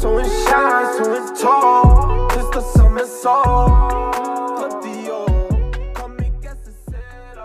Så 0.00 0.18
en 0.18 0.24
chance, 0.24 1.04
så 1.04 1.10
en 1.10 1.36
tår 1.42 2.28
Trist 2.30 2.76
som 2.76 2.92
en 2.92 3.08
sorg 3.22 4.14
Fordi 4.60 5.10
år 5.10 5.92
Kom 5.94 6.12
ikke 6.18 6.48
selv 6.64 7.38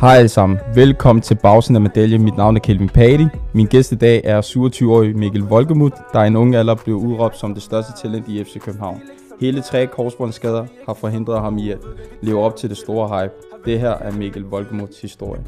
Hej 0.00 0.16
alle 0.16 0.28
sammen. 0.28 0.58
Velkommen 0.74 1.22
til 1.22 1.34
Bagsiden 1.34 1.76
af 1.76 1.82
Medalje. 1.82 2.18
Mit 2.18 2.36
navn 2.36 2.56
er 2.56 2.60
Kelvin 2.60 2.88
Patti. 2.88 3.26
Min 3.52 3.66
gæst 3.66 3.92
i 3.92 3.94
dag 3.94 4.20
er 4.24 4.40
27-årig 4.40 5.16
Mikkel 5.16 5.42
Volkemuth, 5.42 5.96
der 6.12 6.24
i 6.24 6.26
en 6.26 6.36
ung 6.36 6.54
alder 6.54 6.74
blev 6.74 6.96
udråbt 6.96 7.38
som 7.38 7.54
det 7.54 7.62
største 7.62 7.92
talent 8.02 8.28
i 8.28 8.44
FC 8.44 8.60
København. 8.60 9.00
Hele 9.40 9.62
tre 9.62 9.86
korsbåndsskader 9.86 10.66
har 10.86 10.94
forhindret 10.94 11.40
ham 11.40 11.58
i 11.58 11.70
at 11.70 11.78
leve 12.20 12.42
op 12.42 12.56
til 12.56 12.68
det 12.68 12.76
store 12.76 13.22
hype. 13.22 13.32
Det 13.64 13.80
her 13.80 13.90
er 13.92 14.12
Mikkel 14.12 14.42
Volkemuths 14.42 15.00
historie. 15.00 15.40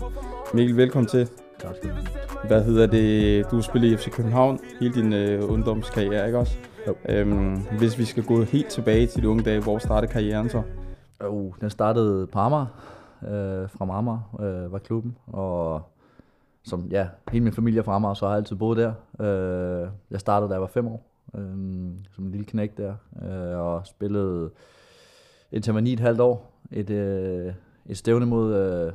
Mikkel, 0.54 0.76
velkommen 0.76 1.08
til. 1.08 1.28
Tak 1.60 1.76
skal 1.76 1.90
du 1.90 1.94
have. 1.94 2.23
Hvad 2.46 2.64
hedder 2.64 2.86
det? 2.86 3.50
Du 3.50 3.56
har 3.56 3.62
spillet 3.62 3.88
i 3.92 3.96
FC 3.96 4.10
København 4.10 4.58
hele 4.80 4.94
din 4.94 5.12
øh, 5.12 5.50
ungdomskarriere, 5.52 6.26
ikke 6.26 6.38
også? 6.38 6.56
Jo. 6.86 6.94
Øhm, 7.08 7.56
hvis 7.78 7.98
vi 7.98 8.04
skal 8.04 8.24
gå 8.24 8.42
helt 8.42 8.68
tilbage 8.68 9.06
til 9.06 9.22
de 9.22 9.28
unge 9.28 9.42
dage, 9.42 9.62
hvor 9.62 9.78
startede 9.78 10.12
karrieren 10.12 10.48
så? 10.48 10.62
Uh, 11.28 11.54
den 11.60 11.70
startede 11.70 12.26
på 12.26 12.38
Amager, 12.38 12.66
øh, 13.22 13.70
fra 13.70 13.98
Amager 13.98 14.36
øh, 14.40 14.72
var 14.72 14.78
klubben, 14.78 15.16
og 15.26 15.82
som, 16.64 16.86
ja, 16.90 17.08
hele 17.32 17.44
min 17.44 17.52
familie 17.52 17.78
er 17.78 17.84
fra 17.84 17.94
Amager, 17.94 18.14
så 18.14 18.26
har 18.26 18.32
jeg 18.32 18.38
altid 18.38 18.56
boet 18.56 18.78
der. 18.78 18.92
Øh, 19.20 19.88
jeg 20.10 20.20
startede, 20.20 20.48
da 20.48 20.54
jeg 20.54 20.60
var 20.60 20.66
fem 20.66 20.86
år, 20.86 21.06
øh, 21.34 21.42
som 22.12 22.24
en 22.24 22.30
lille 22.30 22.46
knæk 22.46 22.76
der, 22.76 22.94
øh, 23.22 23.58
og 23.58 23.86
spillede 23.86 24.50
indtil 25.52 25.70
jeg 25.70 25.74
var 25.74 25.80
ni 25.80 25.92
et 25.92 26.00
halvt 26.00 26.20
år, 26.20 26.52
et, 26.72 26.90
øh, 26.90 27.52
et 27.86 27.98
stævne 27.98 28.26
mod, 28.26 28.54
øh, 28.54 28.92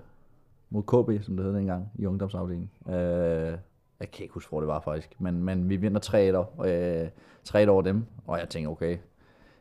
mod 0.70 0.84
KB, 0.84 1.24
som 1.24 1.38
det 1.38 1.46
hed 1.46 1.54
dengang, 1.54 1.92
i 1.96 2.06
ungdomsafdelingen. 2.06 2.70
Øh, 2.88 3.58
jeg 4.00 4.12
kan 4.12 4.24
ikke 4.24 4.34
huske, 4.34 4.50
hvor 4.50 4.60
det 4.60 4.68
var 4.68 4.80
faktisk, 4.80 5.22
men, 5.22 5.44
men 5.44 5.70
vi 5.70 5.76
vinder 5.76 6.00
3 6.00 6.38
år, 6.38 6.64
øh, 6.66 7.10
3 7.44 7.70
over 7.70 7.82
dem, 7.82 8.06
og 8.28 8.40
jeg 8.40 8.50
tænker, 8.50 8.70
okay, 8.70 8.98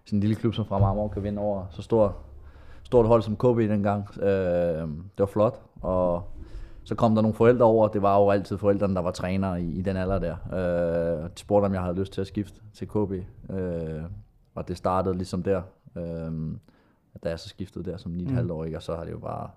sådan 0.05 0.17
en 0.17 0.21
lille 0.21 0.37
klub 0.37 0.55
som 0.55 0.65
Fremad 0.65 1.11
kan 1.11 1.23
vinde 1.23 1.43
over 1.43 1.67
så 1.71 1.83
stor, 1.83 2.17
stort 2.83 3.07
hold 3.07 3.23
som 3.23 3.37
KB 3.37 3.59
dengang. 3.59 4.23
Øh, 4.23 4.89
det 4.89 5.19
var 5.19 5.27
flot, 5.27 5.63
og 5.81 6.23
så 6.85 6.95
kom 6.95 7.15
der 7.15 7.23
nogle 7.23 7.35
forældre 7.35 7.67
over. 7.67 7.89
Det 7.89 8.03
var 8.03 8.19
jo 8.19 8.31
altid 8.31 8.59
forældrene, 8.59 8.95
der 8.95 9.01
var 9.01 9.11
trænere 9.11 9.63
i, 9.63 9.79
i 9.79 9.83
den 9.83 9.97
alder 9.97 10.19
der. 10.19 10.37
Øh, 10.53 11.25
de 11.25 11.39
spurgte, 11.41 11.67
om 11.67 11.75
jeg 11.75 11.83
havde 11.83 11.97
lyst 11.97 12.13
til 12.13 12.21
at 12.21 12.27
skifte 12.27 12.61
til 12.75 12.89
KB. 12.89 13.13
Øh, 13.51 14.03
og 14.55 14.69
det 14.69 14.77
startede 14.77 15.15
ligesom 15.15 15.43
der. 15.43 15.63
Øh, 15.97 16.33
da 17.25 17.29
jeg 17.29 17.39
så 17.39 17.49
skiftede 17.49 17.91
der 17.91 17.97
som 17.97 18.13
9,5 18.13 18.53
år, 18.53 18.65
ikke? 18.65 18.77
og 18.77 18.83
så 18.83 18.97
har 18.97 19.05
det 19.05 19.13
jo 19.13 19.19
bare 19.19 19.51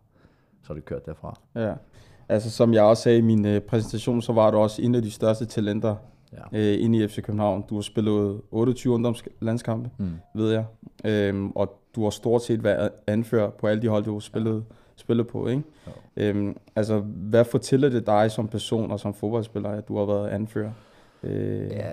så 0.63 0.73
er 0.73 0.75
det 0.75 0.85
kørt 0.85 1.05
derfra. 1.05 1.39
Ja. 1.55 1.73
Altså 2.29 2.49
som 2.51 2.73
jeg 2.73 2.83
også 2.83 3.03
sagde 3.03 3.17
i 3.17 3.21
min 3.21 3.45
øh, 3.45 3.61
præsentation, 3.61 4.21
så 4.21 4.33
var 4.33 4.51
du 4.51 4.57
også 4.57 4.81
en 4.81 4.95
af 4.95 5.01
de 5.01 5.11
største 5.11 5.45
talenter 5.45 5.95
Ja. 6.53 6.57
øh, 6.59 6.83
inde 6.83 6.97
i 7.03 7.07
FC 7.07 7.21
København. 7.23 7.63
Du 7.69 7.75
har 7.75 7.81
spillet 7.81 8.41
28 8.51 8.93
ungdomslandskampe, 8.93 9.89
Mm. 9.97 10.09
ved 10.35 10.51
jeg. 10.51 10.65
Øhm, 11.05 11.51
og 11.51 11.79
du 11.95 12.03
har 12.03 12.09
stort 12.09 12.43
set 12.43 12.63
været 12.63 12.89
anfører 13.07 13.49
på 13.49 13.67
alle 13.67 13.81
de 13.81 13.87
hold, 13.87 14.03
du 14.03 14.13
har 14.13 14.19
spillet, 14.19 14.63
spillet 14.95 15.27
på. 15.27 15.47
Ikke? 15.47 15.63
Jo. 15.87 15.91
Øhm, 16.17 16.57
altså, 16.75 16.99
hvad 16.99 17.45
fortæller 17.45 17.89
det 17.89 18.07
dig 18.07 18.31
som 18.31 18.47
person 18.47 18.91
og 18.91 18.99
som 18.99 19.13
fodboldspiller, 19.13 19.69
at 19.69 19.87
du 19.87 19.97
har 19.97 20.05
været 20.05 20.27
anfører? 20.29 20.71
Øh, 21.23 21.67
Ja, 21.71 21.91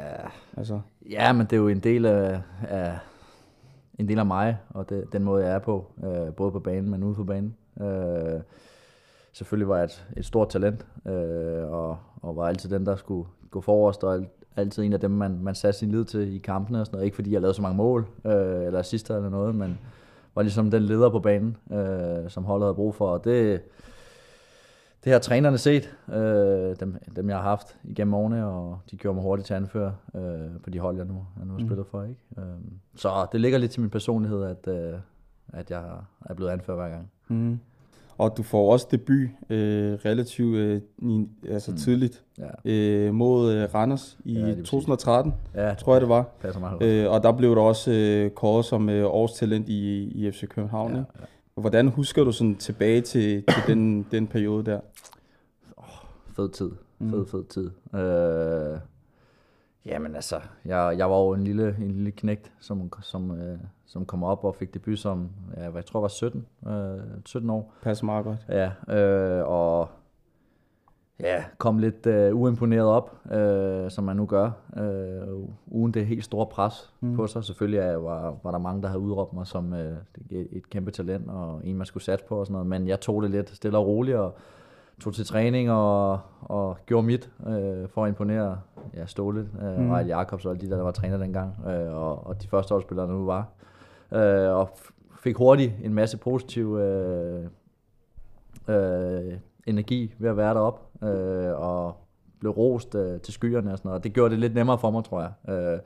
Altså, 0.56 0.80
Ja, 1.10 1.32
men 1.32 1.46
det 1.46 1.52
er 1.52 1.56
jo 1.56 1.68
en 1.68 1.80
del 1.80 2.06
af, 2.06 2.40
af 2.68 2.98
en 3.98 4.08
del 4.08 4.18
af 4.18 4.26
mig, 4.26 4.56
og 4.70 4.88
det, 4.88 5.04
den 5.12 5.24
måde, 5.24 5.44
jeg 5.46 5.54
er 5.54 5.58
på, 5.58 5.86
øh, 6.04 6.34
både 6.34 6.52
på 6.52 6.58
banen, 6.60 6.90
men 6.90 7.02
ude 7.04 7.14
på 7.14 7.24
banen. 7.24 7.56
Øh, 7.80 8.40
selvfølgelig 9.32 9.68
var 9.68 9.76
jeg 9.76 9.84
et, 9.84 10.06
et 10.16 10.24
stort 10.24 10.48
talent, 10.48 10.86
øh, 11.06 11.70
og, 11.72 11.98
og 12.22 12.36
var 12.36 12.46
altid 12.48 12.70
den, 12.70 12.86
der 12.86 12.96
skulle 12.96 13.28
gå 13.50 13.60
forrest, 13.60 14.04
og 14.04 14.14
al- 14.14 14.28
altid 14.56 14.82
en 14.82 14.92
af 14.92 15.00
dem, 15.00 15.10
man, 15.10 15.38
man 15.42 15.54
satte 15.54 15.78
sin 15.78 15.90
lid 15.90 16.04
til 16.04 16.34
i 16.34 16.38
kampene 16.38 16.80
og 16.80 16.86
sådan 16.86 16.96
noget. 16.96 17.04
Ikke 17.04 17.14
fordi 17.14 17.32
jeg 17.32 17.40
lavede 17.40 17.54
så 17.54 17.62
mange 17.62 17.76
mål, 17.76 18.06
øh, 18.24 18.66
eller 18.66 18.78
assister 18.78 19.16
eller 19.16 19.30
noget, 19.30 19.54
men 19.54 19.78
var 20.34 20.42
ligesom 20.42 20.70
den 20.70 20.82
leder 20.82 21.10
på 21.10 21.20
banen, 21.20 21.56
øh, 21.72 22.30
som 22.30 22.44
holdet 22.44 22.66
havde 22.66 22.74
brug 22.74 22.94
for, 22.94 23.08
og 23.08 23.24
det, 23.24 23.60
det 25.04 25.12
har 25.12 25.18
trænerne 25.18 25.58
set, 25.58 25.96
øh, 26.12 26.76
dem, 26.80 26.96
dem 27.16 27.28
jeg 27.28 27.36
har 27.36 27.42
haft 27.42 27.76
igennem 27.84 28.14
årene, 28.14 28.46
og 28.46 28.78
de 28.90 28.96
gjorde 28.96 29.14
mig 29.14 29.22
hurtigt 29.22 29.46
til 29.46 29.54
anfører 29.54 29.92
øh, 30.14 30.60
på 30.62 30.70
de 30.70 30.78
hold, 30.78 30.96
jeg 30.96 31.04
nu, 31.04 31.26
jeg 31.38 31.46
nu 31.46 31.52
har 31.52 31.60
spillet 31.66 31.86
for. 31.86 32.02
Ikke? 32.02 32.20
Øh, 32.38 32.44
så 32.96 33.26
det 33.32 33.40
ligger 33.40 33.58
lidt 33.58 33.72
til 33.72 33.80
min 33.80 33.90
personlighed, 33.90 34.42
at, 34.44 34.68
øh, 34.68 34.98
at 35.52 35.70
jeg 35.70 35.84
er 36.26 36.34
blevet 36.34 36.50
anfører 36.50 36.76
hver 36.76 36.88
gang. 36.88 37.10
mm. 37.28 37.60
Og 38.18 38.36
du 38.36 38.42
får 38.42 38.72
også 38.72 38.86
debut 38.90 39.28
øh, 39.50 39.92
relativt 40.04 40.56
øh, 40.56 40.80
altså 41.48 41.70
Mm. 41.70 41.76
tidligt 41.76 42.22
Ja, 42.38 42.70
øh, 42.72 43.14
mod 43.14 43.52
øh, 43.52 43.74
Randers 43.74 44.18
i 44.24 44.32
Ja, 44.32 44.38
ja, 44.40 44.44
lige 44.46 44.54
præcis. 44.56 44.70
2013, 44.70 45.34
ja 45.54 45.74
tror 45.74 45.94
jeg 45.94 46.00
det 46.00 46.08
var. 46.08 46.22
passer 46.40 46.60
mig. 46.60 46.82
Øh, 46.82 47.10
og 47.10 47.22
der 47.22 47.32
blev 47.32 47.54
du 47.54 47.60
også 47.60 47.92
øh, 47.92 48.30
kåret 48.30 48.64
som 48.64 48.88
øh, 48.88 49.06
årstalent 49.06 49.68
i, 49.68 49.98
i 50.02 50.30
FC 50.30 50.48
København. 50.48 50.92
ja, 50.92 50.98
ja. 50.98 51.04
Hvordan 51.60 51.88
husker 51.88 52.24
du 52.24 52.32
sådan 52.32 52.54
tilbage 52.56 53.00
til, 53.00 53.42
til 53.42 53.62
den, 53.66 54.06
den 54.10 54.26
periode 54.26 54.64
der? 54.64 54.80
Fed 56.36 56.48
tid. 56.48 56.70
Mm. 56.98 57.10
Fed, 57.10 57.26
fed 57.26 57.44
tid. 57.44 57.70
Øh, 58.00 58.78
jamen 59.88 60.14
altså, 60.14 60.40
jeg, 60.64 60.94
jeg 60.98 61.10
var 61.10 61.18
jo 61.18 61.32
en 61.32 61.44
lille, 61.44 61.76
en 61.80 61.90
lille 61.90 62.10
knægt, 62.10 62.52
som, 62.60 62.92
som, 63.02 63.30
øh, 63.40 63.58
som 63.86 64.06
kom 64.06 64.24
op 64.24 64.44
og 64.44 64.54
fik 64.54 64.74
debut 64.74 64.98
som, 64.98 65.30
ja, 65.56 65.72
jeg 65.74 65.86
tror 65.86 65.98
jeg 66.00 66.02
var 66.02 66.08
17, 66.08 66.46
øh, 66.68 67.00
17 67.26 67.50
år. 67.50 67.72
Passer 67.82 68.04
meget 68.04 68.24
godt. 68.24 68.38
Ja, 68.48 68.70
øh, 68.96 69.48
og 69.48 69.88
ja, 71.20 71.44
kom 71.58 71.78
lidt 71.78 72.06
øh, 72.06 72.36
uimponeret 72.36 72.86
op, 72.86 73.32
øh, 73.32 73.90
som 73.90 74.04
man 74.04 74.16
nu 74.16 74.26
gør, 74.26 74.50
øh, 74.76 75.28
uden 75.66 75.94
det 75.94 76.06
helt 76.06 76.24
store 76.24 76.46
pres 76.46 76.92
Mm. 77.00 77.16
på 77.16 77.26
sig. 77.26 77.44
Selvfølgelig 77.44 77.78
er, 77.78 77.96
var, 77.96 78.36
var 78.42 78.50
der 78.50 78.58
mange, 78.58 78.82
der 78.82 78.88
havde 78.88 79.00
udråbt 79.00 79.32
mig 79.32 79.46
som 79.46 79.72
øh, 79.74 79.96
et, 80.30 80.48
et 80.52 80.70
kæmpe 80.70 80.90
talent, 80.90 81.30
og 81.30 81.60
en, 81.64 81.76
man 81.76 81.86
skulle 81.86 82.04
satse 82.04 82.26
på 82.26 82.36
og 82.36 82.46
sådan 82.46 82.52
noget, 82.52 82.66
men 82.66 82.88
jeg 82.88 83.00
tog 83.00 83.22
det 83.22 83.30
lidt 83.30 83.56
stille 83.56 83.78
og 83.78 83.86
roligt, 83.86 84.16
og 84.16 84.34
tog 85.00 85.14
til 85.14 85.26
træning 85.26 85.70
og, 85.70 86.20
og 86.40 86.76
gjorde 86.86 87.06
mit 87.06 87.30
øh, 87.46 87.88
for 87.88 88.04
at 88.04 88.08
imponere 88.08 88.60
ja, 88.94 89.06
Ståle 89.06 89.48
øh, 89.62 89.78
Mm. 89.78 89.92
Jacobs 89.92 90.44
og 90.46 90.52
alle 90.52 90.60
de 90.60 90.70
der, 90.70 90.76
der 90.76 90.82
var 90.82 90.90
træner 90.90 91.18
dengang, 91.18 91.54
øh, 91.66 91.96
og, 91.96 92.26
og 92.26 92.42
de 92.42 92.48
første 92.48 92.74
årsspillere, 92.74 93.06
der 93.06 93.12
nu 93.12 93.26
var. 93.26 93.48
Øh, 94.12 94.56
og 94.56 94.70
fik 95.22 95.36
hurtigt 95.36 95.72
en 95.84 95.94
masse 95.94 96.16
positiv 96.16 96.76
øh, 96.76 97.44
øh, 98.68 99.32
energi 99.66 100.14
ved 100.18 100.30
at 100.30 100.36
være 100.36 100.54
deroppe, 100.54 101.06
øh, 101.06 101.60
og 101.60 101.96
blev 102.40 102.52
rost 102.52 102.94
øh, 102.94 103.20
til 103.20 103.32
skyerne 103.34 103.72
og 103.72 103.78
sådan 103.78 103.88
noget. 103.88 103.98
Og 103.98 104.04
det 104.04 104.12
gjorde 104.12 104.30
det 104.30 104.38
lidt 104.38 104.54
nemmere 104.54 104.78
for 104.78 104.90
mig, 104.90 105.04
tror 105.04 105.20
jeg. 105.20 105.54
Øh, 105.54 105.78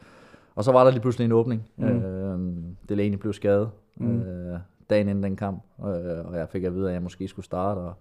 og 0.55 0.65
så 0.65 0.73
var 0.73 0.85
der 0.85 0.91
lige 0.91 1.01
pludselig 1.01 1.25
en 1.25 1.33
åbning. 1.33 1.69
Mm. 1.77 1.87
Øh, 1.87 2.55
Delaney 2.89 3.17
blev 3.17 3.33
skadet 3.33 3.71
mm. 3.97 4.21
øh, 4.21 4.59
dagen 4.91 5.09
inden 5.09 5.25
den 5.25 5.37
kamp, 5.37 5.63
øh, 5.81 6.27
og 6.27 6.37
jeg 6.37 6.49
fik 6.49 6.65
at 6.65 6.75
vide, 6.75 6.89
at 6.89 6.95
jeg 6.95 7.03
måske 7.03 7.29
skulle 7.29 7.47
starte, 7.47 7.79
og 7.79 7.95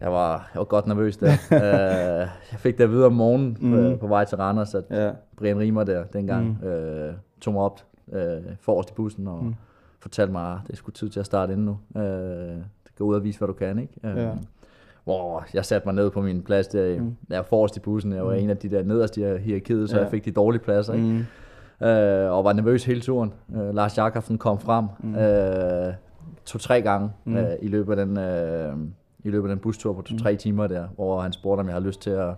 jeg 0.00 0.12
var, 0.12 0.50
jeg 0.54 0.58
var 0.58 0.64
godt 0.64 0.86
nervøs 0.86 1.16
der. 1.16 1.30
øh, 1.52 2.28
jeg 2.52 2.58
fik 2.58 2.78
det 2.78 2.84
at 2.84 2.90
vide 2.90 3.06
om 3.06 3.12
morgenen 3.12 3.56
Mm. 3.60 3.68
mm. 3.68 3.74
øh, 3.74 3.98
på 3.98 4.06
vej 4.06 4.24
til 4.24 4.38
Randers, 4.38 4.74
at 4.74 4.84
Ja. 4.90 5.10
Brian 5.36 5.58
Riemer 5.58 5.84
der 5.84 6.04
dengang 6.04 6.58
mm. 6.62 6.68
øh, 6.68 7.12
tog 7.40 7.54
mig 7.54 7.62
op 7.62 7.80
øh, 8.12 8.22
forrest 8.60 8.90
i 8.90 8.92
bussen 8.94 9.26
og 9.28 9.44
Mm. 9.44 9.54
fortalte 10.00 10.32
mig, 10.32 10.52
at 10.52 10.58
det 10.66 10.72
er 10.72 10.76
sgu 10.76 10.90
tid 10.90 11.08
til 11.08 11.20
at 11.20 11.26
starte 11.26 11.52
inden 11.52 11.66
nu. 11.66 12.00
Øh, 12.02 12.56
gå 12.98 13.04
ud 13.04 13.14
og 13.14 13.24
vise, 13.24 13.38
hvad 13.38 13.48
du 13.48 13.52
kan, 13.54 13.78
ikke? 13.78 13.92
Øh, 14.04 14.16
Ja. 14.16 14.30
Hvor 15.04 15.44
jeg 15.54 15.64
satte 15.64 15.88
mig 15.88 15.94
ned 15.94 16.10
på 16.10 16.20
min 16.22 16.42
plads 16.42 16.68
der, 16.68 17.00
Mm. 17.00 17.16
jeg 17.30 17.36
var 17.36 17.42
forrest 17.42 17.76
i 17.76 17.80
bussen, 17.80 18.12
jeg 18.12 18.24
var 18.26 18.32
Mm. 18.34 18.38
en 18.38 18.50
af 18.50 18.56
de 18.56 18.68
der 18.70 18.82
nederst 18.82 19.16
i 19.16 19.20
hierarkiet, 19.38 19.90
så 19.90 19.96
Ja. 19.96 20.02
jeg 20.02 20.10
fik 20.10 20.24
de 20.24 20.30
dårlige 20.30 20.62
pladser, 20.62 20.92
ikke? 20.92 21.06
Mm. 21.80 21.86
øh, 21.86 22.32
og 22.32 22.44
var 22.44 22.52
nervøs 22.52 22.84
hele 22.84 23.00
turen. 23.00 23.32
Øh, 23.56 23.74
Lars 23.74 23.98
Jakobsen 23.98 24.38
kom 24.38 24.58
frem 24.58 24.84
Mm. 25.00 25.14
øh, 25.14 25.92
to-tre 26.44 26.82
gange 26.82 27.10
mm. 27.24 27.36
øh, 27.36 27.50
i 27.62 27.68
løbet 27.68 27.98
af 27.98 28.06
den, 28.06 28.18
øh, 28.18 28.72
i 29.24 29.30
løbet 29.30 29.48
af 29.48 29.54
den 29.56 29.58
bustur 29.62 29.92
på 29.92 30.02
to-tre 30.02 30.32
Mm. 30.32 30.38
timer 30.38 30.66
der, 30.66 30.88
hvor 30.94 31.20
han 31.20 31.32
spurgte, 31.32 31.60
om 31.60 31.66
jeg 31.66 31.74
havde 31.74 31.86
lyst 31.86 32.00
til 32.02 32.10
at, 32.10 32.28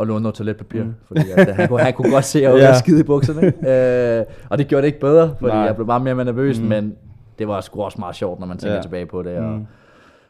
at 0.00 0.06
låne 0.06 0.22
noget 0.22 0.34
toiletpapir, 0.34 0.84
Mm. 0.84 0.94
fordi 1.06 1.20
at, 1.36 1.54
han, 1.54 1.68
kunne, 1.68 1.80
han 1.80 1.92
kunne 1.94 2.10
godt 2.12 2.24
se, 2.24 2.38
at 2.38 2.42
jeg 2.42 2.52
var 2.52 2.58
Ja. 2.58 2.78
skide 2.78 3.00
i 3.00 3.02
bukserne. 3.02 3.46
øh, 4.20 4.24
og 4.50 4.58
det 4.58 4.66
gjorde 4.68 4.82
det 4.82 4.86
ikke 4.86 5.00
bedre, 5.00 5.34
fordi 5.38 5.54
Nej. 5.54 5.64
Jeg 5.64 5.74
blev 5.74 5.86
bare 5.86 6.00
mere 6.00 6.24
nervøs, 6.24 6.60
Mm. 6.60 6.66
men 6.66 6.96
det 7.38 7.48
var 7.48 7.60
sgu 7.60 7.82
også 7.82 7.98
meget 8.00 8.16
sjovt, 8.16 8.40
når 8.40 8.46
man 8.46 8.58
tænker 8.58 8.74
Ja. 8.76 8.82
tilbage 8.82 9.06
på 9.06 9.22
det. 9.22 9.36
Og, 9.36 9.52
Mm. 9.52 9.66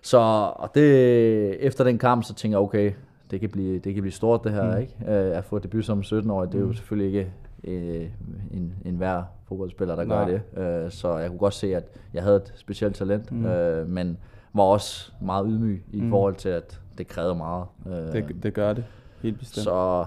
så 0.02 0.18
og 0.56 0.70
det, 0.74 1.66
efter 1.66 1.84
den 1.84 1.98
kamp, 1.98 2.24
så 2.24 2.34
tænker 2.34 2.58
jeg, 2.58 2.62
okay, 2.64 2.92
det 3.30 3.40
kan 3.40 3.50
blive, 3.50 3.78
det 3.78 3.94
kan 3.94 4.02
blive 4.02 4.12
stort 4.12 4.44
det 4.44 4.52
her, 4.52 4.74
Mm. 4.74 4.80
ikke? 4.80 4.94
Øh, 5.08 5.36
at 5.38 5.44
få 5.44 5.58
debut 5.58 5.84
som 5.84 6.00
17-årig, 6.00 6.48
det 6.52 6.56
er 6.58 6.60
jo 6.62 6.66
Mm. 6.66 6.74
selvfølgelig 6.74 7.18
ikke 7.18 7.30
øh, 7.64 8.06
en, 8.50 8.72
en 8.84 8.94
hver 8.96 9.22
fodboldspiller, 9.48 9.96
der 9.96 10.04
gør 10.04 10.24
Nej. 10.26 10.38
det. 10.56 10.62
Øh, 10.84 10.90
så 10.90 11.16
jeg 11.16 11.28
kunne 11.28 11.38
godt 11.38 11.54
se, 11.54 11.76
at 11.76 11.84
jeg 12.14 12.22
havde 12.22 12.36
et 12.36 12.52
specielt 12.56 12.94
talent, 12.94 13.32
mm. 13.32 13.46
øh, 13.46 13.88
men 13.88 14.18
var 14.52 14.62
også 14.62 15.12
meget 15.20 15.46
ydmyg 15.48 15.84
i 15.92 16.00
Mm. 16.00 16.10
forhold 16.10 16.34
til, 16.34 16.48
at 16.48 16.80
det 16.98 17.08
krævede 17.08 17.34
meget. 17.34 17.64
Øh, 17.86 17.92
Det, 17.92 18.36
det 18.42 18.54
gør 18.54 18.72
det. 18.72 18.84
Helt 19.22 19.38
bestemt. 19.38 19.64
så 19.64 20.04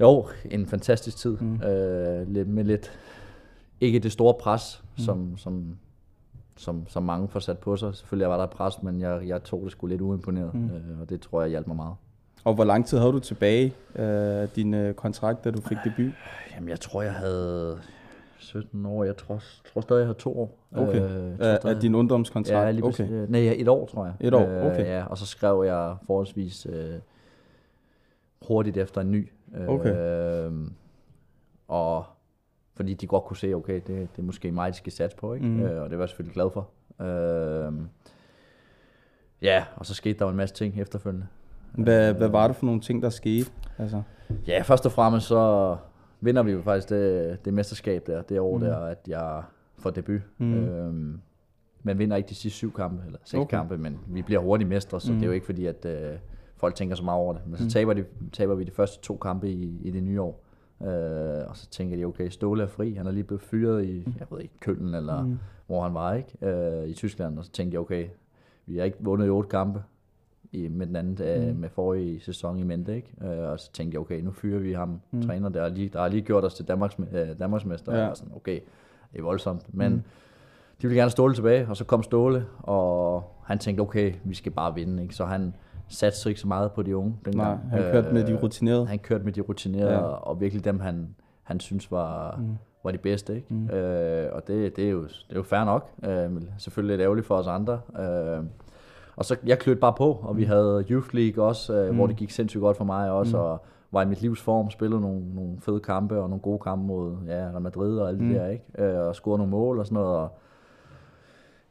jo, 0.00 0.26
en 0.50 0.66
fantastisk 0.66 1.16
tid. 1.16 1.36
Mm. 1.40 1.62
Øh, 1.62 2.46
med 2.48 2.64
lidt, 2.64 2.92
ikke 3.80 3.98
det 3.98 4.12
store 4.12 4.34
pres, 4.40 4.82
Mm. 4.84 4.88
mm. 4.98 5.04
som, 5.04 5.36
som, 5.36 5.78
som, 6.56 6.84
som 6.88 7.02
mange 7.02 7.28
får 7.28 7.40
sat 7.40 7.58
på 7.58 7.76
sig. 7.76 7.94
Selvfølgelig 7.94 8.28
var 8.28 8.36
der 8.36 8.46
pres, 8.46 8.82
men 8.82 9.00
jeg, 9.00 9.22
jeg 9.28 9.42
tog 9.44 9.60
det 9.64 9.72
sgu 9.72 9.86
lidt 9.86 10.00
uimponeret, 10.00 10.54
Mm. 10.54 10.64
øh, 10.70 11.00
og 11.00 11.10
det 11.10 11.20
tror 11.20 11.40
jeg 11.42 11.50
hjalp 11.50 11.66
mig 11.66 11.76
meget. 11.76 11.94
Og 12.44 12.54
hvor 12.54 12.64
lang 12.64 12.86
tid 12.86 12.98
havde 12.98 13.12
du 13.12 13.18
tilbage 13.18 13.74
af 13.94 14.48
din 14.48 14.74
øh, 14.74 14.94
kontrakt, 14.94 15.44
da 15.44 15.50
du 15.50 15.60
fik 15.60 15.76
debut? 15.84 16.12
Jamen, 16.54 16.68
jeg 16.68 16.80
tror, 16.80 17.02
jeg 17.02 17.12
havde 17.14 17.78
17 18.42 18.86
år. 18.86 19.04
Jeg 19.04 19.16
tror, 19.16 19.40
tror 19.72 19.80
stadig, 19.80 20.00
jeg 20.00 20.06
havde 20.06 20.18
to 20.18 20.38
år. 20.40 20.58
Okay. 20.76 21.00
jeg 21.00 21.00
tror 21.38 21.46
Af, 21.46 21.58
stadig- 21.60 21.74
af 21.76 21.80
din 21.80 21.94
ungdomskontrakt? 21.94 22.66
Ja, 22.66 22.70
lige 22.70 22.84
okay. 22.84 23.04
okay. 23.04 23.26
Nej, 23.28 23.40
ja, 23.40 23.52
et 23.56 23.68
år, 23.68 23.86
tror 23.86 24.04
jeg. 24.04 24.14
Et 24.20 24.34
år, 24.34 24.42
okay. 24.66 24.80
Øh, 24.80 24.86
ja, 24.86 25.04
og 25.06 25.18
så 25.18 25.26
skrev 25.26 25.62
jeg 25.66 25.96
forholdsvis 26.06 26.66
øh, 26.66 26.94
hurtigt 28.48 28.76
efter 28.76 29.00
en 29.00 29.10
ny. 29.10 29.28
Øh, 29.56 29.68
Okay. 29.68 29.94
og 31.68 32.04
fordi 32.76 32.94
de 32.94 33.06
godt 33.06 33.24
kunne 33.24 33.36
se, 33.36 33.54
okay, 33.54 33.74
det, 33.74 33.86
det 33.86 34.18
er 34.18 34.22
måske 34.22 34.52
mig, 34.52 34.72
de 34.72 34.76
skal 34.76 34.92
satse 34.92 35.16
på, 35.16 35.34
ikke? 35.34 35.46
Mm. 35.46 35.60
Øh, 35.62 35.82
og 35.82 35.90
det 35.90 35.98
var 35.98 36.04
jeg 36.04 36.08
selvfølgelig 36.08 36.34
glad 36.34 36.50
for. 36.50 36.68
Øh, 37.04 37.72
ja, 39.42 39.64
og 39.76 39.86
så 39.86 39.94
skete 39.94 40.18
der 40.18 40.24
jo 40.24 40.30
en 40.30 40.36
masse 40.36 40.54
ting 40.54 40.80
efterfølgende. 40.80 41.26
Hvad, 41.72 42.14
hvad 42.14 42.28
var 42.28 42.46
det 42.46 42.56
for 42.56 42.66
nogle 42.66 42.80
ting, 42.80 43.02
der 43.02 43.10
skete? 43.10 43.50
Altså, 43.78 44.02
Ja, 44.46 44.62
først 44.62 44.86
og 44.86 44.92
fremmest 44.92 45.26
så 45.26 45.76
vinder 46.22 46.42
vi 46.42 46.52
jo 46.52 46.62
faktisk 46.62 46.88
det, 46.90 47.38
det 47.44 47.54
mesterskab 47.54 48.06
der, 48.06 48.22
det 48.22 48.40
år 48.40 48.56
Mm. 48.58 48.62
mm. 48.64 48.68
der, 48.70 48.76
at 48.78 48.98
jeg 49.08 49.42
får 49.78 49.90
debut. 49.90 50.20
Mm. 50.38 50.46
Mm. 50.46 50.54
Øhm, 50.54 51.20
man 51.82 51.98
vinder 51.98 52.16
ikke 52.16 52.28
de 52.28 52.34
sidste 52.34 52.56
syv 52.56 52.72
kampe, 52.72 53.02
eller 53.06 53.18
seks 53.24 53.40
Okay. 53.40 53.56
kampe, 53.56 53.78
men 53.78 53.98
vi 54.08 54.22
bliver 54.22 54.40
hurtigt 54.40 54.68
mestre, 54.68 55.00
så 55.00 55.12
Mm. 55.12 55.14
mm. 55.14 55.20
det 55.20 55.26
er 55.26 55.28
jo 55.28 55.34
ikke 55.34 55.46
fordi, 55.46 55.66
at 55.66 55.84
øh, 55.84 56.18
folk 56.56 56.74
tænker 56.74 56.96
så 56.96 57.04
meget 57.04 57.18
over 57.20 57.32
det. 57.32 57.42
Men 57.46 57.56
så 57.56 57.64
Mm. 57.64 57.70
taber, 57.70 57.92
de, 57.94 58.04
taber 58.32 58.54
vi 58.54 58.64
de 58.64 58.70
første 58.70 59.00
to 59.02 59.16
kampe 59.16 59.50
i, 59.50 59.78
i 59.82 59.90
det 59.90 60.02
nye 60.02 60.20
år. 60.20 60.44
Øh, 60.82 61.48
og 61.48 61.56
så 61.56 61.70
tænker 61.70 61.96
de, 61.96 62.04
okay, 62.04 62.28
Ståle 62.28 62.62
er 62.62 62.66
fri, 62.66 62.94
han 62.94 63.06
er 63.06 63.10
lige 63.10 63.24
blevet 63.24 63.42
fyret 63.42 63.84
i, 63.84 64.06
jeg 64.18 64.26
ved 64.30 64.40
ikke, 64.40 64.54
Køln, 64.60 64.94
eller 64.94 65.22
Mm. 65.22 65.28
mm. 65.28 65.38
hvor 65.66 65.82
han 65.82 65.94
var, 65.94 66.14
ikke? 66.14 66.46
Øh, 66.82 66.88
I 66.88 66.92
Tyskland, 66.92 67.38
og 67.38 67.44
så 67.44 67.52
tænkte 67.52 67.74
jeg, 67.74 67.80
okay, 67.80 68.06
vi 68.66 68.76
har 68.76 68.84
ikke 68.84 68.96
vundet 69.00 69.26
i 69.26 69.30
otte 69.30 69.48
kampe, 69.48 69.82
i, 70.52 70.68
med 70.68 70.86
den 70.86 70.96
anden, 70.96 71.26
øh, 71.26 71.48
Mm. 71.54 71.60
med 71.60 71.68
forrige 71.68 72.20
sæson 72.20 72.58
i 72.58 72.62
mente, 72.62 72.96
ikke? 72.96 73.12
Øh, 73.24 73.50
og 73.50 73.60
så 73.60 73.72
tænkte 73.72 73.94
jeg, 73.94 74.00
okay, 74.00 74.20
nu 74.20 74.30
fyrer 74.32 74.58
vi 74.60 74.72
ham, 74.72 75.00
Mm. 75.10 75.22
træner, 75.22 75.48
der 75.48 75.68
lige, 75.68 75.88
der 75.88 76.00
har 76.00 76.08
lige 76.08 76.22
gjort 76.22 76.44
os 76.44 76.54
til 76.54 76.68
Danmarks, 76.68 76.96
øh, 77.12 77.28
Danmarksmester, 77.38 77.96
Ja. 77.98 78.06
og 78.08 78.16
sådan, 78.16 78.32
okay, 78.36 78.60
det 79.12 79.18
er 79.18 79.22
voldsomt, 79.22 79.74
men 79.74 79.92
Mm. 79.92 80.02
de 80.82 80.88
ville 80.88 80.96
gerne 81.00 81.10
Ståle 81.10 81.34
tilbage, 81.34 81.66
og 81.68 81.76
så 81.76 81.84
kom 81.84 82.02
Ståle, 82.02 82.46
og 82.62 83.24
han 83.44 83.58
tænkte, 83.58 83.80
okay, 83.80 84.12
vi 84.24 84.34
skal 84.34 84.52
bare 84.52 84.74
vinde, 84.74 85.02
ikke? 85.02 85.14
Så 85.14 85.24
han 85.24 85.54
satte 85.88 86.28
ikke 86.28 86.40
så 86.40 86.48
meget 86.48 86.72
på 86.72 86.82
de 86.82 86.96
unge 86.96 87.10
nej, 87.10 87.18
dengang. 87.24 87.70
han 87.70 87.82
kørte 87.92 88.12
med 88.14 88.24
de 88.26 88.32
Øh, 88.32 88.42
rutinerede. 88.42 88.86
Han 88.86 88.98
kørte 88.98 89.24
med 89.24 89.32
de 89.32 89.40
rutinerede, 89.40 89.92
Ja. 89.92 89.98
og 90.00 90.40
virkelig 90.40 90.64
dem, 90.64 90.80
han, 90.80 91.14
han 91.42 91.60
synes 91.60 91.90
var, 91.90 92.36
Mm. 92.36 92.56
var 92.84 92.90
de 92.90 92.98
bedste. 92.98 93.34
Ikke? 93.36 93.54
Mm. 93.54 93.70
Øh, 93.70 94.32
og 94.32 94.48
det, 94.48 94.76
det, 94.76 94.86
er 94.86 94.90
jo, 94.90 95.02
det 95.02 95.10
er 95.30 95.36
jo 95.36 95.42
fair 95.42 95.64
nok. 95.64 95.90
Øh, 96.04 96.30
selvfølgelig 96.58 96.96
lidt 96.96 97.04
ærgerligt 97.04 97.26
for 97.26 97.34
os 97.36 97.46
andre. 97.46 97.80
Øh, 97.98 98.44
og 99.16 99.24
så 99.24 99.36
jeg 99.46 99.58
klødte 99.58 99.80
bare 99.80 99.92
på, 99.92 100.18
og 100.22 100.36
vi 100.36 100.44
havde 100.44 100.84
Youth 100.90 101.14
League 101.14 101.44
også, 101.44 101.74
øh, 101.74 101.84
Mm. 101.84 101.90
mm. 101.90 101.96
hvor 101.96 102.06
det 102.06 102.16
gik 102.16 102.30
sindssygt 102.30 102.60
godt 102.60 102.76
for 102.76 102.84
mig 102.84 103.10
også, 103.10 103.36
Mm. 103.36 103.42
mm. 103.42 103.48
og 103.48 103.64
var 103.92 104.02
i 104.02 104.06
mit 104.06 104.22
livs 104.22 104.42
form, 104.42 104.70
spillede 104.70 105.00
nogle, 105.00 105.34
nogle 105.34 105.52
fede 105.60 105.80
kampe 105.80 106.20
og 106.20 106.28
nogle 106.28 106.40
gode 106.42 106.58
kampe 106.58 106.86
mod 106.86 107.12
ja, 107.26 107.32
Real 107.50 107.60
Madrid 107.62 107.98
og 107.98 108.08
alt 108.08 108.20
Mm. 108.20 108.28
det 108.28 108.36
der, 108.40 108.46
ikke? 108.48 108.64
Øh, 108.78 109.06
og 109.06 109.14
scorede 109.14 109.38
nogle 109.38 109.50
mål 109.50 109.78
og 109.78 109.86
sådan 109.86 109.94
noget, 110.02 110.16
og 110.16 110.28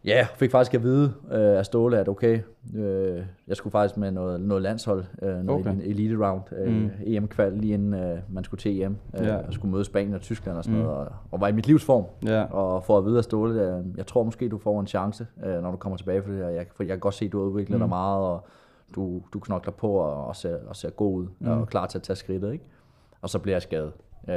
Ja, 0.06 0.27
fik 0.36 0.51
faktisk 0.51 0.74
at 0.74 0.83
vide 0.83 1.13
øh, 1.31 1.57
af 1.57 1.65
Ståle, 1.65 2.00
at 2.00 2.07
okay, 2.09 2.39
øh, 2.75 3.24
jeg 3.48 3.56
skulle 3.57 3.71
faktisk 3.71 3.98
med 3.98 4.12
noget, 4.12 4.42
noget 4.42 4.62
landshold, 4.63 5.03
øh, 5.21 5.36
noget 5.44 5.68
Okay. 5.68 5.75
elite 5.83 6.27
round, 6.27 6.42
øh, 6.57 6.74
Mm. 6.74 6.89
EM-kval, 7.06 7.53
lige 7.53 7.74
inden 7.74 7.94
øh, 7.94 8.19
man 8.30 8.44
skulle 8.44 8.62
til 8.62 8.81
EM, 8.81 8.98
øh, 9.19 9.25
Ja. 9.25 9.36
og 9.36 9.53
skulle 9.53 9.71
møde 9.71 9.86
Spanien 9.86 10.13
og 10.13 10.21
Tyskland 10.21 10.57
og 10.57 10.63
sådan 10.63 10.80
Mm. 10.80 10.83
noget, 10.86 10.98
og, 11.00 11.07
og 11.31 11.42
var 11.42 11.48
i 11.48 11.51
mit 11.51 11.68
livs 11.68 11.86
form, 11.86 12.06
Ja. 12.25 12.44
og 12.44 12.83
for 12.83 12.98
at 12.98 13.06
vide 13.06 13.18
af 13.18 13.24
Ståle, 13.24 13.62
øh, 13.77 13.86
jeg 13.98 14.07
tror 14.07 14.24
måske, 14.24 14.50
du 14.50 14.57
får 14.57 14.80
en 14.80 14.88
chance, 14.88 15.27
øh, 15.45 15.62
når 15.62 15.71
du 15.71 15.77
kommer 15.77 15.98
tilbage, 15.98 16.21
for 16.24 16.30
det 16.31 16.39
her, 16.39 16.50
jeg, 16.50 16.65
for 16.75 16.83
jeg 16.83 16.89
kan 16.89 17.00
godt 17.00 17.13
se, 17.13 17.25
at 17.25 17.31
du 17.31 17.39
har 17.39 17.45
udviklet 17.47 17.75
Mm. 17.75 17.80
dig 17.80 17.89
meget, 17.89 18.19
og 18.25 18.45
du, 18.95 19.21
du 19.33 19.39
knokler 19.39 19.74
på 19.74 19.88
og, 19.92 20.25
og, 20.27 20.36
ser, 20.36 20.57
og 20.68 20.75
ser 20.75 20.89
god 20.89 21.18
ud, 21.19 21.27
mm. 21.39 21.47
og 21.47 21.62
er 21.62 21.65
klar 21.65 21.86
til 21.86 21.97
at 21.97 22.04
tage 22.04 22.15
skridtet, 22.18 22.51
ikke? 22.54 22.65
Og 23.21 23.30
så 23.30 23.39
bliver 23.39 23.56
jeg 23.56 23.62
skadet. 23.62 23.92
Øh, 24.29 24.35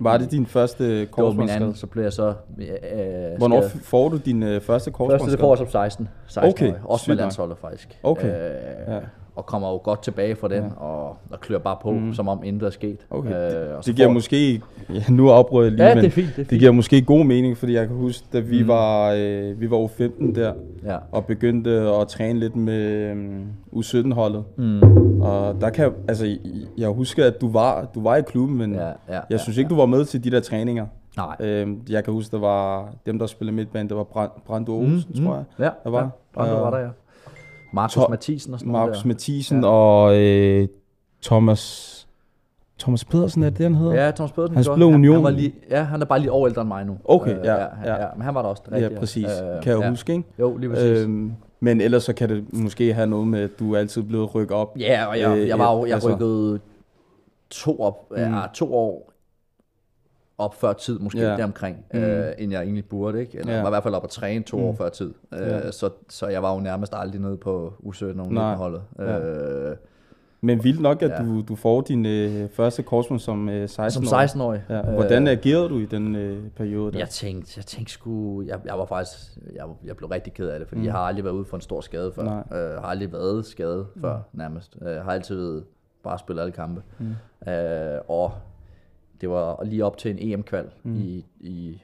Var 0.00 0.16
det 0.18 0.30
din 0.30 0.46
første 0.46 0.84
det 0.84 0.90
var 0.92 0.98
min 1.00 1.06
korsbåndsskade? 1.10 1.56
anden, 1.56 1.74
så 1.74 1.86
blev 1.86 2.02
jeg 2.04 2.12
så 2.12 2.28
øh, 2.58 3.38
Hvornår 3.38 3.60
skadet. 3.60 3.72
f- 3.74 3.84
får 3.84 4.08
du 4.08 4.16
din 4.16 4.42
øh, 4.42 4.48
første 4.48 4.64
Første 4.66 4.90
korsbåndsskade? 4.90 5.30
det 5.32 5.40
får 5.40 5.50
jeg 5.50 5.58
som 5.58 5.68
16. 5.68 6.08
16 6.26 6.50
Okay, 6.50 6.68
okay, 6.70 6.80
også 6.84 7.10
med 7.10 7.16
landsholdet 7.16 7.58
faktisk. 7.58 7.98
Okay, 8.02 8.28
Øh, 8.28 8.94
ja. 8.94 9.00
Og 9.36 9.46
kommer 9.46 9.68
jo 9.70 9.80
godt 9.84 10.02
tilbage 10.02 10.36
fra 10.36 10.48
den, 10.48 10.56
Ja. 10.56 10.62
ja. 10.64 10.74
og, 10.84 11.16
og 11.30 11.40
klør 11.40 11.58
bare 11.58 11.76
på, 11.82 11.90
Mm. 11.90 11.98
mm. 12.00 12.14
som 12.14 12.28
om 12.28 12.44
intet 12.44 12.66
er 12.66 12.70
sket. 12.70 12.98
Okay, 13.10 13.30
Øh, 13.30 13.76
og 13.76 13.84
så 13.84 13.88
Det 13.90 13.96
giver 13.96 14.08
får- 14.08 14.12
måske... 14.12 14.62
Ja, 14.94 15.02
nu 15.08 15.30
afbrød 15.30 15.64
jeg 15.64 15.72
lige, 15.72 15.84
Ja, 15.88 15.94
men 15.94 16.04
det 16.04 16.08
er 16.08 16.12
fint. 16.12 16.26
Det, 16.26 16.32
er 16.32 16.36
det 16.36 16.46
fint. 16.48 16.60
giver 16.60 16.72
måske 16.72 17.02
god 17.02 17.24
mening, 17.24 17.56
fordi 17.58 17.74
jeg 17.74 17.86
kan 17.86 17.96
huske, 17.96 18.26
da 18.32 18.40
vi 18.40 18.62
Mm. 18.62 18.68
var, 18.68 19.12
øh, 19.18 19.60
vi 19.60 19.70
var 19.70 19.76
over 19.76 19.88
15 19.88 20.34
der, 20.34 20.52
Ja. 20.84 20.96
og 21.12 21.26
begyndte 21.26 21.70
at 21.70 22.08
træne 22.08 22.38
lidt 22.38 22.56
med 22.56 22.82
øh, 22.82 23.42
U17-holdet. 23.76 24.44
Mm. 24.56 24.82
Og 25.22 25.60
der 25.60 25.70
kan 25.70 25.92
altså, 26.08 26.36
jeg- 26.78 26.88
husker, 26.88 27.26
at 27.26 27.40
du 27.40 27.52
var, 27.52 27.84
du 27.94 28.02
var 28.02 28.16
i 28.16 28.22
klubben, 28.22 28.58
men 28.58 28.74
Ja, 28.74 28.86
ja, 29.08 29.20
jeg 29.30 29.40
synes 29.40 29.58
ikke, 29.58 29.68
du 29.70 29.76
var 29.76 29.86
med 29.86 30.04
til 30.04 30.24
de 30.24 30.30
der 30.30 30.40
træninger. 30.40 30.86
Nej. 31.16 31.36
Øhm, 31.40 31.80
jeg 31.90 32.04
kan 32.04 32.12
huske, 32.14 32.32
der 32.32 32.40
var 32.40 32.88
dem, 33.06 33.18
der 33.18 33.26
spillede 33.26 33.56
midtbane, 33.56 33.88
det 33.88 33.96
var 33.96 34.04
Brand, 34.04 34.30
Brando 34.46 34.72
Olsen, 34.78 35.24
tror 35.24 35.34
jeg. 35.34 35.44
Ja, 35.58 35.70
Der 35.84 35.90
var. 35.90 36.00
Ja, 36.02 36.06
Brando 36.34 36.54
Øh, 36.56 36.60
var 36.60 36.70
der, 36.70 36.78
ja. 36.78 36.88
Markus 37.72 38.08
Mathisen 38.10 38.52
og 38.54 38.58
sådan 38.60 38.72
Markus 38.72 38.98
der. 38.98 39.06
Mathisen 39.06 39.60
Ja. 39.62 39.68
og 39.68 40.16
øh, 40.20 40.68
Thomas... 41.22 41.88
Thomas 42.78 43.04
Pedersen, 43.04 43.42
er 43.42 43.50
det 43.50 43.60
han 43.60 43.74
hedder? 43.74 44.04
Ja, 44.04 44.10
Thomas 44.10 44.32
Pedersen. 44.32 44.54
Han 44.56 44.64
gjorde- 44.64 44.76
spiller 44.76 44.86
han, 44.90 44.94
Union. 44.94 45.14
han, 45.14 45.24
var 45.24 45.30
lige, 45.30 45.54
ja, 45.70 45.82
han 45.82 46.02
er 46.02 46.06
bare 46.06 46.18
lige 46.18 46.32
over 46.32 46.48
ældre 46.48 46.60
end 46.62 46.68
mig 46.68 46.84
nu. 46.84 46.98
Okay, 47.04 47.36
ja, 47.44 47.54
ja, 47.54 47.66
ja. 47.84 48.00
ja. 48.02 48.06
Men 48.16 48.22
han 48.22 48.34
var 48.34 48.42
der 48.42 48.48
også. 48.48 48.62
ja 48.70 48.76
Rigtigt, 48.76 48.98
præcis. 49.00 49.24
Øh, 49.24 49.62
kan 49.62 49.72
jeg 49.72 49.80
ja. 49.82 49.90
huske, 49.90 50.12
ikke? 50.12 50.24
Jo, 50.38 50.56
lige 50.56 50.70
præcis. 50.70 50.98
Øhm, 50.98 51.32
men 51.60 51.80
ellers 51.80 52.02
så 52.04 52.12
kan 52.12 52.28
det 52.28 52.52
måske 52.52 52.94
have 52.94 53.06
noget 53.06 53.26
med, 53.26 53.40
at 53.40 53.50
du 53.58 53.74
er 53.74 53.78
altid 53.78 54.02
blevet 54.02 54.34
rykket 54.34 54.56
op. 54.56 54.76
Ja, 54.78 55.04
og 55.06 55.18
jeg, 55.20 55.38
Øh, 55.38 55.48
jeg 55.48 55.58
var 55.58 55.76
jo, 55.76 55.84
jeg 55.86 55.94
altså- 55.94 56.14
rykkede 56.14 56.60
to, 57.50 57.80
op, 57.80 58.10
Mm. 58.10 58.16
mm. 58.16 58.22
ja, 58.34 58.40
to 58.54 58.74
år 58.74 59.12
op 60.38 60.54
før 60.54 60.72
tid, 60.72 60.98
måske 60.98 61.20
Ja. 61.20 61.36
deromkring, 61.36 61.76
Mm. 61.94 61.98
mm. 62.00 62.04
øh, 62.06 62.32
end 62.38 62.52
jeg 62.52 62.62
egentlig 62.62 62.84
burde, 62.84 63.20
ikke? 63.20 63.38
Eller 63.38 63.52
Ja. 63.54 63.60
var 63.60 63.68
i 63.68 63.70
hvert 63.70 63.82
fald 63.82 63.94
op 63.94 64.04
at 64.04 64.10
træne 64.10 64.44
to 64.44 64.56
Mm. 64.56 64.62
mm. 64.62 64.68
år 64.68 64.74
før 64.74 64.88
tid. 64.88 65.14
Øh, 65.32 65.40
Ja. 65.40 65.70
så, 65.70 65.90
så 66.08 66.26
jeg 66.26 66.42
var 66.42 66.54
jo 66.54 66.60
nærmest 66.60 66.92
aldrig 66.96 67.20
nede 67.20 67.36
på 67.36 67.72
U17 67.86 68.20
og 68.20 68.32
Nej. 68.32 68.54
holdet. 68.54 68.82
Ja. 68.98 69.18
Øh, 69.18 69.76
Men 70.44 70.64
vildt 70.64 70.80
nok, 70.80 71.02
at 71.02 71.10
Ja. 71.10 71.18
du, 71.24 71.40
du 71.48 71.56
får 71.56 71.80
din 71.80 72.06
øh, 72.06 72.48
første 72.48 72.82
korsbånd 72.82 73.20
som 73.20 73.48
øh, 73.48 73.68
16 73.68 74.06
som 74.06 74.18
år. 74.18 74.22
16-årig. 74.26 74.62
Ja. 74.68 74.82
Hvordan 74.82 75.28
agerede 75.28 75.68
du 75.68 75.78
i 75.78 75.86
den 75.86 76.16
øh, 76.16 76.48
periode 76.56 76.92
der? 76.92 76.98
Jeg 76.98 77.08
tænkte, 77.08 77.52
jeg 77.56 77.64
tænkte 77.66 77.92
sgu, 77.92 78.42
jeg, 78.42 78.60
jeg 78.64 78.78
var 78.78 78.84
faktisk, 78.84 79.38
jeg, 79.54 79.64
jeg 79.84 79.96
blev 79.96 80.08
rigtig 80.08 80.32
ked 80.34 80.48
af 80.48 80.58
det, 80.58 80.68
fordi 80.68 80.78
Mm. 80.78 80.82
mm. 80.82 80.86
jeg 80.86 80.92
har 80.94 81.00
aldrig 81.00 81.24
været 81.24 81.34
ude 81.34 81.44
for 81.44 81.56
en 81.56 81.60
stor 81.60 81.80
skade 81.80 82.12
før. 82.12 82.22
Nej. 82.24 82.58
Øh, 82.60 82.70
har 82.80 82.86
aldrig 82.88 83.12
været 83.12 83.46
skadet 83.46 83.86
før, 84.00 84.18
nærmest. 84.32 84.76
Øh, 84.82 84.96
har 84.96 85.12
altid 85.12 85.62
bare 86.04 86.18
spillet 86.18 86.42
alle 86.42 86.52
kampe. 86.52 86.82
Mm. 86.98 87.50
Øh, 87.52 87.98
og 88.08 88.32
det 89.22 89.30
var 89.30 89.64
lige 89.64 89.84
op 89.84 89.96
til 89.98 90.10
en 90.10 90.32
EM-kval 90.32 90.70
Mm. 90.82 90.96
i, 90.96 91.26
i, 91.40 91.82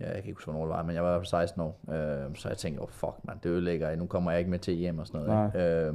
ja, 0.00 0.04
jeg 0.06 0.14
kan 0.14 0.24
ikke 0.24 0.32
huske, 0.36 0.50
hvornår 0.50 0.66
det 0.66 0.76
var, 0.76 0.82
men 0.82 0.94
jeg 0.94 1.02
var 1.02 1.08
i 1.08 1.12
hvert 1.12 1.20
fald 1.20 1.26
16 1.26 1.60
år. 1.62 1.80
Øh, 1.92 2.34
så 2.36 2.48
jeg 2.48 2.56
tænkte, 2.58 2.80
oh 2.80 2.88
fuck 2.88 3.14
man, 3.24 3.36
det 3.42 3.48
ødelægger 3.48 3.88
jeg, 3.88 3.96
nu 3.96 4.06
kommer 4.06 4.30
jeg 4.30 4.38
ikke 4.38 4.50
med 4.50 4.58
til 4.58 4.84
EM 4.84 4.98
og 4.98 5.06
sådan 5.06 5.20
noget. 5.26 5.46
Ikke? 5.54 5.66
Øh, 5.66 5.94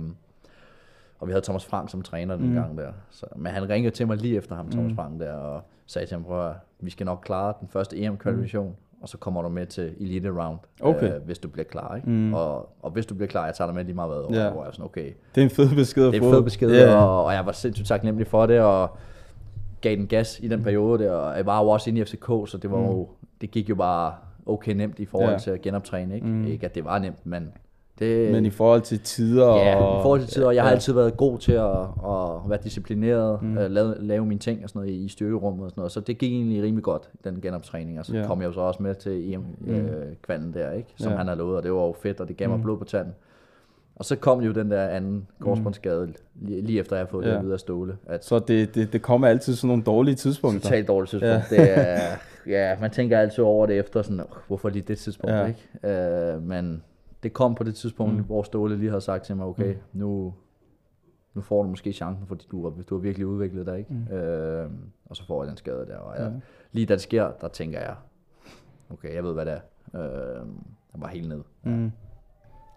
og 1.20 1.28
vi 1.28 1.32
havde 1.32 1.46
Thomas 1.46 1.66
Frank 1.66 1.90
som 1.90 2.02
træner 2.02 2.36
den 2.36 2.48
Mm. 2.50 2.54
gang 2.56 2.78
der. 2.78 2.92
Så, 3.12 3.26
men 3.36 3.52
han 3.52 3.70
ringede 3.70 3.96
til 3.96 4.08
mig 4.08 4.18
lige 4.18 4.38
efter 4.38 4.56
ham, 4.56 4.70
Thomas 4.72 4.90
Mm. 4.92 4.96
Frank 4.96 5.20
der, 5.20 5.34
og 5.34 5.62
sagde 5.86 6.08
til 6.08 6.16
ham, 6.16 6.24
prøv 6.24 6.54
vi 6.80 6.90
skal 6.90 7.06
nok 7.06 7.22
klare 7.26 7.54
den 7.60 7.68
første 7.68 7.98
EM-kvalifikation, 7.98 8.68
mm. 8.68 9.02
og 9.02 9.10
så 9.10 9.18
kommer 9.18 9.42
du 9.42 9.50
med 9.50 9.66
til 9.66 9.94
Elite 10.00 10.30
Round, 10.30 10.58
Okay. 10.82 11.16
øh, 11.16 11.22
hvis 11.22 11.40
du 11.40 11.48
bliver 11.48 11.66
klar. 11.66 11.96
Ikke? 11.96 12.10
Mm. 12.10 12.34
Og, 12.34 12.70
og 12.82 12.92
hvis 12.92 13.06
du 13.06 13.16
bliver 13.16 13.28
klar, 13.28 13.46
jeg 13.46 13.56
tager 13.56 13.68
dig 13.68 13.76
med 13.76 13.84
lige 13.84 13.96
meget 13.96 14.10
hvad, 14.12 14.18
og 14.22 14.34
ja. 14.34 14.50
hvor 14.52 14.62
jeg 14.62 14.68
er 14.68 14.72
sådan, 14.72 14.86
okay, 14.86 15.14
Det 15.36 15.42
er 15.42 15.46
en 15.46 15.50
fed 15.50 15.76
besked 15.76 16.08
at 16.08 16.14
det 16.14 16.20
få. 16.22 16.26
er 16.26 16.30
en 16.30 16.36
fed 16.36 16.44
besked, 16.44 16.72
yeah. 16.72 17.04
og, 17.04 17.26
og 17.26 17.34
jeg 17.34 17.46
var 17.46 17.52
sindssygt 17.52 17.88
taknemmelig 17.88 18.28
for 18.28 18.46
det, 18.46 18.60
og 18.62 18.98
gav 19.84 19.96
den 19.96 20.08
gas 20.08 20.40
i 20.44 20.48
den 20.48 20.64
periode 20.64 21.04
der, 21.04 21.12
og 21.12 21.38
jeg 21.38 21.46
var 21.46 21.62
jo 21.64 21.68
også 21.70 21.90
inde 21.90 22.02
i 22.02 22.04
FCK, 22.06 22.26
så 22.26 22.60
det 22.62 22.72
var 22.72 22.78
Mm. 22.78 22.86
jo, 22.86 23.08
det 23.42 23.52
gik 23.52 23.70
jo 23.70 23.76
bare 23.76 24.14
okay 24.46 24.74
nemt 24.74 25.00
i 25.00 25.06
forhold 25.06 25.32
Ja. 25.32 25.38
til 25.38 25.52
at 25.52 25.62
genoptræne, 25.62 26.16
ikke? 26.16 26.28
Mm. 26.28 26.34
Mm. 26.34 26.48
Ikke 26.48 26.66
at 26.66 26.76
det 26.76 26.86
var 26.86 27.00
nemt, 27.00 27.26
men 27.26 27.52
det... 28.00 28.32
Men 28.32 28.46
i 28.46 28.50
forhold 28.50 28.82
til 28.82 29.00
tider 29.00 29.56
Ja, 29.56 29.76
og... 29.76 30.00
i 30.00 30.02
forhold 30.02 30.20
til 30.22 30.30
tid, 30.30 30.44
og 30.44 30.56
jeg 30.56 30.64
har 30.64 30.70
ja. 30.70 30.74
altid 30.76 30.94
været 30.94 31.18
god 31.18 31.38
til 31.38 31.52
at, 31.52 31.72
at 31.82 32.50
være 32.50 32.60
disciplineret, 32.64 33.42
Mm. 33.42 33.48
mm. 33.48 33.58
uh, 33.58 33.64
lave, 33.72 33.96
lave 34.00 34.26
mine 34.26 34.40
ting 34.40 34.64
og 34.64 34.70
sådan 34.70 34.80
noget 34.88 34.94
i 35.04 35.08
styrkerummet 35.08 35.64
og 35.64 35.70
sådan 35.70 35.80
noget, 35.82 35.92
så 35.92 36.00
det 36.00 36.18
gik 36.18 36.32
egentlig 36.32 36.64
rimelig 36.64 36.84
godt, 36.84 37.10
den 37.24 37.42
genoptræning, 37.42 38.00
og 38.00 38.06
så 38.06 38.16
Ja. 38.18 38.26
kom 38.28 38.42
jeg 38.42 38.48
jo 38.48 38.54
så 38.54 38.60
også 38.62 38.84
med 38.84 38.96
til 38.96 39.34
EM 39.34 39.46
Mm. 39.60 39.72
øh, 39.74 40.54
der, 40.54 40.72
ikke? 40.72 40.94
som 40.98 41.12
Ja. 41.12 41.18
han 41.18 41.28
har 41.28 41.36
lovet, 41.36 41.58
og 41.58 41.64
det 41.64 41.74
var 41.74 41.82
jo 41.86 41.96
fedt, 42.02 42.20
og 42.22 42.28
det 42.28 42.38
gav 42.38 42.50
mig 42.50 42.58
Mm. 42.58 42.64
blod 42.64 42.78
på 42.78 42.84
tanden. 42.86 43.14
Og 43.96 44.06
så 44.06 44.16
kom 44.16 44.42
jo 44.42 44.52
den 44.52 44.72
der 44.72 44.88
anden 44.88 45.28
korsbåndsskade, 45.40 46.14
lige, 46.36 46.62
lige 46.62 46.80
efter 46.80 46.96
jeg 46.96 47.00
havde 47.02 47.10
fået 47.12 47.26
Ja. 47.26 47.42
det 47.42 47.54
af 47.54 47.60
Ståle, 47.60 47.98
at 48.06 48.26
Så 48.26 48.40
det, 48.40 48.76
det, 48.76 48.94
det 48.94 49.02
kommer 49.02 49.28
altid 49.28 49.56
sådan 49.56 49.68
nogle 49.68 49.84
dårlige 49.84 50.16
tidspunkter. 50.16 50.62
totalt 50.62 50.88
dårligt 50.88 51.10
tidspunkt. 51.10 51.34
Ja. 51.34 51.44
Det 51.50 51.78
er, 51.78 52.18
ja, 52.48 52.78
man 52.82 52.92
tænker 52.92 53.20
altid 53.20 53.44
over 53.44 53.66
det 53.66 53.78
efter, 53.80 54.02
sådan, 54.02 54.20
"Åh, 54.20 54.26
hvorfor 54.48 54.70
lige 54.70 54.82
det 54.88 54.98
tidspunkt, 54.98 55.34
Ja. 55.36 55.46
ikke? 55.46 56.36
Uh, 56.38 56.44
men 56.44 56.84
det 57.24 57.34
kom 57.34 57.56
på 57.56 57.64
det 57.64 57.76
tidspunkt, 57.76 58.14
Mm. 58.14 58.20
mm. 58.20 58.26
hvor 58.26 58.44
Ståle 58.44 58.78
lige 58.78 58.90
havde 58.90 59.02
sagt 59.02 59.24
til 59.26 59.36
mig, 59.36 59.46
okay, 59.46 59.74
mm. 59.74 59.80
nu, 59.94 60.34
nu 61.34 61.42
får 61.42 61.64
du 61.64 61.70
måske 61.70 61.94
chancen, 61.94 62.28
fordi 62.28 62.48
du 62.52 62.64
har, 62.64 62.74
du 62.90 62.96
har 62.96 63.02
virkelig 63.02 63.28
udviklet 63.28 63.66
dig, 63.66 63.78
ikke? 63.80 63.94
Mm. 63.94 63.98
Mm. 63.98 64.18
Uh, 64.18 64.72
og 65.06 65.16
så 65.16 65.26
får 65.28 65.44
jeg 65.44 65.50
den 65.50 65.58
skade 65.58 65.86
der, 65.90 65.98
og 65.98 66.20
jeg, 66.20 66.32
Ja. 66.34 66.40
lige 66.72 66.86
da 66.86 66.94
det 66.94 67.02
sker, 67.02 67.32
der 67.42 67.48
tænker 67.48 67.80
jeg, 67.80 67.96
okay, 68.90 69.16
jeg 69.16 69.24
ved 69.24 69.34
hvad 69.34 69.46
det 69.46 69.54
er. 69.54 69.60
Uh, 69.94 70.48
jeg 70.94 71.02
var 71.02 71.08
helt 71.08 71.30
ned. 71.30 71.42
Mm. 71.64 71.92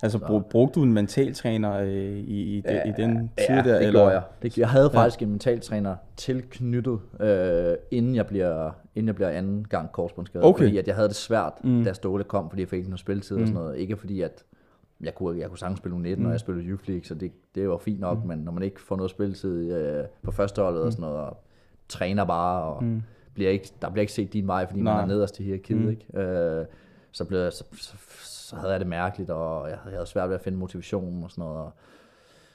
Altså, 0.02 0.18
brug, 0.18 0.46
brugte 0.46 0.80
du 0.80 0.84
en 0.84 0.92
mentaltræner 0.92 1.72
øh, 1.72 1.88
i, 1.88 2.56
i, 2.56 2.60
de, 2.60 2.82
i 2.86 2.92
den 2.96 3.30
tid 3.38 3.46
ja, 3.48 3.54
der? 3.56 3.62
det 3.62 3.76
eller? 3.76 3.90
gjorde 3.90 4.10
jeg. 4.14 4.22
Det, 4.42 4.58
jeg 4.58 4.68
havde 4.68 4.90
faktisk 4.90 5.22
en 5.22 5.30
mentaltræner 5.30 5.96
tilknyttet, 6.16 7.00
øh, 7.20 7.74
inden, 7.90 8.14
jeg 8.14 8.26
bliver, 8.26 8.70
inden 8.94 9.06
jeg 9.06 9.14
bliver 9.14 9.28
anden 9.28 9.66
gang 9.68 9.92
korsbåndsskadet. 9.92 10.46
Okay. 10.46 10.64
Fordi 10.64 10.78
at 10.78 10.86
jeg 10.86 10.94
havde 10.94 11.08
det 11.08 11.16
svært, 11.16 11.52
mm. 11.64 11.84
da 11.84 11.92
Ståle 11.92 12.24
kom, 12.24 12.50
fordi 12.50 12.62
jeg 12.62 12.68
fik 12.68 12.76
ikke 12.76 12.90
noget 12.90 13.00
spilletid 13.00 13.36
mm. 13.36 13.42
og 13.42 13.48
sådan 13.48 13.62
noget. 13.62 13.78
Ikke 13.78 13.96
fordi, 13.96 14.20
at 14.20 14.44
jeg 15.00 15.14
kunne, 15.14 15.40
jeg 15.40 15.48
kunne 15.48 15.58
sagtens 15.58 15.78
spille 15.78 15.96
U19, 15.96 16.16
mm. 16.16 16.26
og 16.26 16.32
jeg 16.32 16.40
spillede 16.40 16.66
Youth 16.66 16.88
League, 16.88 17.04
så 17.04 17.14
det, 17.14 17.32
det 17.54 17.68
var 17.68 17.78
fint 17.78 18.00
nok, 18.00 18.22
mm. 18.22 18.28
men 18.28 18.38
når 18.38 18.52
man 18.52 18.62
ikke 18.62 18.80
får 18.80 18.96
noget 18.96 19.10
spilletid 19.10 19.72
øh, 19.72 20.04
på 20.22 20.30
førsteholdet 20.30 20.80
mm. 20.80 20.86
og 20.86 20.92
sådan 20.92 21.02
noget, 21.02 21.16
og 21.16 21.42
træner 21.88 22.24
bare, 22.24 22.62
og 22.62 22.84
mm. 22.84 23.02
bliver 23.34 23.50
ikke, 23.50 23.68
der 23.82 23.90
bliver 23.90 24.02
ikke 24.02 24.12
set 24.12 24.32
din 24.32 24.46
vej, 24.46 24.66
fordi 24.66 24.80
Nej. 24.80 24.94
man 24.94 25.02
er 25.02 25.06
nederst 25.14 25.40
i 25.40 25.42
hierarkiet, 25.42 25.78
mm. 25.78 25.90
ikke? 25.90 26.20
Øh, 26.20 26.66
så, 27.12 27.24
blev 27.24 27.40
jeg, 27.40 27.52
så, 27.52 27.64
så, 27.72 27.96
så, 28.46 28.56
havde 28.56 28.72
jeg 28.72 28.80
det 28.80 28.88
mærkeligt, 28.88 29.30
og 29.30 29.70
jeg, 29.70 29.78
havde 29.78 30.06
svært 30.06 30.28
ved 30.28 30.34
at 30.34 30.40
finde 30.40 30.58
motivation 30.58 31.24
og 31.24 31.30
sådan 31.30 31.42
noget, 31.42 31.58
og 31.58 31.72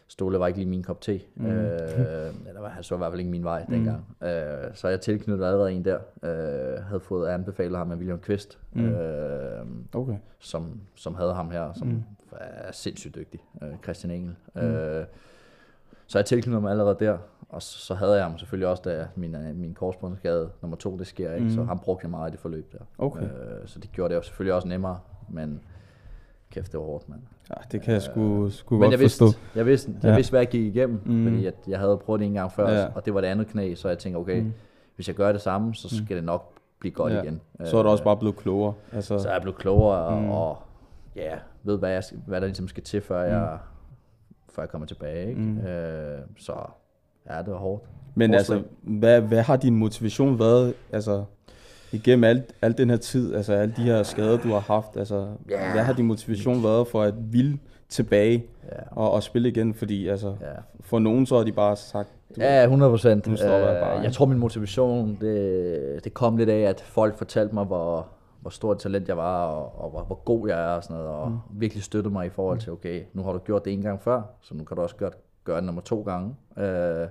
Ståle 0.07 0.39
var 0.39 0.47
ikke 0.47 0.59
lige 0.59 0.69
min 0.69 0.83
kop 0.83 1.01
te. 1.01 1.21
Mm. 1.35 1.45
Øh, 1.45 2.33
eller 2.47 2.69
han 2.69 2.83
så 2.83 2.95
i 2.95 2.97
hvert 2.97 3.11
fald 3.11 3.19
ikke 3.19 3.31
min 3.31 3.43
vej 3.43 3.65
dengang. 3.69 4.15
Øh, 4.23 4.73
så 4.73 4.87
jeg 4.87 5.01
tilknyttede 5.01 5.47
allerede 5.47 5.71
en 5.71 5.85
der. 5.85 5.99
Øh, 6.23 6.83
havde 6.83 6.99
fået 6.99 7.29
anbefalet 7.29 7.77
ham 7.77 7.91
af 7.91 7.95
William 7.95 8.19
Kvist, 8.19 8.59
mm. 8.73 8.85
øh, 8.85 9.65
Okay. 9.93 10.17
som, 10.39 10.81
som 10.95 11.15
havde 11.15 11.33
ham 11.33 11.51
her, 11.51 11.73
som 11.73 11.87
mm. 11.87 12.03
er 12.31 12.71
sindssygt 12.71 13.15
dygtig. 13.15 13.39
Øh, 13.63 13.69
Christian 13.83 14.11
Engel. 14.11 14.35
Mm. 14.55 14.61
Øh, 14.61 15.05
så 16.07 16.17
jeg 16.17 16.25
tilknyttede 16.25 16.61
mig 16.61 16.71
allerede 16.71 16.97
der. 16.99 17.17
Og 17.49 17.61
så, 17.61 17.79
så 17.79 17.93
havde 17.95 18.13
jeg 18.13 18.23
ham 18.23 18.37
selvfølgelig 18.37 18.67
også, 18.67 18.83
da 18.85 19.07
min, 19.15 19.35
øh, 19.35 19.55
min 19.55 19.73
korsbåndsskade 19.73 20.49
nummer 20.61 20.77
to, 20.77 20.97
det 20.97 21.07
sker. 21.07 21.33
Ikke? 21.33 21.45
Mm. 21.45 21.51
Så 21.51 21.63
han 21.63 21.79
brugte 21.79 22.03
jeg 22.03 22.11
meget 22.11 22.29
i 22.29 22.31
det 22.31 22.39
forløb 22.39 22.71
der. 22.71 22.85
Okay. 22.97 23.23
Øh, 23.23 23.29
så 23.65 23.79
det 23.79 23.91
gjorde 23.91 24.09
det 24.09 24.15
jo 24.15 24.21
selvfølgelig 24.21 24.53
også 24.53 24.67
nemmere. 24.67 24.99
Men 25.29 25.61
kæft, 26.51 26.71
det 26.71 26.79
var 26.79 26.85
hårdt, 26.85 27.09
mand. 27.09 27.21
Ja, 27.49 27.55
det 27.71 27.81
kan 27.81 27.93
jeg 27.93 28.01
sgu, 28.01 28.49
sgu 28.49 28.75
Men 28.75 28.81
godt 28.81 28.91
jeg 28.91 28.99
vidste, 28.99 29.25
forstå. 29.25 29.39
jeg 29.55 29.65
vidste, 29.65 29.91
jeg 30.03 30.09
Ja. 30.09 30.15
vidste, 30.15 30.31
hvad 30.31 30.39
jeg 30.39 30.47
gik 30.49 30.75
igennem, 30.75 31.01
Mm. 31.05 31.11
mm. 31.13 31.23
fordi 31.29 31.45
at 31.45 31.53
jeg 31.67 31.79
havde 31.79 31.97
prøvet 31.97 32.19
det 32.19 32.25
en 32.25 32.33
gang 32.33 32.51
før, 32.51 32.69
Ja. 32.69 32.87
og 32.95 33.05
det 33.05 33.13
var 33.13 33.21
det 33.21 33.27
andet 33.27 33.47
knæ, 33.47 33.75
så 33.75 33.87
jeg 33.87 33.97
tænkte, 33.97 34.17
okay, 34.17 34.41
mm. 34.41 34.53
hvis 34.95 35.07
jeg 35.07 35.15
gør 35.15 35.31
det 35.31 35.41
samme, 35.41 35.75
så 35.75 35.95
skal 35.97 36.15
det 36.15 36.23
nok 36.23 36.53
blive 36.79 36.93
godt 36.93 37.13
Ja. 37.13 37.21
igen. 37.21 37.41
Så 37.63 37.77
er 37.77 37.83
du 37.83 37.89
også 37.89 38.01
Øh, 38.01 38.05
bare 38.05 38.17
blevet 38.17 38.35
klogere. 38.35 38.73
Altså, 38.91 39.19
så 39.19 39.27
er 39.29 39.33
jeg 39.33 39.41
blevet 39.41 39.57
klogere, 39.57 40.21
mm. 40.21 40.29
og, 40.29 40.49
og 40.49 40.57
ja, 41.15 41.33
ved, 41.63 41.77
hvad, 41.77 41.89
jeg, 41.91 42.03
hvad 42.27 42.41
der 42.41 42.47
ligesom 42.47 42.67
skal 42.67 42.83
til, 42.83 43.01
før, 43.01 43.21
jeg, 43.23 43.57
før 44.49 44.61
jeg 44.61 44.69
kommer 44.69 44.87
tilbage. 44.87 45.29
Ikke? 45.29 45.41
Mm. 45.41 45.57
Øh, 45.59 46.19
så 46.37 46.53
ja, 47.29 47.37
det 47.37 47.53
var 47.53 47.57
hårdt. 47.59 47.83
Men 48.15 48.29
Hårdt 48.29 48.37
altså, 48.37 48.63
hvad, 48.81 49.21
hvad 49.21 49.41
har 49.41 49.55
din 49.57 49.75
motivation 49.75 50.39
været, 50.39 50.73
altså, 50.91 51.23
igennem 51.91 52.23
alt, 52.23 52.53
al 52.61 52.77
den 52.77 52.89
her 52.89 52.97
tid, 52.97 53.35
altså 53.35 53.53
alle 53.53 53.73
de 53.77 53.81
her 53.81 54.03
skader, 54.03 54.37
du 54.37 54.47
har 54.49 54.59
haft, 54.59 54.97
altså, 54.97 55.27
Ja. 55.49 55.71
hvad 55.71 55.83
har 55.83 55.93
din 55.93 56.05
motivation 56.05 56.63
været 56.63 56.87
for 56.87 57.01
at 57.01 57.13
ville 57.33 57.59
tilbage 57.89 58.45
Ja. 58.71 58.77
og, 58.91 59.11
og 59.11 59.23
spille 59.23 59.49
igen? 59.49 59.73
Fordi 59.73 60.07
altså, 60.07 60.27
Ja. 60.41 60.47
for 60.81 60.99
nogen 60.99 61.25
så 61.25 61.37
har 61.37 61.43
de 61.43 61.51
bare 61.51 61.75
sagt, 61.75 62.09
du, 62.35 62.41
Ja, 62.41 62.63
100 62.63 62.89
procent. 62.91 63.23
Stopper 63.39 64.01
jeg 64.03 64.13
tror, 64.13 64.25
min 64.25 64.37
motivation, 64.37 65.17
det, 65.21 66.03
det 66.03 66.13
kom 66.13 66.37
lidt 66.37 66.49
af, 66.49 66.59
at 66.59 66.81
folk 66.81 67.17
fortalte 67.17 67.53
mig, 67.55 67.65
hvor, 67.65 68.07
hvor 68.41 68.49
stort 68.49 68.77
talent 68.79 69.07
jeg 69.07 69.17
var, 69.17 69.45
og, 69.45 69.83
og 69.83 69.89
hvor, 69.89 70.03
hvor 70.03 70.15
god 70.25 70.47
jeg 70.47 70.61
er, 70.71 70.75
og 70.75 70.83
sådan 70.83 70.95
noget, 70.97 71.09
og 71.11 71.29
mm. 71.31 71.37
virkelig 71.51 71.83
støttede 71.83 72.13
mig 72.13 72.25
i 72.25 72.29
forhold 72.29 72.59
til, 72.59 72.71
okay, 72.71 73.01
nu 73.13 73.23
har 73.23 73.31
du 73.33 73.37
gjort 73.39 73.65
det 73.65 73.73
en 73.73 73.81
gang 73.81 74.01
før, 74.01 74.21
så 74.41 74.53
nu 74.55 74.63
kan 74.63 74.77
du 74.77 74.83
også 74.83 74.95
gøre, 74.95 75.11
gøre 75.43 75.55
det 75.57 75.63
nummer 75.65 75.81
to 75.81 76.01
gange. 76.01 76.35
Øh, 76.57 77.07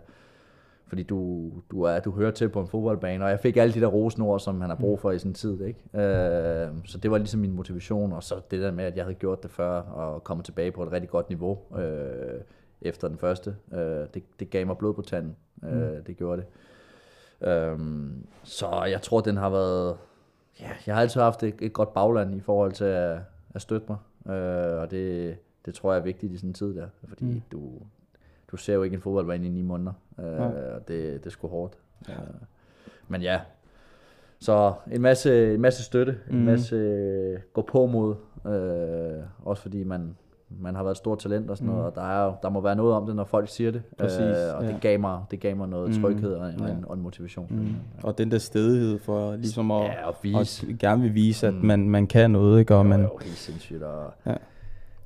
fordi 0.91 1.03
du, 1.03 1.51
du, 1.71 1.83
er, 1.83 2.01
du 2.01 2.11
hører 2.11 2.31
til 2.31 2.49
på 2.49 2.61
en 2.61 2.67
fodboldbane, 2.67 3.25
og 3.25 3.31
jeg 3.31 3.41
fik 3.41 3.57
alle 3.57 3.75
de 3.75 3.81
der 3.81 3.87
rosenord, 3.87 4.41
som 4.41 4.61
han 4.61 4.71
har 4.71 4.77
brug 4.77 5.01
for 5.01 5.11
i 5.11 5.19
sin 5.19 5.35
tid. 5.35 5.65
Ikke? 5.65 6.05
Øh, 6.07 6.69
så 6.85 6.99
det 6.99 7.11
var 7.11 7.19
ligesom 7.19 7.41
min 7.41 7.53
motivation, 7.53 8.13
og 8.13 8.23
så 8.23 8.35
det 8.51 8.61
der 8.61 8.71
med, 8.71 8.85
at 8.85 8.97
jeg 8.97 9.05
havde 9.05 9.15
gjort 9.15 9.43
det 9.43 9.51
før, 9.51 9.81
og 9.81 10.25
kommet 10.25 10.45
tilbage 10.45 10.73
på 10.73 10.83
et 10.83 10.93
rigtig 10.93 11.11
godt 11.11 11.29
niveau 11.29 11.59
øh, 11.79 12.41
efter 12.81 13.09
den 13.09 13.19
første. 13.19 13.57
Øh, 13.73 14.07
det, 14.15 14.23
det 14.41 14.51
gav 14.51 14.67
mig 14.67 14.79
blod 14.79 14.95
på 14.95 15.03
tanden. 15.03 15.37
Øh, 15.65 16.07
det 16.07 16.17
gjorde 16.17 16.43
det. 16.43 16.47
Øhm, 17.49 18.27
så 18.43 18.85
jeg 18.85 19.03
tror, 19.03 19.21
den 19.21 19.37
har 19.37 19.51
været... 19.51 19.97
Ja, 20.61 20.71
jeg 20.87 20.95
har 20.95 21.03
altid 21.03 21.21
haft 21.21 21.43
et, 21.43 21.55
et 21.61 21.73
godt 21.73 21.95
bagland 21.95 22.35
i 22.35 22.41
forhold 22.41 22.73
til 22.73 22.85
at, 22.85 23.19
at 23.55 23.63
støtte 23.63 23.87
mig. 23.89 23.99
Øh, 24.35 24.81
og 24.81 24.91
det, 24.91 25.37
det 25.67 25.75
tror 25.75 25.93
jeg 25.93 26.01
er 26.01 26.05
vigtigt 26.05 26.33
i 26.33 26.37
sådan 26.37 26.51
en 26.51 26.55
tid 26.55 26.75
der. 26.77 26.87
Fordi 27.09 27.25
mm. 27.25 27.43
du, 27.53 27.71
du 28.53 28.57
ser 28.57 28.75
jo 28.75 28.83
ikke 28.83 28.95
en 28.95 29.01
fodboldbane 29.03 29.47
i 29.47 29.51
ni 29.51 29.63
måneder. 29.63 29.93
Øh, 30.21 30.41
og 30.41 30.89
det, 30.89 31.15
det 31.15 31.27
er 31.27 31.31
sgu 31.31 31.49
hårdt. 31.49 31.75
Ja. 32.09 32.13
Øh, 32.13 32.19
men 33.09 33.23
ja, 33.23 33.41
så 34.41 34.73
en 34.93 35.01
masse, 35.03 35.55
en 35.55 35.61
masse 35.61 35.83
støtte, 35.83 36.19
mm. 36.31 36.37
en 36.39 36.45
masse 36.45 36.77
øh, 36.77 37.39
gå 37.53 37.63
på 37.63 37.87
mod. 37.87 38.15
Øh, 38.47 39.23
også 39.45 39.63
fordi 39.63 39.85
man, 39.85 40.17
man 40.49 40.75
har 40.75 40.83
været 40.83 40.95
et 40.95 40.99
stort 40.99 41.19
talent 41.19 41.51
og 41.51 41.57
sådan 41.57 41.73
noget, 41.73 41.87
og 41.87 41.95
der, 41.95 42.03
er, 42.03 42.25
jo- 42.27 42.35
der 42.43 42.49
må 42.49 42.61
være 42.61 42.77
noget 42.77 42.95
om 42.95 43.07
det, 43.07 43.17
når 43.17 43.25
folk 43.25 43.49
siger 43.49 43.71
det. 43.71 43.83
Præcis, 43.99 44.21
og 44.21 44.65
ja. 44.65 44.69
det, 44.73 44.81
gav 44.81 45.01
mig, 45.01 45.21
det 45.31 45.41
gav 45.41 45.57
mig 45.57 45.69
noget 45.69 45.95
tryghed 46.03 46.33
og, 46.35 46.41
og, 46.47 46.53
Ja. 46.69 46.73
en, 46.75 46.85
og 46.87 46.95
en 46.97 47.03
motivation. 47.03 47.47
mm, 47.51 47.75
og 48.03 48.19
den 48.19 48.31
der 48.31 48.39
stedighed 48.39 48.99
for 48.99 49.37
ligesom 49.37 49.71
at, 49.71 49.83
Ja, 49.85 50.07
og 50.09 50.17
vise. 50.23 50.67
at 50.71 50.79
gerne 50.79 51.03
vil 51.03 51.15
vise, 51.15 51.47
at 51.47 51.55
man, 51.55 51.89
man 51.89 52.07
kan 52.07 52.31
noget, 52.31 52.61
ikke? 52.61 52.75
Og 52.77 52.87
man, 52.87 52.99
Det 53.01 53.05
var 53.09 53.13
jo 53.15 53.19
helt 53.25 53.37
sindssygt, 53.39 53.83
og 53.83 54.13
Ja. 54.27 54.31
ja. 54.31 54.37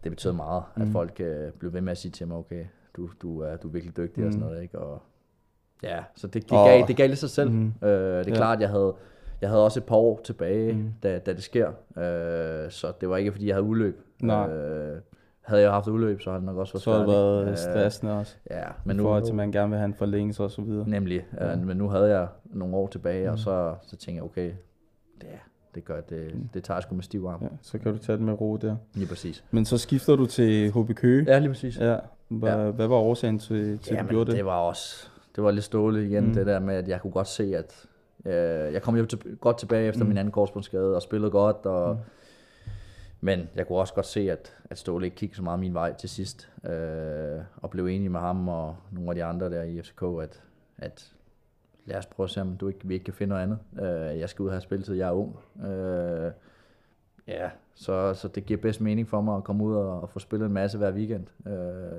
det 0.04 0.12
betød 0.12 0.32
meget, 0.32 0.62
at 0.76 0.88
folk 0.88 1.20
øh, 1.20 1.52
blev 1.58 1.72
ved 1.72 1.80
med 1.80 1.90
at 1.90 1.98
sige 1.98 2.12
til 2.12 2.28
mig, 2.28 2.36
okay, 2.36 2.64
du, 2.96 3.10
du, 3.22 3.40
er, 3.40 3.56
du 3.56 3.68
er 3.68 3.72
virkelig 3.72 3.96
dygtig 3.96 4.20
mm. 4.20 4.26
og 4.26 4.32
sådan 4.32 4.46
noget, 4.46 4.62
ikke? 4.62 4.78
Og, 4.78 5.02
ja, 5.82 6.02
så 6.16 6.26
det, 6.26 6.50
det, 6.50 6.58
Og- 6.58 6.66
gav, 6.66 6.84
det 6.88 6.96
gav 6.96 7.08
lidt 7.08 7.18
sig 7.18 7.30
selv. 7.30 7.50
Mm. 7.50 7.56
Mm. 7.56 7.72
Øh, 7.88 7.90
det 7.90 8.26
er 8.26 8.30
Ja. 8.30 8.34
klart, 8.34 8.60
jeg 8.60 8.68
havde, 8.68 8.94
jeg 9.40 9.48
havde 9.50 9.64
også 9.64 9.80
et 9.80 9.84
par 9.84 9.96
år 9.96 10.20
tilbage, 10.24 10.72
mm. 10.72 10.92
da, 11.02 11.18
da 11.18 11.32
det 11.32 11.42
sker, 11.42 11.68
øh, 11.68 12.70
så 12.70 12.92
det 13.00 13.08
var 13.08 13.16
ikke, 13.16 13.32
fordi 13.32 13.46
jeg 13.46 13.54
havde 13.54 13.66
udløb. 13.66 14.00
Nej. 14.22 14.48
Øh, 14.50 15.00
havde 15.40 15.62
jeg 15.62 15.70
haft 15.70 15.88
udløb, 15.88 16.20
så 16.20 16.30
havde 16.30 16.40
det 16.40 16.46
nok 16.46 16.56
også 16.56 16.72
været 16.72 16.82
så 16.82 16.92
har 16.92 16.98
det 16.98 17.08
været 17.08 17.58
stressende 17.58 18.12
også. 18.18 18.36
Øh, 18.50 18.56
ja, 18.56 18.64
Men 18.66 18.72
men 18.84 18.96
I 18.96 18.98
nu, 18.98 19.02
forhold 19.02 19.22
til, 19.22 19.30
at 19.32 19.36
man 19.36 19.52
gerne 19.52 19.68
vil 19.70 19.78
have 19.78 19.84
en 19.86 19.94
forlængelse 19.94 20.42
og 20.42 20.50
så 20.50 20.62
videre. 20.62 20.88
Nemlig, 20.88 21.26
ja. 21.40 21.56
men 21.56 21.76
nu 21.76 21.88
havde 21.88 22.08
jeg 22.18 22.28
nogle 22.44 22.76
år 22.76 22.86
tilbage, 22.86 23.26
mm. 23.26 23.32
og 23.32 23.38
så, 23.38 23.74
så 23.82 23.96
tænkte 23.96 24.14
jeg, 24.16 24.22
okay, 24.24 24.52
det, 25.20 25.28
det 25.74 25.84
gør 25.84 26.00
det, 26.00 26.34
det 26.54 26.64
tager 26.64 26.76
jeg 26.76 26.82
sgu 26.82 26.94
med 26.94 27.02
stiv 27.02 27.24
arm. 27.26 27.42
Ja, 27.42 27.48
så 27.62 27.78
kan 27.78 27.92
du 27.92 27.98
tage 27.98 28.16
det 28.16 28.24
med 28.24 28.40
ro 28.40 28.56
der. 28.56 28.76
Lige 28.94 29.08
præcis. 29.08 29.44
Men 29.50 29.64
så 29.64 29.78
skifter 29.78 30.16
du 30.16 30.26
til 30.26 30.70
HB 30.72 30.94
Køge. 30.94 31.24
Ja, 31.28 31.38
lige 31.38 31.48
præcis. 31.50 31.78
Ja. 31.78 31.96
Hvad, 32.28 32.64
ja. 32.64 32.70
hvad 32.70 32.86
var 32.86 32.96
årsagen 32.96 33.38
til, 33.38 33.78
til 33.78 33.90
at 33.90 33.90
du 33.90 33.94
Jamen, 33.94 34.10
gjorde 34.10 34.30
det? 34.30 34.36
det? 34.36 34.44
var 34.44 34.58
også, 34.58 35.08
det 35.36 35.44
var 35.44 35.50
lidt 35.50 35.64
ståle 35.64 36.06
igen, 36.06 36.24
mm. 36.24 36.34
det 36.34 36.46
der 36.46 36.58
med, 36.58 36.74
at 36.74 36.88
jeg 36.88 37.00
kunne 37.00 37.12
godt 37.12 37.28
se, 37.28 37.56
at 37.56 37.86
øh, 38.24 38.72
jeg 38.72 38.82
kom 38.82 38.96
jo 38.96 39.06
til, 39.06 39.36
godt 39.40 39.58
tilbage 39.58 39.88
efter 39.88 40.02
mm. 40.02 40.08
min 40.08 40.18
anden 40.18 40.32
korsbåndsskade 40.32 40.94
og 40.94 41.02
spillede 41.02 41.30
godt, 41.30 41.66
og, 41.66 41.94
mm. 41.94 42.00
men 43.20 43.48
jeg 43.54 43.66
kunne 43.66 43.78
også 43.78 43.94
godt 43.94 44.06
se, 44.06 44.30
at, 44.30 44.56
at 44.70 44.78
Ståle 44.78 45.06
ikke 45.06 45.16
kiggede 45.16 45.36
så 45.36 45.42
meget 45.42 45.60
min 45.60 45.74
vej 45.74 45.94
til 45.94 46.08
sidst, 46.08 46.50
øh, 46.64 47.40
og 47.56 47.70
blev 47.70 47.86
enig 47.86 48.10
med 48.10 48.20
ham 48.20 48.48
og 48.48 48.76
nogle 48.90 49.10
af 49.10 49.14
de 49.14 49.24
andre 49.24 49.50
der 49.50 49.62
i 49.62 49.82
FCK, 49.82 50.02
at, 50.22 50.42
at 50.78 51.12
lad 51.86 51.96
os 51.98 52.06
prøve 52.06 52.24
at 52.24 52.30
se, 52.30 52.40
om 52.40 52.56
du 52.56 52.68
ikke, 52.68 52.80
vi 52.82 52.94
ikke 52.94 53.04
kan 53.04 53.14
finde 53.14 53.28
noget 53.28 53.42
andet. 53.42 53.58
Øh, 54.12 54.18
jeg 54.20 54.28
skal 54.28 54.42
ud 54.42 54.48
og 54.48 54.54
have 54.54 54.60
spilletid, 54.60 54.94
jeg 54.94 55.08
er 55.08 55.12
ung. 55.12 55.36
Øh, 55.66 56.32
Ja, 57.28 57.50
så, 57.74 58.14
så 58.14 58.28
det 58.28 58.46
giver 58.46 58.60
bedst 58.60 58.80
mening 58.80 59.08
for 59.08 59.20
mig 59.20 59.36
at 59.36 59.44
komme 59.44 59.64
ud 59.64 59.74
og, 59.74 60.00
og 60.00 60.10
få 60.10 60.18
spillet 60.18 60.46
en 60.46 60.52
masse 60.52 60.78
hver 60.78 60.92
weekend. 60.92 61.26
Øh, 61.46 61.52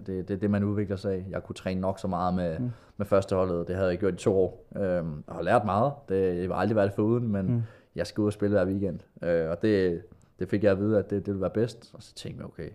det, 0.05 0.27
det 0.27 0.31
er 0.31 0.37
det, 0.37 0.51
man 0.51 0.63
udvikler 0.63 0.95
sig 0.95 1.13
af. 1.13 1.25
Jeg 1.29 1.43
kunne 1.43 1.55
træne 1.55 1.81
nok 1.81 1.99
så 1.99 2.07
meget 2.07 2.33
med, 2.33 2.59
mm. 2.59 2.69
med 2.97 3.05
førsteholdet. 3.05 3.67
Det 3.67 3.75
havde 3.75 3.89
jeg 3.89 3.97
gjort 3.97 4.13
i 4.13 4.17
to 4.17 4.37
år. 4.37 4.65
Øh, 4.75 5.03
og 5.27 5.35
har 5.35 5.41
lært 5.41 5.65
meget. 5.65 5.93
Det, 6.09 6.37
jeg 6.37 6.47
har 6.47 6.55
aldrig 6.55 6.75
været 6.75 6.87
det 6.87 6.95
foruden, 6.95 7.27
men 7.27 7.45
mm. 7.47 7.61
jeg 7.95 8.07
skal 8.07 8.21
ud 8.21 8.27
og 8.27 8.33
spille 8.33 8.55
hver 8.55 8.65
weekend. 8.65 8.99
Øh, 9.23 9.49
og 9.49 9.61
det, 9.61 10.01
det 10.39 10.49
fik 10.49 10.63
jeg 10.63 10.71
at 10.71 10.79
vide, 10.79 10.99
at 10.99 11.09
det, 11.09 11.25
det 11.25 11.27
ville 11.27 11.41
være 11.41 11.49
bedst. 11.49 11.91
Og 11.93 12.03
så 12.03 12.15
tænkte 12.15 12.39
jeg, 12.39 12.45
okay, 12.45 12.69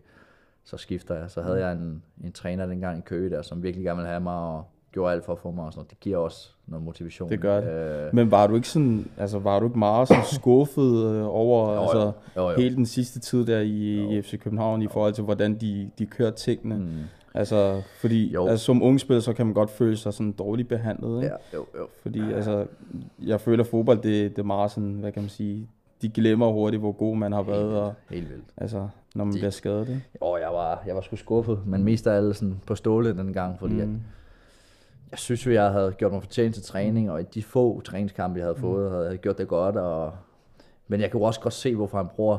så 0.64 0.76
skifter 0.76 1.14
jeg. 1.14 1.30
Så 1.30 1.42
havde 1.42 1.66
jeg 1.66 1.72
en, 1.72 2.02
en 2.24 2.32
træner 2.32 2.66
dengang 2.66 2.98
i 2.98 3.00
Køge 3.00 3.30
der, 3.30 3.42
som 3.42 3.62
virkelig 3.62 3.84
gerne 3.84 3.96
ville 3.96 4.08
have 4.08 4.20
mig 4.20 4.34
og 4.34 4.64
gjorde 4.92 5.12
alt 5.12 5.24
for 5.24 5.32
at 5.32 5.38
få 5.38 5.50
mig. 5.50 5.64
Og 5.64 5.72
sådan 5.72 5.78
noget. 5.78 5.90
Det 5.90 6.00
giver 6.00 6.16
også 6.16 6.48
noget 6.66 6.84
motivation. 6.84 7.28
Det 7.30 7.40
gør 7.40 7.60
det. 7.60 7.70
Øh, 8.06 8.14
Men 8.14 8.30
var 8.30 8.46
du 8.46 8.54
ikke 8.54 8.68
sådan, 8.68 9.10
altså 9.18 9.38
var 9.38 9.60
du 9.60 9.66
ikke 9.66 9.78
meget 9.78 10.08
sådan 10.08 10.24
skuffet 10.32 11.04
øh, 11.14 11.26
over 11.26 11.74
Jo, 11.74 11.80
altså, 11.82 12.12
jo. 12.36 12.42
Jo, 12.42 12.50
jo. 12.50 12.56
hele 12.56 12.76
den 12.76 12.86
sidste 12.86 13.20
tid 13.20 13.46
der 13.46 13.60
i, 13.60 14.16
i 14.18 14.22
FC 14.22 14.38
København 14.40 14.82
i 14.82 14.88
forhold 14.88 15.12
til, 15.12 15.24
hvordan 15.24 15.54
de, 15.54 15.90
de 15.98 16.06
kørte 16.06 16.36
tingene? 16.36 16.76
Mm. 16.76 16.86
Altså, 17.34 17.82
fordi 18.00 18.32
Jo. 18.32 18.46
altså, 18.46 18.64
som 18.64 18.82
ung 18.82 19.00
spiller, 19.00 19.20
så 19.20 19.32
kan 19.32 19.46
man 19.46 19.54
godt 19.54 19.70
føle 19.70 19.96
sig 19.96 20.14
sådan 20.14 20.32
dårligt 20.32 20.68
behandlet, 20.68 21.22
ikke? 21.22 21.34
ja, 21.52 21.56
jo, 21.58 21.66
jo. 21.78 21.86
Fordi 22.02 22.32
altså, 22.32 22.66
jeg 23.26 23.40
føler, 23.40 23.64
at 23.64 23.70
fodbold, 23.70 23.98
det, 24.02 24.30
det 24.30 24.38
er 24.38 24.46
meget 24.46 24.70
sådan, 24.70 24.92
hvad 24.92 25.12
kan 25.12 25.22
man 25.22 25.30
sige, 25.30 25.68
de 26.02 26.08
glemmer 26.08 26.52
hurtigt, 26.52 26.80
hvor 26.80 26.92
god 26.92 27.16
man 27.16 27.32
har 27.32 27.42
været, 27.42 27.78
og 27.80 27.94
Helt 28.10 28.28
vildt. 28.30 28.44
altså, 28.56 28.88
når 29.14 29.24
man 29.24 29.34
bliver 29.34 29.50
skadet, 29.50 29.88
ikke? 29.88 30.02
Og 30.20 30.40
jeg 30.40 30.48
var, 30.52 30.82
jeg 30.86 30.94
var 30.94 31.00
sgu 31.00 31.16
skuffet, 31.16 31.58
men 31.66 31.84
mest 31.84 32.06
af 32.06 32.16
alt 32.16 32.36
sådan 32.36 32.60
på 32.66 32.74
ståle 32.74 33.16
den 33.16 33.32
gang, 33.32 33.58
fordi 33.58 33.74
mm. 33.74 33.80
at 33.80 33.88
jeg 35.10 35.18
synes 35.18 35.46
jo, 35.46 35.50
jeg 35.52 35.70
havde 35.70 35.92
gjort 35.92 36.12
mig 36.12 36.22
fortjent 36.22 36.54
til 36.54 36.64
træning, 36.64 37.10
og 37.10 37.20
i 37.20 37.24
de 37.34 37.42
få 37.42 37.80
træningskampe, 37.80 38.38
jeg 38.38 38.46
havde 38.46 38.58
fået, 38.58 38.90
havde 38.90 39.08
jeg 39.10 39.18
gjort 39.18 39.38
det 39.38 39.48
godt. 39.48 39.76
Og, 39.76 40.12
men 40.88 41.00
jeg 41.00 41.10
kunne 41.10 41.24
også 41.24 41.40
godt 41.40 41.54
se, 41.54 41.74
hvorfor 41.76 41.96
han 41.98 42.06
bruger 42.16 42.38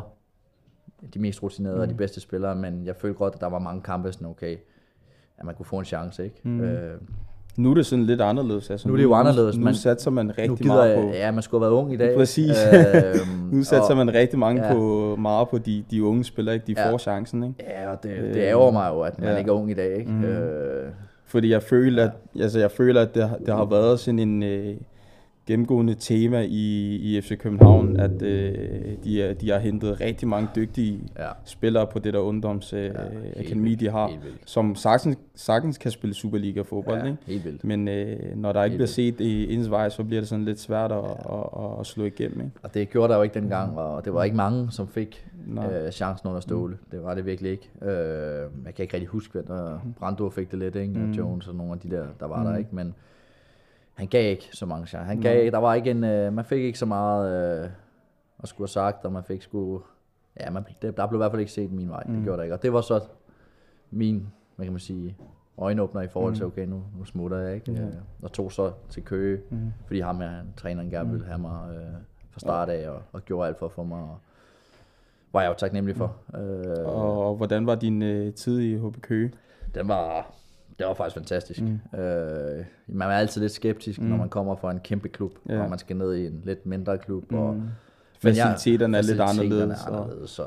de 1.13 1.19
mest 1.19 1.43
rutinerede 1.43 1.75
mm. 1.77 1.81
og 1.81 1.89
de 1.89 1.93
bedste 1.93 2.21
spillere, 2.21 2.55
men 2.55 2.85
jeg 2.85 2.95
følte 2.95 3.17
godt, 3.17 3.35
at 3.35 3.41
der 3.41 3.47
var 3.49 3.59
mange 3.59 3.81
kampe, 3.81 4.11
sådan 4.11 4.27
okay, 4.27 4.57
at 5.37 5.45
man 5.45 5.55
kunne 5.55 5.65
få 5.65 5.79
en 5.79 5.85
chance, 5.85 6.23
ikke? 6.23 6.35
Mm. 6.43 6.61
Øh, 6.61 6.97
Nu 7.57 7.71
er 7.71 7.75
det 7.75 7.85
sådan 7.85 8.05
lidt 8.05 8.21
anderledes. 8.21 8.69
Altså, 8.69 8.87
Nu 8.87 8.93
er 8.93 8.97
det 8.97 9.03
jo 9.03 9.13
anderledes, 9.13 9.57
Nu, 9.57 9.63
man- 9.63 9.71
nu 9.73 9.77
satser 9.77 10.11
man 10.11 10.29
rigtig 10.29 10.49
nu 10.49 10.55
gider 10.55 10.73
meget 10.75 10.95
på... 10.95 11.01
ja, 11.09 11.31
man 11.31 11.41
skulle 11.43 11.65
have 11.65 11.71
været 11.71 11.81
ung 11.83 11.93
i 11.93 11.97
dag. 11.97 12.15
Præcis. 12.17 12.55
Øhm, 12.73 13.37
Nu 13.57 13.63
satser 13.63 13.91
og- 13.91 13.97
man 14.05 14.13
rigtig 14.13 14.39
mange 14.39 14.65
ja. 14.67 14.73
på, 14.73 15.15
meget 15.19 15.49
på 15.49 15.57
de, 15.57 15.83
de 15.91 16.03
unge 16.03 16.23
spillere, 16.23 16.55
ikke? 16.55 16.67
De 16.67 16.73
Ja. 16.77 16.91
får 16.91 16.97
chancen, 16.97 17.43
ikke? 17.43 17.55
Ja, 17.59 17.91
og 17.91 18.03
det, 18.03 18.11
det 18.33 18.37
ærger 18.41 18.71
mig 18.71 18.89
jo, 18.93 19.01
at 19.01 19.19
man 19.19 19.29
ja. 19.29 19.37
ikke 19.37 19.49
er 19.49 19.55
ung 19.55 19.71
i 19.71 19.73
dag. 19.73 19.97
Ikke? 19.97 20.11
Mm. 20.11 20.23
Øh, 20.23 20.91
Fordi 21.31 21.49
jeg 21.49 21.63
føler, 21.63 22.03
at, 22.03 22.11
altså 22.41 22.59
jeg 22.59 22.71
føler, 22.71 23.01
at 23.01 23.15
det, 23.15 23.29
har- 23.29 23.37
det 23.37 23.53
har 23.53 23.65
været 23.65 23.99
sådan 23.99 24.19
en 24.19 24.43
øh, 24.43 24.75
gennemgående 25.47 25.93
tema 25.93 26.41
i, 26.41 26.95
i 26.95 27.21
FC 27.21 27.37
København, 27.37 27.99
at 27.99 28.21
øh, 28.21 28.53
de, 29.03 29.23
er, 29.23 29.33
de 29.33 29.49
har 29.49 29.59
hentet 29.59 30.01
rigtig 30.01 30.27
mange 30.27 30.49
dygtige 30.55 30.99
ja. 31.19 31.27
spillere 31.45 31.87
på 31.87 31.99
det 31.99 32.13
der 32.13 32.19
ungdoms 32.19 32.73
øh, 32.73 32.91
helt 33.35 33.63
vildt, 33.63 33.79
de 33.79 33.89
har, 33.89 34.07
helt 34.07 34.23
som 34.45 34.75
sagtens, 34.75 35.17
sagtens 35.35 35.77
kan 35.77 35.91
spille 35.91 36.13
Superliga-fodbold, 36.13 36.99
ja, 36.99 37.05
ikke? 37.05 37.43
helt. 37.43 37.63
Men 37.63 37.87
øh, 37.87 38.35
når 38.35 38.53
der 38.53 38.63
ikke 38.63 38.77
bliver 38.77 38.87
set 38.87 39.19
i 39.19 39.53
ens 39.53 39.71
vej, 39.71 39.89
så 39.89 40.03
bliver 40.03 40.21
det 40.21 40.29
sådan 40.29 40.45
lidt 40.45 40.59
svært 40.59 40.91
at, 40.91 40.97
at, 41.05 41.49
at, 41.57 41.79
at 41.79 41.85
slå 41.85 42.05
igennem, 42.05 42.39
ikke? 42.39 42.51
Og 42.63 42.73
det 42.73 42.89
gjorde 42.89 43.11
der 43.11 43.17
jo 43.17 43.23
ikke 43.23 43.39
dengang, 43.39 43.77
og 43.77 44.05
det 44.05 44.13
var 44.13 44.23
ikke 44.23 44.37
mange, 44.37 44.71
som 44.71 44.87
fik 44.87 45.27
Nej. 45.47 45.73
øh, 45.73 45.91
chancen 45.91 46.27
under 46.27 46.41
Ståle. 46.41 46.77
Det 46.91 47.03
var 47.03 47.15
det 47.15 47.25
virkelig 47.25 47.51
ikke. 47.51 47.69
Øh, 47.81 47.89
jeg 48.65 48.75
kan 48.75 48.83
ikke 48.83 48.93
rigtig 48.93 49.07
huske, 49.07 49.31
hvem 49.33 49.45
der 49.45 49.79
Brando 49.99 50.29
fik 50.29 50.51
det 50.51 50.59
lidt, 50.59 50.75
ikke? 50.75 50.99
Og 50.99 51.17
Jones 51.17 51.47
og 51.47 51.55
nogle 51.55 51.73
af 51.73 51.79
de 51.79 51.89
der, 51.89 52.05
der 52.19 52.27
var 52.27 52.43
der, 52.43 52.57
ikke? 52.57 52.75
Men 52.75 52.93
han 54.01 54.07
gav 54.07 54.31
ikke 54.31 54.49
så 54.53 54.65
mange 54.65 54.87
chancer. 54.87 55.07
Han 55.07 55.21
gav, 55.21 55.51
der 55.51 55.57
var 55.57 55.73
ikke 55.73 55.91
en, 55.91 56.03
øh, 56.03 56.33
man 56.33 56.45
fik 56.45 56.63
ikke 56.63 56.79
så 56.79 56.85
meget 56.85 57.61
øh, 57.63 57.69
at 58.43 58.49
skulle 58.49 58.65
have 58.65 58.67
sagt, 58.71 59.05
og 59.05 59.11
man 59.11 59.23
fik 59.23 59.41
sgu, 59.41 59.81
ja, 60.39 60.49
man, 60.49 60.63
det, 60.81 60.97
der 60.97 61.07
blev 61.07 61.17
i 61.17 61.21
hvert 61.21 61.31
fald 61.31 61.39
ikke 61.39 61.51
set 61.51 61.71
min 61.71 61.89
vej. 61.89 62.03
Det 62.03 62.23
gjorde 62.23 62.37
der 62.37 62.43
ikke. 62.43 62.55
Og 62.55 62.63
det 62.63 62.73
var 62.73 62.81
så 62.81 62.99
min, 63.91 64.27
hvad 64.55 64.65
kan 64.65 64.73
man 64.73 64.79
sige, 64.79 65.17
øjenåbner 65.57 66.01
i 66.01 66.07
forhold 66.07 66.35
til, 66.35 66.45
okay, 66.45 66.65
nu, 66.67 66.83
nu 66.97 67.05
smutter 67.05 67.37
jeg, 67.37 67.55
ikke? 67.55 67.71
Øh, 67.71 67.87
og 68.21 68.31
tog 68.31 68.51
så 68.51 68.71
til 68.89 69.03
Køge, 69.03 69.41
fordi 69.85 69.99
ham 69.99 70.19
her, 70.21 70.31
træneren 70.57 70.89
gerne 70.89 71.09
ville 71.09 71.25
have 71.25 71.39
mig 71.39 71.69
øh, 71.75 71.93
fra 72.31 72.39
start 72.39 72.69
af, 72.69 72.89
og, 72.89 73.01
og 73.13 73.25
gjorde 73.25 73.47
alt 73.47 73.57
for 73.59 73.65
at 73.65 73.71
få 73.71 73.83
mig, 73.83 73.99
og 73.99 74.17
var 75.33 75.41
jeg 75.41 75.49
jo 75.49 75.53
taknemmelig 75.53 75.95
for. 75.97 76.15
Øh, 76.37 76.85
Og, 76.85 77.27
og 77.27 77.35
hvordan 77.35 77.65
var 77.65 77.75
din 77.75 78.01
øh, 78.01 78.33
tid 78.33 78.59
i 78.59 78.77
HB 78.77 79.01
Køge? 79.01 79.31
den 79.75 79.87
var, 79.87 80.33
det 80.79 80.87
var 80.87 80.93
faktisk 80.93 81.15
fantastisk. 81.15 81.61
Mm. 81.61 81.99
Øh, 81.99 82.65
man 82.87 83.07
er 83.09 83.13
altid 83.15 83.41
lidt 83.41 83.51
skeptisk, 83.51 84.01
mm. 84.01 84.07
når 84.07 84.17
man 84.17 84.29
kommer 84.29 84.55
fra 84.55 84.71
en 84.71 84.79
kæmpe 84.79 85.07
klub, 85.09 85.31
Ja. 85.49 85.63
og 85.63 85.69
man 85.69 85.79
skal 85.79 85.95
ned 85.95 86.15
i 86.15 86.25
en 86.27 86.41
lidt 86.43 86.65
mindre 86.65 86.97
klub. 86.97 87.31
Mm. 87.31 87.37
Og, 87.37 87.61
Faciliteterne 88.21 88.97
er 88.97 89.01
lidt 89.01 89.19
anderledes, 89.21 89.81
Er 89.85 89.89
og- 89.91 90.03
anderledes 90.03 90.29
så 90.29 90.43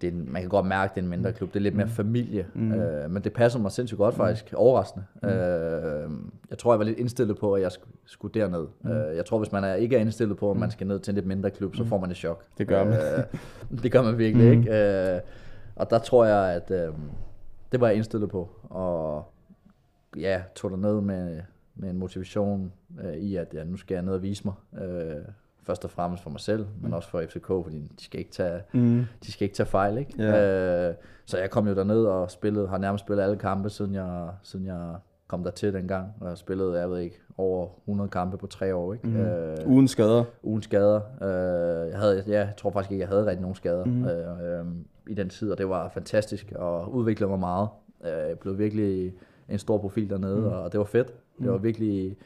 det 0.00 0.08
er, 0.08 0.12
en- 0.12 0.32
man 0.32 0.42
kan 0.42 0.48
godt 0.48 0.66
mærke, 0.66 0.90
at 0.90 0.94
det 0.94 1.00
er 1.00 1.04
en 1.04 1.10
mindre 1.10 1.32
klub. 1.32 1.48
Det 1.48 1.56
er 1.56 1.62
lidt 1.62 1.74
mere 1.76 1.88
familie. 1.88 2.46
Mm. 2.54 2.72
Øh, 2.72 3.10
men 3.10 3.24
det 3.24 3.32
passer 3.32 3.58
mig 3.58 3.72
sindssygt 3.72 3.98
godt 3.98 4.14
faktisk. 4.14 4.52
Overraskende. 4.56 5.04
Mm. 5.22 5.28
Øh, 5.28 6.10
jeg 6.50 6.58
tror, 6.58 6.72
jeg 6.72 6.78
var 6.78 6.84
lidt 6.84 6.98
indstillet 6.98 7.38
på, 7.38 7.52
at 7.54 7.62
jeg 7.62 7.68
sk- 7.70 7.88
skulle 8.06 8.40
derned. 8.40 8.66
Mm. 8.80 8.90
Øh, 8.90 9.16
jeg 9.16 9.24
tror, 9.26 9.38
hvis 9.38 9.52
man 9.52 9.64
er, 9.64 9.74
ikke 9.74 9.96
er 9.96 10.00
indstillet 10.00 10.36
på, 10.36 10.50
at 10.50 10.56
man 10.56 10.70
skal 10.70 10.86
ned 10.86 10.98
til 10.98 11.10
en 11.10 11.14
lidt 11.14 11.26
mindre 11.26 11.50
klub, 11.50 11.76
så 11.76 11.84
får 11.84 11.98
man 11.98 12.10
et 12.10 12.16
chok. 12.16 12.44
Det 12.58 12.66
gør 12.68 12.84
man. 12.84 12.94
Øh, 12.94 13.24
det 13.82 13.92
gør 13.92 14.02
man 14.02 14.18
virkelig 14.18 14.46
mm. 14.56 14.60
ikke. 14.60 15.12
Øh, 15.14 15.20
og 15.76 15.90
der 15.90 15.98
tror 15.98 16.24
jeg, 16.24 16.54
at 16.54 16.70
øh, 16.70 16.94
det 17.72 17.80
var 17.80 17.86
jeg 17.86 17.96
indstillet 17.96 18.30
på. 18.30 18.48
Og 18.62 19.24
ja, 20.16 20.42
tog 20.54 20.70
der 20.70 20.76
ned 20.76 21.00
med, 21.00 21.40
med 21.74 21.90
en 21.90 21.98
motivation 21.98 22.72
øh, 23.04 23.14
i, 23.14 23.36
at 23.36 23.54
ja, 23.54 23.64
nu 23.64 23.76
skal 23.76 23.94
jeg 23.94 24.02
ned 24.02 24.12
og 24.14 24.22
vise 24.22 24.42
mig. 24.44 24.82
Øh, 24.82 25.16
først 25.62 25.84
og 25.84 25.90
fremmest 25.90 26.22
for 26.22 26.30
mig 26.30 26.40
selv, 26.40 26.66
men 26.82 26.94
også 26.94 27.08
for 27.08 27.22
FCK, 27.28 27.46
fordi 27.46 27.78
de 27.98 28.04
skal 28.04 28.20
ikke 28.20 28.32
tage, 28.32 28.60
Mm. 28.72 29.04
de 29.24 29.32
skal 29.32 29.44
ikke 29.44 29.54
tage 29.56 29.66
fejl. 29.66 29.98
Ikke? 29.98 30.12
Ja. 30.22 30.88
Øh, 30.88 30.94
så 31.26 31.38
jeg 31.38 31.50
kom 31.50 31.68
jo 31.68 31.74
derned 31.74 32.04
og 32.04 32.30
spillede, 32.30 32.68
har 32.68 32.78
nærmest 32.78 33.04
spillet 33.04 33.22
alle 33.22 33.36
kampe, 33.36 33.70
siden 33.70 33.94
jeg, 33.94 34.28
siden 34.42 34.66
jeg 34.66 34.94
kom 35.28 35.44
der 35.44 35.50
til 35.50 35.72
dengang. 35.72 36.08
Og 36.20 36.28
jeg 36.28 36.38
spillede, 36.38 36.80
jeg 36.80 36.90
ved 36.90 36.98
ikke, 36.98 37.20
over 37.38 37.68
100 37.84 38.10
kampe 38.10 38.38
på 38.38 38.46
tre 38.46 38.74
år. 38.74 38.92
Ikke? 38.92 39.08
Mm. 39.08 39.16
Øh, 39.16 39.56
Uden 39.66 39.88
skader. 39.88 40.24
uden 40.42 40.62
skader. 40.62 41.00
Øh, 41.22 41.90
jeg, 41.90 41.98
havde, 41.98 42.24
ja, 42.26 42.32
jeg 42.38 42.52
tror 42.56 42.70
faktisk 42.70 42.90
ikke, 42.92 43.00
jeg 43.00 43.08
havde 43.08 43.26
rigtig 43.26 43.40
nogen 43.40 43.54
skader 43.54 43.84
mm. 43.84 44.04
øh, 44.04 44.58
øh, 44.60 44.66
i 45.08 45.14
den 45.14 45.28
tid, 45.28 45.50
og 45.50 45.58
det 45.58 45.68
var 45.68 45.88
fantastisk, 45.88 46.52
og 46.56 46.94
udviklede 46.94 47.30
mig 47.30 47.38
meget. 47.38 47.68
Øh, 48.04 48.28
jeg 48.28 48.38
blev 48.38 48.58
virkelig 48.58 49.12
en 49.48 49.58
stor 49.58 49.78
profil 49.78 50.10
dernede, 50.10 50.40
mm. 50.40 50.46
og 50.46 50.72
det 50.72 50.78
var 50.78 50.84
fedt. 50.84 51.14
Det 51.42 51.50
var 51.50 51.58
virkelig... 51.58 52.16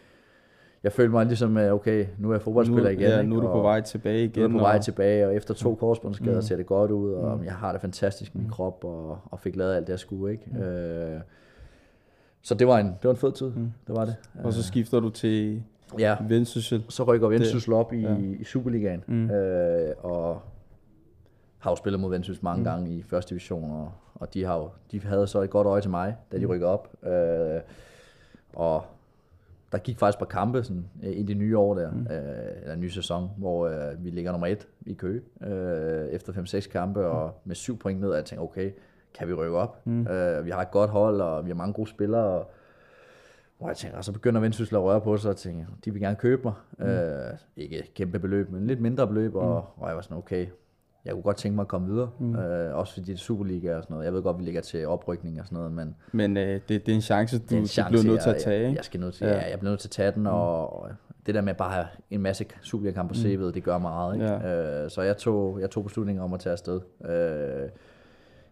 Jeg 0.85 0.93
følte 0.93 1.13
mig 1.13 1.27
ligesom, 1.27 1.57
øh, 1.57 1.73
okay, 1.73 2.07
nu 2.19 2.29
er 2.31 2.35
jeg 2.35 2.43
fodboldspiller 2.43 2.83
nu, 2.83 2.89
igen. 2.99 3.01
ja, 3.11 3.19
ikke? 3.19 3.31
nu 3.31 3.37
er 3.37 3.41
du 3.41 3.47
på 3.53 3.61
vej 3.63 3.81
tilbage 3.81 4.25
igen. 4.25 4.43
nu 4.51 4.57
er 4.57 4.61
på 4.61 4.65
vej 4.65 4.77
og- 4.77 4.85
tilbage, 4.85 5.27
og 5.27 5.35
efter 5.35 5.55
to 5.55 5.75
korsbåndsskader 5.75 6.41
ser 6.41 6.57
det 6.57 6.67
godt 6.67 6.91
ud, 6.91 7.13
og 7.13 7.45
jeg 7.45 7.53
har 7.53 7.73
det 7.73 7.81
fantastisk 7.81 8.35
i 8.35 8.39
min 8.39 8.49
krop, 8.51 8.85
og, 8.85 9.19
og 9.25 9.41
fik 9.41 9.57
lavet 9.57 9.75
alt 9.75 9.87
det, 9.87 9.91
jeg 9.93 9.99
skulle. 9.99 10.33
Ikke? 10.33 10.65
Øh, 10.65 11.21
så 12.43 12.55
det 12.55 12.67
var 12.67 12.79
en, 12.79 12.87
det 12.87 13.05
var 13.05 13.11
en 13.11 13.17
fed 13.17 13.33
tid, 13.33 13.47
det 13.87 13.97
var 13.97 14.05
det. 14.05 14.15
Og 14.45 14.53
så 14.53 14.63
skifter 14.63 15.01
du 15.01 15.11
til 15.11 15.63
Ja, 15.99 16.17
Vendsyssel. 16.29 16.85
så 16.89 17.03
rykker 17.05 17.29
Vendsyssel 17.29 17.73
op 17.73 17.93
i, 17.93 18.01
ja. 18.01 18.13
ja. 18.13 18.19
i 18.41 18.45
Superligaen, 18.45 19.03
mm. 19.07 19.31
øh, 19.31 19.91
og 19.99 20.16
har 21.67 21.73
jo 21.73 21.77
spillet 21.77 22.01
mod 22.01 22.11
Vendsyssel 22.11 22.45
mange 22.45 22.59
mm. 22.59 22.65
gange 22.65 22.91
i 22.91 23.03
første 23.03 23.31
division, 23.31 23.71
og, 23.71 23.93
og 24.15 24.35
de, 24.35 24.45
har 24.45 24.57
jo, 24.57 24.71
de 24.93 25.01
havde 25.01 25.27
så 25.27 25.41
et 25.41 25.51
godt 25.51 25.67
øje 25.67 25.81
til 25.81 25.91
mig, 25.91 26.17
da 26.33 26.39
de 26.39 26.47
rykkede 26.47 26.71
op. 26.71 27.07
Øh, 27.07 27.61
og 28.55 28.85
der 29.73 29.79
gik 29.79 29.99
faktisk 29.99 30.17
et 30.17 30.19
par 30.19 30.41
kampe 30.41 30.63
sådan, 30.63 30.87
øh, 31.03 31.13
i 31.13 31.23
det 31.23 31.37
nye 31.37 31.59
år 31.59 31.75
der, 31.75 31.91
mm. 31.91 32.07
øh, 32.11 32.63
eller 32.63 32.77
nye 32.77 32.91
sæson, 32.91 33.31
hvor 33.37 33.67
øh, 33.67 34.05
vi 34.05 34.11
ligger 34.11 34.33
nummer 34.33 34.47
et 34.47 34.69
i 34.87 34.95
Køge, 34.95 35.23
øh, 35.43 36.07
efter 36.07 36.33
5-6 36.33 36.69
kampe, 36.69 37.07
og 37.07 37.41
med 37.45 37.55
syv 37.55 37.79
point 37.79 38.01
ned, 38.01 38.11
og 38.11 38.17
jeg 38.17 38.25
tænkte, 38.25 38.43
okay, 38.43 38.71
kan 39.15 39.29
vi 39.29 39.33
rykke 39.33 39.57
op? 39.57 39.87
Mm. 39.87 40.07
Øh, 40.07 40.45
vi 40.45 40.51
har 40.51 40.61
et 40.61 40.71
godt 40.71 40.91
hold, 40.91 41.21
og 41.21 41.45
vi 41.45 41.51
har 41.51 41.57
mange 41.57 41.73
gode 41.73 41.91
spillere, 41.91 42.25
og 42.25 42.51
hvor 43.59 43.69
jeg 43.69 43.77
tænker, 43.77 44.01
så 44.01 44.13
begynder 44.13 44.41
Vendsyssel 44.41 44.77
at 44.77 44.83
røre 44.83 45.01
på 45.01 45.17
sig, 45.17 45.31
og 45.31 45.37
tænker, 45.37 45.67
de 45.85 45.93
vil 45.93 46.01
gerne 46.01 46.17
købe 46.17 46.43
mig. 46.45 46.55
Mm. 46.79 46.85
Øh, 46.85 47.33
ikke 47.57 47.79
et 47.79 47.95
kæmpe 47.95 48.19
beløb, 48.19 48.51
men 48.51 48.67
lidt 48.67 48.81
mindre 48.81 49.07
beløb, 49.07 49.35
og, 49.35 49.65
og 49.77 49.89
jeg 49.89 49.97
var 49.97 50.03
sådan, 50.03 50.17
okay, 50.17 50.47
jeg 51.07 51.13
kunne 51.15 51.23
godt 51.23 51.37
tænke 51.37 51.55
mig 51.57 51.63
at 51.63 51.69
komme 51.69 51.89
videre. 51.89 52.11
Mm. 52.19 52.37
Øh, 52.37 52.77
også 52.77 52.93
fordi 52.93 53.07
det 53.07 53.13
er 53.13 53.17
Superliga 53.19 53.77
og 53.77 53.83
sådan 53.83 53.95
noget. 53.95 54.05
Jeg 54.05 54.13
ved 54.13 54.23
godt, 54.23 54.39
vi 54.39 54.45
ligger 54.45 54.61
til 54.61 54.87
oprykning 54.87 55.41
og 55.41 55.47
sådan 55.47 55.57
noget, 55.57 55.73
men 55.73 55.97
Men 56.13 56.37
øh, 56.37 56.61
det, 56.69 56.87
det 56.87 56.89
er 56.89 56.95
en 56.95 57.01
chance, 57.03 57.39
du, 57.39 57.43
det 57.43 57.53
er 57.53 57.57
en 57.57 57.63
du 57.63 57.69
chance, 57.69 57.91
bliver 57.91 58.05
nødt 58.05 58.23
til 58.23 58.31
at 58.31 58.37
tage, 58.37 58.63
Jeg, 58.69 58.77
jeg, 58.77 58.85
skal 58.85 59.01
nødt 59.01 59.15
til, 59.15 59.27
Ja. 59.27 59.35
ja. 59.35 59.51
jeg 59.51 59.59
bliver 59.59 59.71
nødt 59.71 59.81
til 59.81 59.89
at 59.89 59.93
tage 59.93 60.13
den, 60.13 60.27
og, 60.27 60.83
og 60.83 60.89
det 61.27 61.35
der 61.35 61.41
med 61.41 61.55
bare 61.55 61.69
at 61.69 61.75
have 61.75 61.87
en 62.11 62.21
masse 62.23 62.45
Superliga-kampe 62.63 63.15
på 63.15 63.19
CV'et, 63.21 63.55
det 63.55 63.63
gør 63.65 63.79
meget. 63.79 64.15
Ikke? 64.15 64.27
Ja. 64.27 64.85
Øh, 64.85 64.91
så 64.91 65.03
jeg 65.03 65.17
tog, 65.17 65.61
jeg 65.61 65.71
tog 65.71 65.85
beslutningen 65.85 66.25
om 66.25 66.33
at 66.35 66.41
tage 66.41 66.53
afsted. 66.53 66.81
Øh, 67.05 67.69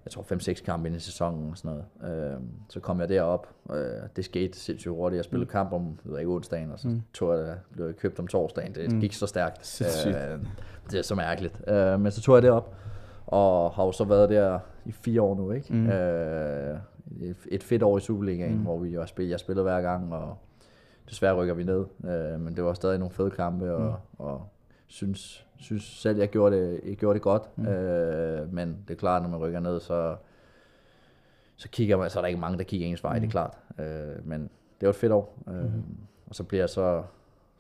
jeg 0.04 0.12
tror 0.12 0.22
5-6 0.22 0.64
kampe 0.64 0.88
ind 0.88 0.96
i 0.96 1.00
sæsonen 1.00 1.50
og 1.50 1.58
sådan 1.58 1.82
noget. 2.00 2.32
Øh, 2.32 2.40
så 2.68 2.80
kom 2.80 3.00
jeg 3.00 3.08
derop. 3.08 3.48
Øh, 3.70 3.76
det 4.16 4.24
skete 4.24 4.58
sindssygt 4.58 4.92
hurtigt. 4.94 5.16
Jeg 5.16 5.24
spillede 5.24 5.50
kamp 5.50 5.72
om 5.72 5.98
ved 6.04 6.18
ikke, 6.18 6.30
onsdagen, 6.30 6.72
og 6.72 6.78
så 6.78 7.00
tog 7.14 7.38
jeg, 7.38 7.56
blev 7.72 7.86
jeg 7.86 7.96
købt 7.96 8.18
om 8.18 8.26
torsdagen. 8.26 8.74
Det 8.74 9.00
gik 9.00 9.12
så 9.12 9.26
stærkt. 9.26 9.82
Øh, 10.06 10.38
det 10.90 10.98
er 10.98 11.02
så 11.02 11.14
mærkeligt. 11.14 11.68
Øh, 11.68 12.00
men 12.00 12.12
så 12.12 12.20
tog 12.20 12.34
jeg 12.34 12.42
derop, 12.42 12.74
og 13.26 13.70
har 13.70 13.84
jo 13.84 13.92
så 13.92 14.04
været 14.04 14.30
der 14.30 14.58
i 14.84 14.92
fire 14.92 15.22
år 15.22 15.34
nu, 15.34 15.50
ikke? 15.50 15.72
Mm. 15.72 15.86
Øh, 15.86 16.78
et, 17.48 17.62
fedt 17.62 17.82
år 17.82 17.98
i 17.98 18.00
Superligaen, 18.00 18.56
mm. 18.56 18.62
hvor 18.62 18.78
vi 18.78 18.90
jo 18.90 19.06
spil, 19.06 19.28
jeg 19.28 19.40
spillede 19.40 19.62
hver 19.62 19.80
gang, 19.80 20.14
og 20.14 20.38
desværre 21.10 21.34
rykker 21.34 21.54
vi 21.54 21.64
ned. 21.64 21.84
Øh, 22.04 22.40
men 22.40 22.56
det 22.56 22.64
var 22.64 22.74
stadig 22.74 22.98
nogle 22.98 23.14
fede 23.14 23.30
kampe, 23.30 23.74
og, 23.74 23.90
mm. 23.90 24.24
og 24.24 24.48
synes, 24.86 25.46
synes 25.56 25.82
selv, 25.82 26.18
jeg 26.18 26.28
gjorde 26.28 26.56
det, 26.56 26.80
jeg 26.86 26.96
gjorde 26.96 27.14
det 27.14 27.22
godt. 27.22 27.58
Mm. 27.58 27.66
Øh, 27.66 28.52
men 28.54 28.78
det 28.88 28.94
er 28.94 28.98
klart, 28.98 29.22
når 29.22 29.28
man 29.28 29.38
rykker 29.40 29.60
ned, 29.60 29.80
så, 29.80 30.16
så 31.56 31.68
kigger 31.68 31.96
man, 31.96 32.10
så 32.10 32.18
er 32.18 32.20
der 32.22 32.28
ikke 32.28 32.40
mange, 32.40 32.58
der 32.58 32.64
kigger 32.64 32.86
ens 32.86 33.04
vej, 33.04 33.14
mm. 33.14 33.20
det 33.20 33.26
er 33.26 33.30
klart. 33.30 33.58
Øh, 33.78 34.26
men 34.26 34.40
det 34.80 34.86
var 34.86 34.90
et 34.90 34.96
fedt 34.96 35.12
år. 35.12 35.38
Øh, 35.48 35.64
Og 36.26 36.34
så 36.34 36.42
bliver 36.44 36.62
jeg 36.62 36.68
så, 36.68 37.02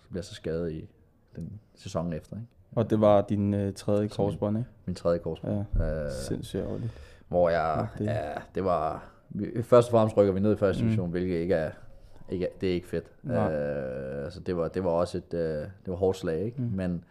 så 0.02 0.08
bliver 0.08 0.18
jeg 0.20 0.24
så 0.24 0.34
skadet 0.34 0.72
i 0.72 0.88
den 1.36 1.60
sæson 1.74 2.12
efter, 2.12 2.36
ikke? 2.36 2.48
Og 2.76 2.90
det 2.90 3.00
var 3.00 3.20
din 3.22 3.54
øh, 3.54 3.72
tredje 3.74 4.08
korsbånd, 4.08 4.58
ikke? 4.58 4.70
Min 4.86 4.94
tredje 4.96 5.18
korsbånd. 5.18 5.64
Ja, 5.78 6.04
Øh, 6.04 6.10
sindssygt 6.12 6.62
ærgerligt. 6.62 6.92
hvor 7.28 7.48
jeg, 7.50 7.86
det- 7.98 8.04
ja, 8.06 8.32
det 8.54 8.64
var, 8.64 9.04
først 9.62 9.88
og 9.88 9.90
fremmest 9.90 10.16
rykker 10.16 10.32
vi 10.32 10.40
ned 10.40 10.52
i 10.52 10.56
første 10.56 10.82
division, 10.82 11.06
mm. 11.06 11.10
hvilket 11.10 11.34
ikke 11.36 11.54
er, 11.54 11.70
ikke, 12.28 12.48
det 12.60 12.68
er 12.70 12.74
ikke 12.74 12.88
fedt. 12.88 13.10
Nej. 13.22 13.52
Øh, 13.54 14.24
altså 14.24 14.40
det 14.40 14.56
var, 14.56 14.68
det 14.68 14.84
var 14.84 14.90
også 14.90 15.18
et, 15.18 15.34
øh, 15.34 15.40
det 15.60 15.68
var 15.86 15.94
hårdt 15.94 16.18
slag, 16.18 16.44
ikke? 16.44 16.62
Mm. 16.62 16.68
Men 16.74 17.04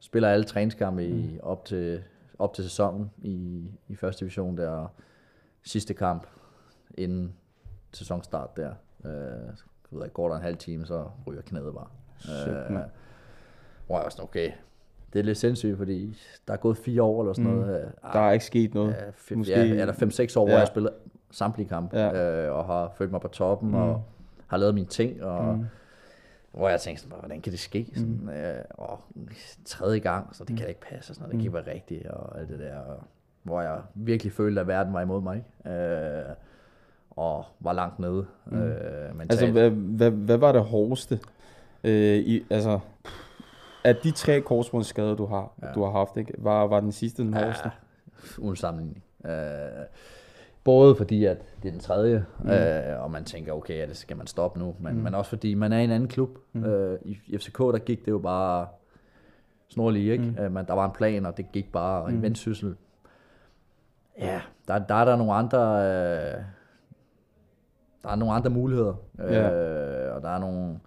spiller 0.00 0.28
alle 0.28 0.44
træningskampe 0.44 1.06
i, 1.06 1.38
op, 1.42 1.64
til, 1.64 2.02
op 2.38 2.54
til 2.54 2.64
sæsonen 2.64 3.10
i, 3.22 3.64
i 3.88 3.94
første 3.94 4.20
division 4.20 4.56
der, 4.56 4.68
og 4.70 4.88
sidste 5.62 5.94
kamp 5.94 6.26
inden 6.94 7.34
sæsonstart 7.92 8.56
der, 8.56 8.70
øh, 9.04 9.10
jeg 9.12 9.98
ved 9.98 10.04
ikke, 10.04 10.14
går 10.14 10.28
der 10.28 10.36
en 10.36 10.42
halv 10.42 10.56
time, 10.56 10.86
så 10.86 11.04
ryger 11.26 11.42
knæet 11.42 11.74
bare. 11.74 11.86
Shit, 12.18 12.70
mand. 12.70 12.84
hvor 13.86 13.96
jeg 13.96 14.04
var 14.04 14.08
sådan, 14.10 14.24
okay, 14.24 14.52
det 15.12 15.18
er 15.18 15.22
lidt 15.22 15.38
sindssygt, 15.38 15.76
fordi 15.76 16.18
der 16.48 16.52
er 16.52 16.56
gået 16.58 16.76
fire 16.76 17.02
år 17.02 17.20
eller 17.22 17.32
sådan 17.32 17.50
Mm. 17.50 17.56
noget. 17.56 17.80
Øh, 17.84 17.90
Der 18.12 18.18
er 18.20 18.32
ikke 18.32 18.44
sket 18.44 18.74
noget. 18.74 18.90
Ja, 18.92 19.10
fem, 19.14 19.38
Måske- 19.38 19.52
ja, 19.54 19.64
eller 19.80 19.92
5-6 19.92 20.36
år, 20.36 20.40
hvor 20.44 20.48
Ja. 20.48 20.52
jeg 20.54 20.60
har 20.60 20.66
spillet 20.66 20.92
samtlige 21.30 21.68
kampe, 21.68 21.98
ja. 21.98 22.44
øh, 22.46 22.54
og 22.56 22.64
har 22.64 22.92
følt 22.98 23.10
mig 23.10 23.20
på 23.20 23.28
toppen, 23.28 23.68
mm. 23.68 23.74
og 23.74 24.02
har 24.46 24.56
lavet 24.56 24.74
mine 24.74 24.86
ting, 24.86 25.22
og 25.22 25.54
mm. 25.54 25.66
hvor 26.52 26.68
jeg 26.68 26.80
tænkte 26.80 27.02
sådan, 27.02 27.18
hvordan 27.18 27.40
kan 27.40 27.52
det 27.52 27.60
ske? 27.60 27.86
Sådan, 27.94 28.20
Mm. 28.22 28.28
øh, 28.28 28.64
og 28.70 29.00
tredje 29.64 29.98
gang, 29.98 30.34
så 30.36 30.44
det 30.44 30.56
kan 30.56 30.64
da 30.64 30.68
ikke 30.68 30.80
passe, 30.80 31.10
og 31.10 31.14
sådan 31.14 31.22
noget, 31.22 31.32
det 31.32 31.38
kan 31.38 31.58
ikke 31.58 31.66
være 31.66 31.74
rigtigt, 31.74 32.06
og 32.06 32.40
alt 32.40 32.48
det 32.48 32.58
der, 32.58 32.76
og, 32.78 33.02
hvor 33.42 33.60
jeg 33.60 33.78
virkelig 33.94 34.32
følte, 34.32 34.60
at 34.60 34.66
verden 34.66 34.92
var 34.92 35.00
imod 35.00 35.20
mig. 35.22 35.44
ikke? 35.64 35.76
Øh, 35.78 36.24
og 37.10 37.44
var 37.60 37.72
langt 37.72 37.98
nede. 37.98 38.26
Mm. 38.46 38.58
Øh, 38.62 39.16
mentalt. 39.16 39.30
Altså, 39.30 39.50
hvad, 39.50 39.70
hvad, 39.70 40.10
hvad 40.10 40.36
var 40.36 40.52
det 40.52 40.64
hårdeste? 40.64 41.20
Øh, 41.84 42.16
i, 42.18 42.44
altså, 42.50 42.78
af 43.84 43.96
de 43.96 44.10
tre 44.10 44.40
korsbåndsskader, 44.40 45.14
du 45.14 45.26
har, 45.26 45.52
ja. 45.62 45.72
du 45.72 45.84
har 45.84 45.90
haft, 45.90 46.16
ikke? 46.16 46.34
Var, 46.38 46.66
var 46.66 46.80
den 46.80 46.92
sidste 46.92 47.22
den 47.22 47.34
hårdeste? 47.34 47.70
uden 48.38 48.56
sammenligning. 48.56 49.02
Øh, 49.26 49.32
både 50.66 50.96
fordi, 50.96 51.24
at 51.24 51.38
det 51.62 51.68
er 51.68 51.72
den 51.72 51.80
tredje, 51.80 52.24
mm. 52.38 52.50
øh, 52.50 53.02
og 53.02 53.10
man 53.10 53.24
tænker, 53.24 53.52
okay, 53.52 53.78
ja, 53.78 53.86
det 53.86 53.96
skal 53.96 54.16
man 54.16 54.26
stoppe 54.26 54.58
nu, 54.58 54.74
men, 54.80 54.94
mm. 54.94 55.00
men 55.02 55.14
også 55.14 55.28
fordi, 55.28 55.54
man 55.54 55.72
er 55.72 55.78
i 55.78 55.84
en 55.84 55.90
anden 55.90 56.08
klub. 56.08 56.38
Mm. 56.52 56.64
Øh, 56.64 56.98
I 57.04 57.38
FCK, 57.38 57.58
der 57.58 57.78
gik 57.78 58.04
det 58.04 58.10
jo 58.10 58.18
bare 58.18 58.66
snorlige, 59.68 60.12
ikke? 60.12 60.24
Mm. 60.24 60.44
Øh, 60.44 60.52
men 60.52 60.66
der 60.66 60.72
var 60.74 60.84
en 60.84 60.92
plan, 60.92 61.26
og 61.26 61.36
det 61.36 61.52
gik 61.52 61.72
bare, 61.72 62.02
og 62.02 62.12
i 62.12 62.16
vendsyssel, 62.16 62.76
ja, 64.18 64.40
der, 64.68 64.78
der 64.78 64.94
er 64.94 65.04
der 65.04 65.16
nogle 65.16 65.32
andre, 65.32 65.58
øh, 65.58 66.34
der 68.02 68.10
er 68.10 68.16
nogle 68.16 68.34
andre 68.34 68.50
muligheder, 68.50 68.94
Ja. 69.18 69.50
øh, 69.50 70.14
og 70.16 70.22
der 70.22 70.28
er 70.28 70.38
nogle, 70.38 70.78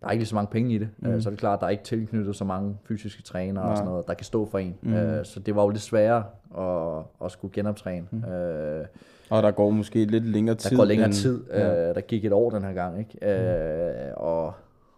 der 0.00 0.06
er 0.06 0.10
ikke 0.10 0.20
lige 0.20 0.28
så 0.28 0.34
mange 0.34 0.50
penge 0.50 0.74
i 0.74 0.78
det, 0.78 0.88
mm. 0.98 1.20
så 1.20 1.28
er 1.28 1.30
det 1.30 1.40
klart, 1.40 1.60
der 1.60 1.66
er 1.66 1.70
ikke 1.70 1.84
tilknyttet 1.84 2.36
så 2.36 2.44
mange 2.44 2.78
fysiske 2.84 3.22
trænere 3.22 3.64
og 3.64 3.68
Nej. 3.68 3.76
sådan 3.76 3.90
noget, 3.90 4.06
der 4.06 4.14
kan 4.14 4.24
stå 4.24 4.46
for 4.46 4.58
en. 4.58 4.78
Mm. 4.82 4.94
Øh, 4.94 5.24
så 5.24 5.40
det 5.40 5.56
var 5.56 5.62
jo 5.62 5.68
lidt 5.68 5.82
sværere 5.82 6.24
at, 6.58 7.04
at 7.24 7.30
skulle 7.30 7.52
genoptræne. 7.52 8.06
Mm. 8.10 8.24
Øh, 8.24 8.86
Og 9.30 9.42
der 9.42 9.50
går 9.50 9.70
måske 9.70 10.04
lidt 10.04 10.26
længere 10.26 10.56
tid. 10.56 10.70
der 10.70 10.76
går 10.76 10.84
længere 10.84 11.06
end- 11.06 11.14
tid. 11.14 11.44
Ja. 11.50 11.88
Øh, 11.88 11.94
der 11.94 12.00
gik 12.00 12.24
et 12.24 12.32
år 12.32 12.50
den 12.50 12.62
her 12.64 12.72
gang, 12.72 12.98
ikke? 12.98 13.40
Øh, 13.40 14.12
og, 14.16 14.52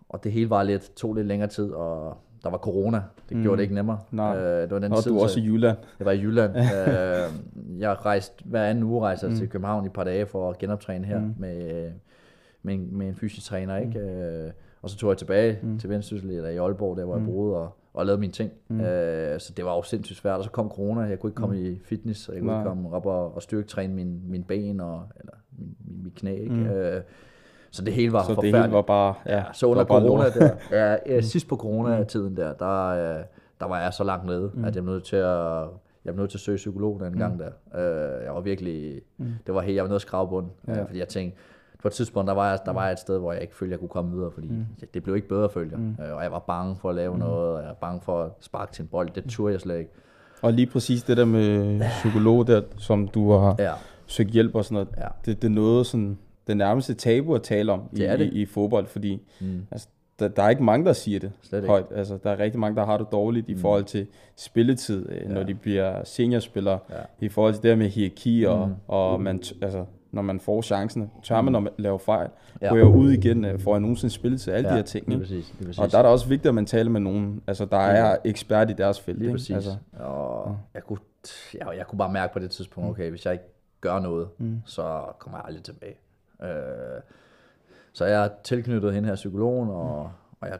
og 0.08 0.24
det 0.24 0.32
hele 0.32 0.50
var 0.50 0.62
lidt, 0.62 0.94
tog 0.96 1.14
lidt 1.14 1.26
længere 1.26 1.48
tid, 1.48 1.70
og 1.70 2.16
der 2.42 2.50
var 2.50 2.58
corona. 2.58 3.02
Det 3.28 3.36
mm. 3.36 3.42
gjorde 3.42 3.56
det 3.56 3.62
ikke 3.62 3.74
nemmere. 3.74 3.98
Nej. 4.10 4.36
Øh, 4.38 4.62
det 4.62 4.70
var 4.70 4.78
den 4.78 4.92
Og 4.92 5.02
tid, 5.02 5.10
du 5.10 5.18
er 5.18 5.22
også 5.22 5.34
så- 5.34 5.40
i 5.40 5.44
Jylland. 5.44 5.76
jeg 5.98 6.04
var 6.06 6.12
i 6.12 6.20
Jylland. 6.20 6.56
øh, 6.58 7.80
jeg 7.80 8.06
rejste 8.06 8.44
hver 8.46 8.64
anden 8.64 8.84
uge 8.84 9.00
rejste 9.00 9.28
mm. 9.28 9.34
til 9.36 9.48
København 9.48 9.84
i 9.84 9.86
et 9.86 9.92
par 9.92 10.04
dage 10.04 10.26
for 10.26 10.50
at 10.50 10.58
genoptræne 10.58 11.04
her 11.06 11.18
mm. 11.20 11.34
med, 11.38 11.90
med, 12.62 12.74
en, 12.74 12.88
med 12.98 13.08
en 13.08 13.14
fysisk 13.14 13.46
træner. 13.46 13.76
Ikke? 13.76 13.98
Øh, 13.98 14.50
og 14.82 14.90
så 14.90 14.96
tog 14.96 15.10
jeg 15.10 15.18
tilbage 15.18 15.58
mm. 15.62 15.78
til 15.78 15.90
Vendsyssel 15.90 16.30
eller 16.30 16.48
i 16.48 16.56
Aalborg, 16.56 16.96
der 16.96 17.04
hvor 17.04 17.16
jeg 17.16 17.24
boede, 17.26 17.56
og, 17.56 17.76
og 17.98 18.06
lavede 18.06 18.20
mine 18.20 18.32
ting. 18.32 18.50
Mm. 18.68 18.80
Øh, 18.80 19.40
så 19.40 19.52
det 19.56 19.64
var 19.64 19.74
jo 19.76 19.82
sindssygt 19.82 20.18
svært. 20.18 20.38
Og 20.38 20.44
så 20.44 20.50
kom 20.50 20.68
corona, 20.68 21.00
jeg 21.00 21.18
kunne 21.18 21.30
ikke 21.30 21.40
komme 21.40 21.56
mm. 21.56 21.64
i 21.64 21.80
fitness, 21.84 22.28
og 22.28 22.34
jeg 22.34 22.42
kunne 22.42 22.52
Nej. 22.52 22.60
ikke 22.60 22.68
komme 22.68 22.92
op 22.96 23.06
og, 23.06 23.34
og 23.34 23.42
styrketræne 23.42 23.94
mine, 23.94 24.20
mine 24.28 24.44
ben 24.44 24.80
og 24.80 25.02
eller 25.20 25.32
min, 25.58 25.76
min, 25.86 26.02
min 26.02 26.12
knæ. 26.16 26.34
Ikke? 26.34 26.54
Mm. 26.54 26.66
Øh, 26.66 27.02
så 27.70 27.84
det 27.84 27.92
hele 27.92 28.12
var 28.12 28.22
Så 28.22 28.28
det 28.28 28.34
forfærdeligt. 28.34 28.64
hele 28.64 28.74
var 28.74 28.82
bare... 28.82 29.14
Ja, 29.26 29.36
Ja, 29.36 29.44
så 29.52 29.66
under 29.66 29.82
det 29.82 29.88
corona 29.88 30.24
der, 30.30 30.50
ja, 30.72 30.96
ja, 31.06 31.20
sidst 31.20 31.48
på 31.48 31.56
corona-tiden 31.56 32.36
der, 32.36 32.52
der, 32.52 32.86
øh, 32.88 33.24
der 33.60 33.66
var 33.66 33.80
jeg 33.80 33.92
så 33.92 34.04
langt 34.04 34.26
nede, 34.26 34.50
mm. 34.54 34.64
at 34.64 34.74
jeg 34.76 34.82
blev 34.82 34.94
nødt 34.94 35.04
til 35.04 35.16
at, 35.16 35.64
jeg 36.04 36.14
blev 36.14 36.16
nødt 36.16 36.30
til 36.30 36.38
at 36.38 36.42
søge 36.42 36.56
psykolog 36.56 37.00
den 37.00 37.18
gang 37.18 37.38
der. 37.38 37.50
Øh, 37.74 38.24
jeg 38.24 38.34
var 38.34 38.40
virkelig, 38.40 39.00
det 39.46 39.54
var 39.54 39.60
helt, 39.60 39.76
jeg 39.76 39.84
var 39.84 39.88
nødt 39.90 40.00
til 40.00 40.06
at 40.06 40.08
skrave 40.08 40.28
bunden, 40.28 40.52
ja. 40.68 40.82
fordi 40.82 40.98
jeg 40.98 41.08
tænkte, 41.08 41.38
på 41.82 41.88
et 41.88 41.94
tidspunkt, 41.94 42.28
der 42.28 42.34
var, 42.34 42.50
jeg, 42.50 42.58
der 42.66 42.72
var 42.72 42.84
jeg 42.84 42.92
et 42.92 42.98
sted, 42.98 43.18
hvor 43.18 43.32
jeg 43.32 43.42
ikke 43.42 43.56
følte, 43.56 43.72
jeg 43.72 43.78
kunne 43.78 43.88
komme 43.88 44.10
videre, 44.10 44.30
fordi 44.30 44.48
mm. 44.48 44.66
det 44.94 45.02
blev 45.02 45.16
ikke 45.16 45.28
bedre, 45.28 45.48
følte 45.50 45.76
jeg. 45.98 46.06
Øh, 46.06 46.16
og 46.16 46.22
jeg 46.22 46.32
var 46.32 46.38
bange 46.38 46.76
for 46.76 46.88
at 46.88 46.94
lave 46.94 47.12
mm. 47.12 47.18
noget, 47.18 47.52
og 47.56 47.60
jeg 47.60 47.68
var 47.68 47.74
bange 47.74 48.00
for 48.00 48.22
at 48.22 48.30
sparke 48.40 48.72
til 48.72 48.82
en 48.82 48.88
bold, 48.88 49.10
det 49.14 49.24
turde 49.28 49.52
jeg 49.52 49.60
slet 49.60 49.78
ikke. 49.78 49.90
Og 50.42 50.52
lige 50.52 50.66
præcis 50.66 51.02
det 51.02 51.16
der 51.16 51.24
med 51.24 51.80
psykolog 51.80 52.46
der, 52.46 52.62
som 52.76 53.08
du 53.08 53.32
har 53.32 53.54
Ja, 53.58 53.72
søgt 54.06 54.30
hjælp 54.30 54.54
og 54.54 54.64
sådan 54.64 54.74
noget, 54.74 54.88
Ja. 54.98 55.08
det, 55.24 55.42
det 55.42 55.48
er 55.48 55.52
noget 55.52 55.86
sådan, 55.86 56.18
det 56.46 56.56
nærmest 56.56 56.90
et 56.90 56.98
tabu 56.98 57.34
at 57.34 57.42
tale 57.42 57.72
om 57.72 57.82
i, 57.92 57.96
Det 57.96 58.18
det. 58.18 58.26
i, 58.32 58.42
i 58.42 58.46
fodbold, 58.46 58.86
fordi 58.86 59.22
mm. 59.40 59.66
altså, 59.70 59.88
der, 60.18 60.28
der 60.28 60.42
er 60.42 60.48
ikke 60.48 60.62
mange, 60.64 60.86
der 60.86 60.92
siger 60.92 61.20
det 61.20 61.32
Slet 61.42 61.58
ikke. 61.58 61.68
højt. 61.68 61.84
Altså, 61.94 62.18
der 62.24 62.30
er 62.30 62.38
rigtig 62.38 62.60
mange, 62.60 62.76
der 62.76 62.86
har 62.86 62.96
det 62.98 63.06
dårligt 63.12 63.48
i 63.48 63.56
forhold 63.56 63.84
til 63.84 64.06
spilletid, 64.36 65.06
øh, 65.10 65.28
når 65.30 65.42
de 65.42 65.54
bliver 65.54 66.04
seniorspillere, 66.04 66.78
Ja. 66.90 66.94
i 67.20 67.28
forhold 67.28 67.54
til 67.54 67.62
det 67.62 67.78
med 67.78 67.88
hierarki, 67.88 68.44
og, 68.44 68.70
og 68.88 69.20
man, 69.20 69.42
altså, 69.62 69.84
når 70.18 70.22
man 70.22 70.40
får 70.40 70.62
chancen, 70.62 71.10
tør 71.22 71.40
man 71.40 71.54
at 71.54 71.72
lave 71.78 71.98
fejl, 71.98 72.28
Ja. 72.62 72.74
jeg 72.74 72.84
ud 72.86 73.10
igen, 73.10 73.44
øh, 73.44 73.60
får 73.60 73.74
jeg 73.74 73.80
nogensinde 73.80 74.14
spilletid, 74.14 74.52
alle 74.52 74.68
ja, 74.68 74.72
de 74.74 74.78
her 74.78 74.84
ting. 74.84 75.08
lige 75.08 75.18
præcis, 75.18 75.54
lige 75.58 75.66
præcis. 75.66 75.78
Og 75.78 75.92
der 75.92 75.98
er 75.98 76.02
det 76.02 76.12
også 76.12 76.28
vigtigt, 76.28 76.48
at 76.48 76.54
man 76.54 76.66
taler 76.66 76.90
med 76.90 77.00
nogen, 77.00 77.42
altså, 77.46 77.64
der 77.64 77.76
er 77.78 78.16
ekspert 78.24 78.70
i 78.70 78.72
deres 78.72 79.00
felt. 79.00 79.18
Lige 79.18 79.30
præcis. 79.32 79.50
Altså, 79.54 79.70
Altså, 79.70 80.04
og 80.04 80.58
jeg, 80.74 80.82
kunne, 80.82 80.98
jeg, 81.54 81.66
jeg 81.76 81.86
kunne 81.86 81.98
bare 81.98 82.12
mærke 82.12 82.32
på 82.32 82.38
det 82.38 82.50
tidspunkt, 82.50 82.90
okay, 82.90 83.10
hvis 83.10 83.24
jeg 83.26 83.32
ikke 83.32 83.44
gør 83.80 84.00
noget, 84.00 84.28
mm. 84.38 84.60
så 84.64 85.02
kommer 85.18 85.38
jeg 85.38 85.44
aldrig 85.46 85.64
tilbage. 85.64 85.96
Øh, 86.42 87.00
så 87.92 88.04
jeg 88.04 88.24
er 88.24 88.28
tilknyttet 88.44 88.94
hende 88.94 89.08
her 89.08 89.14
psykologen, 89.14 89.68
og, 89.70 90.10
og 90.40 90.48
jeg, 90.48 90.58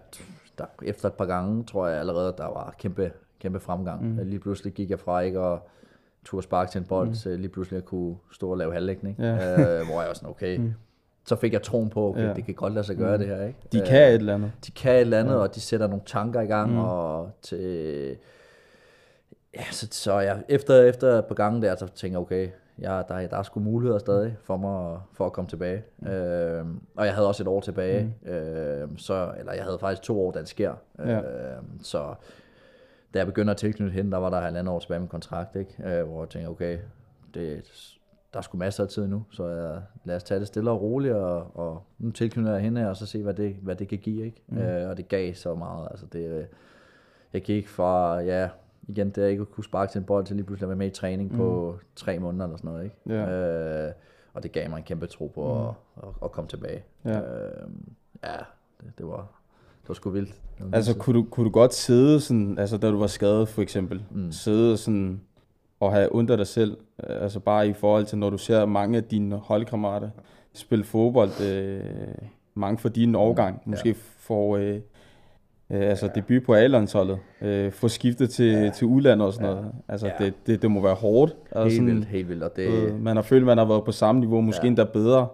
der, 0.59 0.65
efter 0.83 1.09
et 1.09 1.15
par 1.15 1.27
gange, 1.27 1.65
tror 1.65 1.87
jeg 1.87 1.99
allerede, 2.01 2.35
der 2.39 2.45
var 2.47 2.75
kæmpe, 2.79 3.13
kæmpe 3.41 3.61
fremgang. 3.61 4.05
Mm. 4.05 4.19
Lige 4.23 4.41
pludselig 4.41 4.73
gik 4.73 4.91
jeg 4.91 5.01
fra 5.01 5.21
ikke 5.21 5.41
at 5.41 5.59
turde 6.25 6.43
sparke 6.43 6.71
til 6.71 6.79
en 6.79 6.85
bold, 6.85 7.09
mm. 7.09 7.15
til 7.15 7.39
lige 7.41 7.49
pludselig 7.49 7.77
at 7.79 7.85
kunne 7.85 8.17
stå 8.33 8.51
og 8.51 8.57
lave 8.59 8.73
halvlægning, 8.73 9.17
Ja. 9.19 9.33
øh, 9.33 9.87
hvor 9.87 10.01
jeg 10.01 10.09
var 10.09 10.15
sådan, 10.15 10.29
okay, 10.29 10.57
mm. 10.59 10.73
så 11.27 11.37
fik 11.37 11.53
jeg 11.53 11.63
troen 11.63 11.91
på, 11.91 12.09
okay, 12.09 12.29
Ja. 12.29 12.33
det 12.33 12.45
kan 12.45 12.55
godt 12.55 12.73
lade 12.75 12.87
sig 12.87 12.97
gøre 12.97 13.17
mm. 13.17 13.19
det 13.23 13.29
her, 13.37 13.47
ikke? 13.47 13.59
de 13.73 13.81
Øh, 13.81 13.87
kan 13.87 14.09
et 14.09 14.15
eller 14.15 14.35
andet. 14.35 14.53
de 14.67 14.71
kan 14.71 14.93
et 14.95 15.01
eller 15.01 15.19
andet, 15.21 15.33
ja. 15.33 15.39
og 15.39 15.55
de 15.55 15.61
sætter 15.61 15.87
nogle 15.87 16.03
tanker 16.07 16.41
i 16.41 16.47
gang, 16.47 16.71
mm. 16.73 16.79
og 16.79 17.31
til... 17.43 18.17
Ja, 19.57 19.63
så, 19.71 19.89
så 19.91 20.19
jeg, 20.19 20.43
efter, 20.49 20.83
efter 20.83 21.09
et 21.19 21.25
par 21.25 21.35
gange 21.35 21.63
der, 21.63 21.77
så 21.77 21.87
tænker 21.87 22.19
jeg, 22.19 22.23
okay, 22.23 22.49
jeg, 22.79 23.05
der, 23.09 23.15
er- 23.15 23.27
der 23.29 23.37
er 23.37 23.43
sgu 23.43 23.61
muligheder 23.61 23.99
stadig 23.99 24.37
for 24.43 24.57
mig 24.57 24.99
for 25.13 25.27
at 25.27 25.33
komme 25.33 25.49
tilbage. 25.49 25.83
Mm. 25.99 26.09
Øh, 26.09 26.65
og 26.97 27.07
jeg 27.07 27.15
havde 27.15 27.29
også 27.29 27.43
et 27.43 27.49
år 27.49 27.61
tilbage, 27.61 28.15
mm. 28.25 28.31
øh, 28.31 28.89
så, 28.97 29.31
eller 29.39 29.53
jeg 29.53 29.65
havde 29.65 29.79
faktisk 29.79 30.03
to 30.03 30.27
år, 30.27 30.31
da 30.31 30.39
det 30.39 30.49
sker. 30.49 30.73
Ja. 30.99 31.17
Øh, 31.19 31.63
så 31.83 32.15
da 33.15 33.19
jeg 33.19 33.27
begynder 33.27 33.51
at 33.51 33.57
tilknytte 33.57 33.93
hende, 33.93 34.11
der 34.11 34.19
var 34.19 34.31
der 34.31 34.41
halvandet 34.41 34.75
år 34.75 34.79
tilbage 34.79 35.01
med 35.01 35.09
kontrakt, 35.09 35.57
ikke? 35.57 35.99
Øh, 35.99 36.07
hvor 36.09 36.23
jeg 36.23 36.29
tænker, 36.29 36.49
okay, 36.49 36.79
det, 37.35 37.63
der 38.33 38.39
er 38.39 38.43
sgu 38.43 38.59
masser 38.59 38.83
af 38.83 38.89
tid 38.89 39.07
nu, 39.07 39.25
så 39.31 39.47
jeg, 39.47 39.83
lad 40.05 40.17
os 40.17 40.23
tage 40.23 40.41
det 40.41 40.47
stille 40.47 40.71
og 40.71 40.83
roligt, 40.83 41.15
og, 41.15 41.57
og 41.57 41.83
nu 41.99 42.11
tilknytter 42.11 42.53
jeg 42.53 42.61
hende 42.61 42.91
og 42.91 42.97
så 42.97 43.07
se, 43.07 43.23
hvad 43.23 43.35
det, 43.35 43.57
hvad 43.63 43.77
det 43.77 43.89
kan 43.89 43.99
give, 43.99 44.27
ikke? 44.27 44.43
Mm. 44.47 44.59
Øh, 44.59 44.91
og 44.91 44.97
det 44.97 45.09
gav 45.09 45.35
så 45.35 45.55
meget, 45.55 45.89
altså 45.91 46.07
det, 46.07 46.31
øh, 46.31 46.45
jeg 47.33 47.43
gik 47.43 47.69
fra, 47.69 48.19
ja, 48.19 48.49
igen, 48.89 49.11
det 49.11 49.23
jeg 49.23 49.31
ikke 49.31 49.45
kunne 49.45 49.65
sparke 49.65 49.93
til 49.93 49.99
en 49.99 50.05
bold, 50.05 50.27
til 50.27 50.37
lige 50.37 50.47
pludselig 50.47 50.65
at 50.65 50.69
være 50.69 50.77
med 50.77 50.87
i 50.87 50.91
træning 50.91 51.31
mm. 51.33 51.37
på 51.37 51.79
tre 51.97 52.19
måneder 52.19 52.45
eller 52.45 52.57
sådan 52.57 52.71
noget, 52.71 52.85
ikke? 52.85 52.97
Ja. 53.07 53.87
Øh, 53.87 53.93
og 54.35 54.43
det 54.43 54.53
gav 54.53 54.71
mig 54.71 54.77
en 54.77 54.85
kæmpe 54.85 55.07
tro 55.07 55.27
på 55.27 55.55
mm. 55.55 55.69
at, 55.69 56.09
at, 56.09 56.15
at, 56.25 56.33
komme 56.33 56.49
tilbage. 56.49 56.85
Ja. 57.05 57.21
Øh, 57.21 57.69
ja, 58.25 58.37
det, 58.81 58.99
det 58.99 59.07
var, 59.07 59.38
var 59.89 59.95
sgu 59.95 60.11
vildt. 60.11 60.35
Det 60.59 60.67
var 60.71 60.77
Altså, 60.77 60.95
kunne 60.97 61.19
du, 61.19 61.27
kunne 61.31 61.45
du 61.45 61.51
godt 61.51 61.75
sidde 61.75 62.21
sådan, 62.21 62.59
altså 62.59 62.77
da 62.77 62.91
du 62.91 62.99
var 62.99 63.07
skadet 63.07 63.49
for 63.49 63.63
eksempel, 63.63 64.03
mm. 64.11 64.33
sidde 64.33 64.77
sådan 64.77 65.21
og 65.81 65.93
have 65.93 66.31
af 66.31 66.37
dig 66.37 66.47
selv, 66.47 66.77
øh, 67.09 67.23
altså 67.23 67.41
bare 67.41 67.69
i 67.69 67.73
forhold 67.73 68.05
til, 68.07 68.19
når 68.19 68.31
du 68.31 68.39
ser 68.39 68.67
mange 68.67 68.97
af 68.97 69.05
dine 69.05 69.37
holdkammerater 69.37 70.11
spille 70.55 70.85
fodbold, 70.85 71.31
øh, 71.51 71.81
mange 72.55 72.79
for 72.79 72.89
din 72.89 73.15
årgang, 73.15 73.63
måske 73.65 73.95
får 74.19 74.57
øh, 74.57 74.75
øh, 75.71 75.91
altså 75.91 76.11
debut 76.15 76.43
på 76.47 76.55
A-landsholdet, 76.55 77.19
øh, 77.43 77.73
få 77.73 77.89
skiftet 77.89 78.31
til, 78.31 78.47
ja. 78.53 78.71
til 78.71 78.87
udlandet 78.87 79.27
og 79.27 79.33
sådan 79.33 79.49
noget. 79.49 79.73
Altså, 79.89 80.07
Ja. 80.07 80.25
det, 80.25 80.35
det, 80.47 80.63
det 80.63 80.71
må 80.71 80.83
være 80.83 80.95
hårdt. 80.95 81.37
Altså, 81.53 81.63
helt 81.65 81.75
sådan, 81.75 81.87
vildt, 81.87 82.05
helt 82.05 82.29
vildt. 82.29 82.43
Og 82.43 82.51
det, 82.57 82.69
øh, 82.69 83.01
man 83.03 83.17
har 83.17 83.23
følt, 83.23 83.47
man 83.47 83.59
har 83.59 83.65
været 83.65 83.85
på 83.85 83.93
samme 83.93 84.21
niveau, 84.21 84.41
måske 84.41 84.61
ja. 84.65 84.69
endda 84.69 84.85
bedre. 84.85 85.29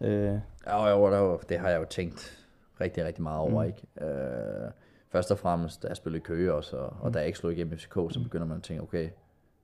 ja. 0.00 0.08
Øh, 0.08 0.38
Ja, 0.66 0.88
jo, 0.90 1.02
var- 1.02 1.40
det 1.48 1.58
har 1.58 1.68
jeg 1.68 1.80
jo 1.80 1.84
tænkt 1.90 2.37
rigtig, 2.80 3.04
rigtig 3.04 3.22
meget 3.22 3.38
over, 3.38 3.62
mm. 3.62 3.68
ikke? 3.68 4.12
Øh, 4.12 4.70
først 5.08 5.30
og 5.30 5.38
fremmest, 5.38 5.82
da 5.82 5.88
jeg 5.88 5.96
spillede 5.96 6.24
Køge 6.24 6.54
også, 6.54 6.76
og, 6.76 6.96
og 7.00 7.14
da 7.14 7.18
jeg 7.18 7.26
ikke 7.26 7.38
slog 7.38 7.52
igennem 7.52 7.72
i 7.72 7.76
FCK, 7.76 7.94
så 8.10 8.20
begynder 8.22 8.46
man 8.46 8.56
at 8.56 8.62
tænke, 8.62 8.82
okay, 8.82 9.08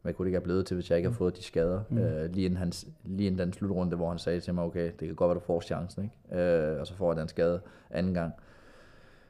hvad 0.03 0.12
kunne 0.12 0.24
det 0.24 0.29
ikke 0.29 0.37
have 0.37 0.44
blevet 0.44 0.66
til, 0.66 0.74
hvis 0.74 0.90
jeg 0.90 0.98
ikke 0.98 1.09
havde 1.09 1.16
fået 1.16 1.37
de 1.37 1.42
skader? 1.42 1.81
Mm. 1.90 1.98
Øh, 1.98 2.31
lige, 2.31 2.44
inden 2.44 2.59
hans, 2.59 2.87
lige 3.05 3.27
inden 3.27 3.38
den 3.38 3.53
slutrunde, 3.53 3.96
hvor 3.96 4.09
han 4.09 4.18
sagde 4.18 4.40
til 4.40 4.55
mig, 4.55 4.64
okay, 4.64 4.85
det 5.00 5.09
kan 5.09 5.14
godt 5.14 5.29
være, 5.29 5.35
du 5.35 5.40
får 5.40 5.61
chancen, 5.61 6.03
ikke? 6.05 6.42
Øh, 6.42 6.81
og 6.81 6.87
så 6.87 6.94
får 6.94 7.12
jeg 7.12 7.20
den 7.20 7.29
skade 7.29 7.61
anden 7.90 8.14
gang. 8.14 8.33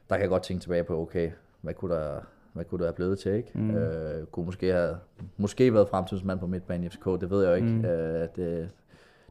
Der 0.09 0.15
kan 0.15 0.21
jeg 0.21 0.29
godt 0.29 0.43
tænke 0.43 0.61
tilbage 0.61 0.83
på, 0.83 1.01
okay, 1.01 1.31
hvad 1.61 1.73
kunne 1.73 1.95
der, 1.95 2.19
hvad 2.53 2.65
kunne 2.65 2.79
det 2.79 2.85
have 2.87 2.93
blevet 2.93 3.19
til, 3.19 3.31
ikke? 3.31 3.51
Mm. 3.53 3.75
Øh, 3.75 4.25
kunne 4.25 4.45
måske 4.45 4.71
have 4.71 4.97
måske 5.37 5.73
været 5.73 5.89
fremtidsmand 5.89 6.39
på 6.39 6.47
midtbanen 6.47 6.83
i 6.83 6.89
FCK, 6.89 7.05
det 7.05 7.29
ved 7.29 7.43
jeg 7.43 7.49
jo 7.49 7.55
ikke. 7.55 7.67
Mm. 7.67 7.85
Øh, 7.85 8.27
det, 8.35 8.69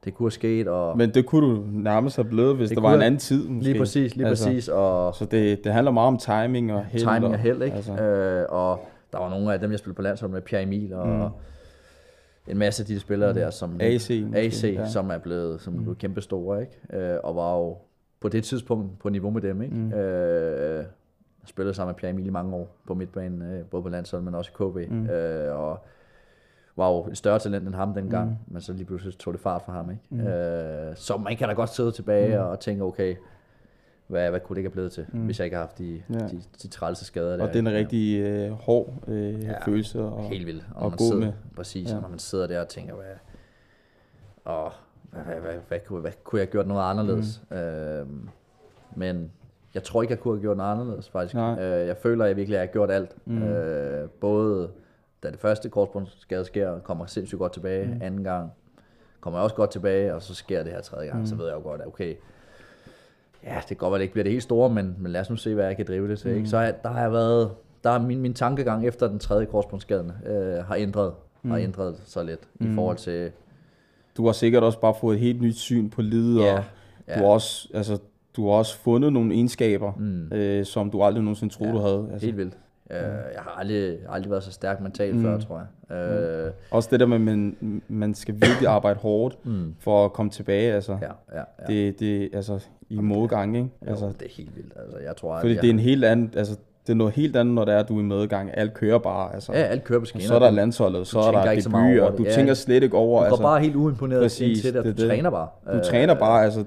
det 0.04 0.14
kunne 0.14 0.24
have 0.24 0.30
sket, 0.30 0.68
og 0.68 0.98
men 0.98 1.10
det 1.14 1.26
kunne 1.26 1.46
du 1.56 1.64
nærmest 1.72 2.16
have 2.16 2.28
blevet, 2.28 2.56
hvis 2.56 2.68
Det 2.68 2.76
der 2.76 2.82
var 2.82 2.94
en 2.94 3.02
anden 3.02 3.20
tid. 3.20 3.48
Måske. 3.48 3.68
lige 3.70 3.78
præcis, 3.78 4.16
lige 4.16 4.26
altså, 4.28 4.44
præcis, 4.44 4.68
og 4.68 5.14
Så 5.14 5.24
det, 5.24 5.64
det 5.64 5.72
handler 5.72 5.90
meget 5.92 6.06
om 6.06 6.18
timing 6.18 6.72
og 6.72 6.84
held. 6.84 7.02
timing 7.02 7.32
og 7.34 7.38
held, 7.38 7.62
ikke? 7.62 7.76
Altså, 7.76 7.92
Øh, 7.92 8.46
og 8.48 8.88
der 9.12 9.18
var 9.18 9.30
nogle 9.30 9.52
af 9.52 9.60
dem, 9.60 9.70
jeg 9.70 9.78
spillede 9.78 9.96
på 9.96 10.02
landshold 10.02 10.30
med, 10.30 10.40
Pierre 10.40 10.62
Emil 10.62 10.92
og 10.94 11.08
mm. 11.08 12.50
en 12.52 12.58
masse 12.58 12.82
af 12.82 12.86
de 12.86 13.00
spillere 13.00 13.34
der, 13.34 13.50
som 13.50 13.76
AC 13.80 14.10
AC 14.34 14.64
ja. 14.64 14.88
som 14.88 15.10
er 15.10 15.18
blevet, 15.18 15.60
som 15.60 15.82
blev 15.82 15.96
kæmpe 15.96 16.20
store, 16.20 16.60
ikke? 16.60 17.04
Øh, 17.12 17.18
og 17.24 17.36
var 17.36 17.56
jo 17.56 17.76
på 18.20 18.28
det 18.28 18.44
tidspunkt 18.44 18.98
på 18.98 19.08
niveau 19.08 19.30
med 19.30 19.40
dem, 19.42 19.62
ikke? 19.62 19.74
Mm. 19.74 19.92
Øh, 19.92 20.84
spillede 21.46 21.74
sammen 21.74 21.90
med 21.92 21.94
Pierre 21.98 22.12
Emil 22.12 22.26
i 22.26 22.30
mange 22.30 22.54
år 22.54 22.76
på 22.86 22.94
midtbanen, 22.94 23.42
øh, 23.42 23.64
både 23.64 23.82
på 23.82 23.88
landshold, 23.88 24.22
men 24.22 24.34
også 24.34 24.50
i 24.50 24.56
KB. 24.56 24.90
Mm. 24.90 25.06
Øh, 25.06 25.58
og 25.58 25.84
var 26.76 26.88
jo 26.90 27.06
et 27.06 27.16
større 27.18 27.38
talent 27.38 27.66
end 27.66 27.74
ham 27.74 27.94
dengang, 27.94 28.28
mm. 28.30 28.36
men 28.54 28.62
så 28.62 28.72
lige 28.72 28.84
pludselig 28.84 29.18
tog 29.18 29.32
det 29.32 29.40
fart 29.40 29.62
for 29.64 29.72
ham. 29.72 29.90
Ikke? 29.90 30.02
Mm. 30.10 30.20
Øh, 30.20 30.96
så 30.96 31.16
man 31.16 31.36
kan 31.36 31.48
da 31.48 31.54
godt 31.54 31.70
sidde 31.74 31.92
tilbage 31.92 32.38
mm. 32.38 32.44
og 32.44 32.60
tænke, 32.60 32.84
okay, 32.84 33.16
hvad, 34.06 34.30
hvad 34.30 34.40
kunne 34.40 34.54
det 34.54 34.58
ikke 34.58 34.68
have 34.68 34.72
blevet 34.72 34.92
til, 34.92 35.06
mm. 35.12 35.20
hvis 35.20 35.38
jeg 35.38 35.44
ikke 35.44 35.56
har 35.56 35.62
haft 35.64 35.78
de, 35.78 36.02
Ja. 36.10 36.18
de, 36.18 36.42
de 36.62 36.68
trælse 36.68 37.04
skader 37.04 37.36
der. 37.36 37.42
og 37.42 37.48
det 37.48 37.56
er 37.56 37.60
en 37.70 37.72
rigtig 37.76 38.18
øh, 38.20 38.50
hård 38.50 38.94
øh, 39.08 39.42
ja, 39.44 39.64
følelse. 39.66 40.00
Og, 40.02 40.22
Helt 40.24 40.46
vildt. 40.46 40.66
Og, 40.74 40.82
og 40.82 40.90
man 40.90 40.96
gå 40.98 41.04
sidder, 41.04 41.18
med. 41.26 41.32
Præcis, 41.56 41.90
Ja. 41.92 42.00
når 42.00 42.08
man 42.08 42.18
sidder 42.18 42.46
der 42.46 42.60
og 42.60 42.68
tænker, 42.68 42.94
hvad, 42.94 43.04
og 44.44 44.72
hvad, 45.10 45.22
hvad, 45.22 45.34
hvad, 45.40 45.54
hvad, 45.68 45.78
kunne, 45.86 46.00
hvad 46.00 46.12
kunne 46.24 46.38
jeg 46.38 46.46
have 46.46 46.52
gjort 46.52 46.66
noget 46.66 46.82
anderledes? 46.90 47.42
Mm. 47.50 47.56
Øh, 47.56 48.06
men 48.96 49.30
jeg 49.74 49.82
tror 49.82 50.02
ikke, 50.02 50.12
jeg 50.12 50.20
kunne 50.20 50.34
have 50.36 50.40
gjort 50.42 50.56
noget 50.56 50.70
anderledes, 50.72 51.08
faktisk. 51.10 51.34
Nej. 51.34 51.60
Øh, 51.62 51.86
jeg 51.86 51.96
føler 51.96 52.24
jeg 52.24 52.36
virkelig, 52.36 52.56
at 52.56 52.60
jeg 52.60 52.68
har 52.68 52.72
gjort 52.72 52.90
alt. 52.90 53.16
Mm. 53.24 53.42
Øh, 53.42 54.08
både 54.08 54.68
da 55.24 55.30
det 55.30 55.40
første 55.40 55.68
korsbåndsskade 55.68 56.44
sker, 56.44 56.78
kommer 56.78 57.06
sindssygt 57.06 57.38
godt 57.38 57.52
tilbage. 57.52 57.86
Mm. 57.86 58.02
Anden 58.02 58.24
gang 58.24 58.50
kommer 59.20 59.38
jeg 59.38 59.44
også 59.44 59.56
godt 59.56 59.70
tilbage, 59.70 60.14
og 60.14 60.22
så 60.22 60.34
sker 60.34 60.62
det 60.62 60.72
her 60.72 60.80
tredje 60.80 61.08
gang. 61.08 61.20
Mm. 61.20 61.26
Så 61.26 61.34
ved 61.34 61.46
jeg 61.46 61.54
jo 61.54 61.60
godt, 61.60 61.80
at 61.80 61.86
okay, 61.86 62.14
ja, 63.44 63.54
det 63.56 63.68
kan 63.68 63.76
godt 63.76 63.90
være, 63.90 63.98
det 63.98 64.02
ikke 64.02 64.12
bliver 64.12 64.22
det 64.22 64.32
helt 64.32 64.42
store, 64.42 64.70
men, 64.70 64.96
men 64.98 65.12
lad 65.12 65.20
os 65.20 65.30
nu 65.30 65.36
se, 65.36 65.54
hvad 65.54 65.64
jeg 65.66 65.76
kan 65.76 65.86
drive 65.86 66.08
det 66.08 66.18
til. 66.18 66.30
Mm. 66.30 66.36
Ikke? 66.36 66.48
Så 66.48 66.58
jeg, 66.58 66.74
der 66.82 66.88
har 66.88 67.00
jeg 67.00 67.12
været, 67.12 67.50
der 67.84 67.90
er 67.90 67.98
min, 67.98 68.20
min 68.20 68.34
tankegang 68.34 68.86
efter 68.86 69.08
den 69.08 69.18
tredje 69.18 69.46
korsbåndsskade 69.46 70.14
øh, 70.26 70.64
har 70.64 70.74
ændret, 70.74 71.12
mm. 71.42 71.50
har 71.50 71.58
ændret 71.58 71.96
sig 72.04 72.24
lidt 72.24 72.40
mm. 72.60 72.72
i 72.72 72.74
forhold 72.74 72.96
til, 72.96 73.30
Du 74.16 74.26
har 74.26 74.32
sikkert 74.32 74.62
også 74.62 74.80
bare 74.80 74.94
fået 75.00 75.14
et 75.14 75.20
helt 75.20 75.42
nyt 75.42 75.56
syn 75.56 75.90
på 75.90 76.02
livet, 76.02 76.40
Ja, 76.40 76.54
og 76.58 76.64
ja. 77.08 77.18
du 77.18 77.24
har 77.24 77.30
også, 77.30 77.68
altså, 77.74 77.98
du 78.36 78.48
har 78.48 78.54
også 78.54 78.78
fundet 78.78 79.12
nogle 79.12 79.34
egenskaber, 79.34 79.92
mm. 79.98 80.32
øh, 80.32 80.64
som 80.64 80.90
du 80.90 81.02
aldrig 81.02 81.22
nogensinde 81.22 81.54
troede, 81.54 81.72
Ja, 81.72 81.78
du 81.78 81.82
havde. 81.82 82.08
Altså, 82.12 82.26
helt 82.26 82.36
vildt. 82.36 82.58
Øh, 82.90 82.96
jeg 83.34 83.40
har 83.42 83.54
aldrig, 83.58 83.96
aldrig 84.08 84.30
været 84.30 84.42
så 84.42 84.52
stærk 84.52 84.80
mentalt 84.80 85.16
mm. 85.16 85.22
før, 85.22 85.38
tror 85.38 85.62
jeg. 85.90 85.96
Øh, 85.96 86.50
Også 86.70 86.88
det 86.92 87.00
der 87.00 87.06
med, 87.06 87.14
at 87.16 87.20
man, 87.20 87.56
man 87.88 88.14
skal 88.14 88.34
virkelig 88.34 88.68
arbejde 88.68 88.98
hårdt 89.00 89.36
mm. 89.46 89.74
for 89.80 90.04
at 90.04 90.12
komme 90.12 90.30
tilbage. 90.30 90.72
Altså, 90.72 90.92
ja, 91.02 91.38
ja, 91.38 91.42
ja. 91.68 91.74
det, 91.74 92.00
det, 92.00 92.30
altså 92.32 92.58
i 92.90 92.98
modgang, 93.00 93.56
ikke? 93.56 93.68
Jo, 93.86 93.90
Altså, 93.90 94.06
det 94.06 94.22
er 94.22 94.30
helt 94.36 94.56
vildt. 94.56 94.72
Altså, 94.82 94.98
jeg 95.06 95.16
tror, 95.16 95.40
fordi 95.40 95.56
at 95.56 95.62
det 95.62 95.68
er 95.68 95.72
jeg, 95.72 95.74
en 95.74 95.78
helt 95.78 96.04
anden, 96.04 96.32
altså, 96.36 96.56
det 96.86 96.92
er 96.92 96.96
noget 96.96 97.12
helt 97.14 97.36
andet, 97.36 97.54
når 97.54 97.64
det 97.64 97.74
er, 97.74 97.78
at 97.78 97.88
du 97.88 97.96
er 97.96 98.00
i 98.00 98.04
medgang. 98.04 98.50
Alt 98.54 98.74
kører 98.74 98.98
bare. 98.98 99.34
Altså. 99.34 99.52
Ja, 99.52 99.58
alt 99.58 99.84
kører 99.84 100.00
på 100.00 100.04
skinner. 100.06 100.26
så 100.26 100.34
er 100.34 100.38
der 100.38 100.50
landsholdet, 100.50 101.06
så 101.06 101.18
er 101.18 101.30
der 101.30 101.50
ikke 101.50 101.62
så 101.62 101.68
meget 101.70 101.88
debut, 101.94 102.00
over 102.00 102.06
og 102.10 102.12
det. 102.12 102.18
du 102.18 102.24
Ja. 102.24 102.34
tænker 102.34 102.54
slet 102.54 102.82
ikke 102.82 102.96
over. 102.96 103.18
Du 103.18 103.24
går 103.24 103.30
altså, 103.30 103.42
bare 103.42 103.60
helt 103.60 103.76
uimponeret 103.76 104.22
præcis, 104.22 104.64
ind 104.64 104.72
til 104.72 104.74
det, 104.74 104.84
du 104.84 105.02
det. 105.02 105.08
træner 105.10 105.30
bare. 105.30 105.48
Du 105.66 105.70
Øh, 105.78 105.84
træner 105.84 106.14
bare, 106.14 106.44
altså. 106.44 106.64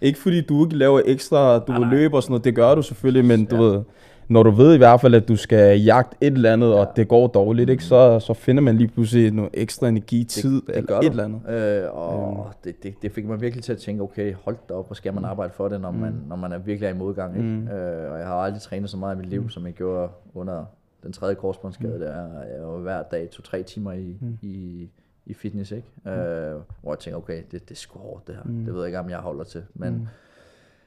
Ikke 0.00 0.18
fordi 0.18 0.40
du 0.40 0.64
ikke 0.66 0.76
laver 0.76 1.00
ekstra, 1.04 1.58
du 1.58 1.72
vil 1.72 1.86
løbe 1.90 2.16
og 2.16 2.22
sådan 2.22 2.32
noget, 2.32 2.44
det 2.44 2.54
gør 2.54 2.74
du 2.74 2.82
selvfølgelig, 2.82 3.24
men 3.24 3.44
du 3.44 3.56
Ja. 3.56 3.62
ved, 3.62 3.82
når 4.28 4.42
du 4.42 4.50
ved 4.50 4.74
i 4.74 4.76
hvert 4.78 5.00
fald, 5.00 5.14
at 5.14 5.28
du 5.28 5.36
skal 5.36 5.80
jagte 5.80 6.16
et 6.20 6.32
eller 6.32 6.52
andet, 6.52 6.74
og 6.74 6.88
det 6.96 7.08
går 7.08 7.26
dårligt, 7.26 7.70
ikke, 7.70 7.84
så, 7.84 8.20
så 8.20 8.34
finder 8.34 8.62
man 8.62 8.76
lige 8.76 8.88
pludselig 8.88 9.30
noget 9.30 9.50
ekstra 9.54 9.88
energi, 9.88 10.24
tid, 10.24 10.62
det 10.66 10.76
eller 10.76 10.86
gør 10.86 10.98
et 10.98 11.04
eller 11.04 11.24
andet. 11.24 11.40
Øh, 11.84 11.94
og 11.94 12.52
det, 12.64 12.82
det, 12.82 12.94
det 13.02 13.12
fik 13.12 13.26
mig 13.26 13.40
virkelig 13.40 13.64
til 13.64 13.72
at 13.72 13.78
tænke, 13.78 14.02
okay, 14.02 14.34
hold 14.44 14.56
da 14.68 14.74
op, 14.74 14.86
hvor 14.86 14.94
skal 14.94 15.14
man 15.14 15.24
arbejde 15.24 15.52
for 15.52 15.68
det, 15.68 15.80
når, 15.80 15.90
man, 15.90 16.14
når 16.28 16.36
man 16.36 16.52
er 16.52 16.58
virkelig 16.58 16.86
er 16.86 16.94
i 16.94 16.98
modgang. 16.98 17.36
Ikke? 17.36 17.48
Mm. 17.48 17.68
Øh, 17.68 18.12
og 18.12 18.18
jeg 18.18 18.26
har 18.26 18.34
aldrig 18.34 18.62
trænet 18.62 18.90
så 18.90 18.96
meget 18.96 19.16
i 19.16 19.18
mit 19.18 19.28
liv, 19.28 19.50
som 19.50 19.66
jeg 19.66 19.72
gjorde 19.72 20.08
under 20.34 20.64
den 21.02 21.12
tredje 21.12 21.34
korsbåndsskade. 21.34 22.00
Der 22.00 22.14
jeg 22.54 22.66
var 22.66 22.78
hver 22.78 23.02
dag 23.02 23.30
to-tre 23.30 23.62
timer 23.62 23.92
i, 23.92 24.16
i, 24.42 24.88
i 25.26 25.34
fitness, 25.34 25.70
ikke? 25.70 25.88
Øh, 26.06 26.54
hvor 26.82 26.92
jeg 26.92 26.98
tænker, 26.98 27.18
okay, 27.18 27.42
det, 27.52 27.68
det 27.68 27.70
er 27.70 27.74
sgu 27.74 27.98
hårdt 27.98 28.26
det 28.26 28.34
her. 28.34 28.42
Det 28.42 28.74
ved 28.74 28.80
jeg 28.80 28.86
ikke, 28.86 28.98
om 28.98 29.10
jeg 29.10 29.18
holder 29.18 29.44
til. 29.44 29.62
Men 29.74 30.08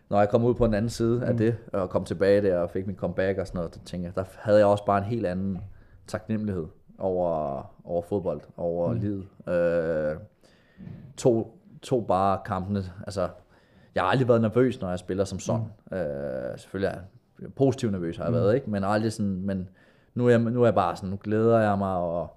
når 0.09 0.19
jeg 0.19 0.29
kom 0.29 0.43
ud 0.43 0.53
på 0.53 0.65
den 0.65 0.73
anden 0.73 0.89
side 0.89 1.25
af 1.25 1.37
det, 1.37 1.55
og 1.73 1.89
kom 1.89 2.05
tilbage 2.05 2.41
der 2.41 2.57
og 2.57 2.69
fik 2.69 2.87
min 2.87 2.95
comeback 2.95 3.39
og 3.39 3.47
sådan 3.47 3.59
noget, 3.59 3.75
der 3.75 3.79
tænkte 3.85 4.07
jeg, 4.07 4.15
der 4.15 4.23
havde 4.39 4.59
jeg 4.59 4.67
også 4.67 4.85
bare 4.85 4.97
en 4.97 5.03
helt 5.03 5.25
anden 5.25 5.61
taknemmelighed 6.07 6.65
over, 6.99 7.61
over 7.85 8.01
fodbold, 8.01 8.41
over 8.57 8.93
mm. 8.93 8.99
livet. 8.99 9.27
Øh, 9.47 10.15
to, 11.17 11.59
to 11.81 12.01
bare 12.01 12.39
kampene, 12.45 12.83
altså, 13.05 13.29
jeg 13.95 14.03
har 14.03 14.09
aldrig 14.09 14.27
været 14.27 14.41
nervøs, 14.41 14.81
når 14.81 14.89
jeg 14.89 14.99
spiller 14.99 15.23
som 15.23 15.39
sådan. 15.39 15.65
Mm. 15.91 15.97
Øh, 15.97 16.57
selvfølgelig 16.57 16.87
er 16.87 16.99
jeg 17.41 17.53
positivt 17.53 17.91
nervøs, 17.91 18.17
har 18.17 18.23
jeg 18.23 18.31
mm. 18.31 18.37
været, 18.37 18.55
ikke? 18.55 18.69
men 18.69 18.83
aldrig 18.83 19.13
sådan, 19.13 19.41
men 19.41 19.69
nu 20.15 20.25
er, 20.25 20.29
jeg, 20.29 20.39
nu 20.39 20.61
er 20.61 20.65
jeg 20.65 20.75
bare 20.75 20.95
sådan, 20.95 21.09
nu 21.09 21.19
glæder 21.23 21.59
jeg 21.59 21.77
mig, 21.77 21.95
og 21.95 22.36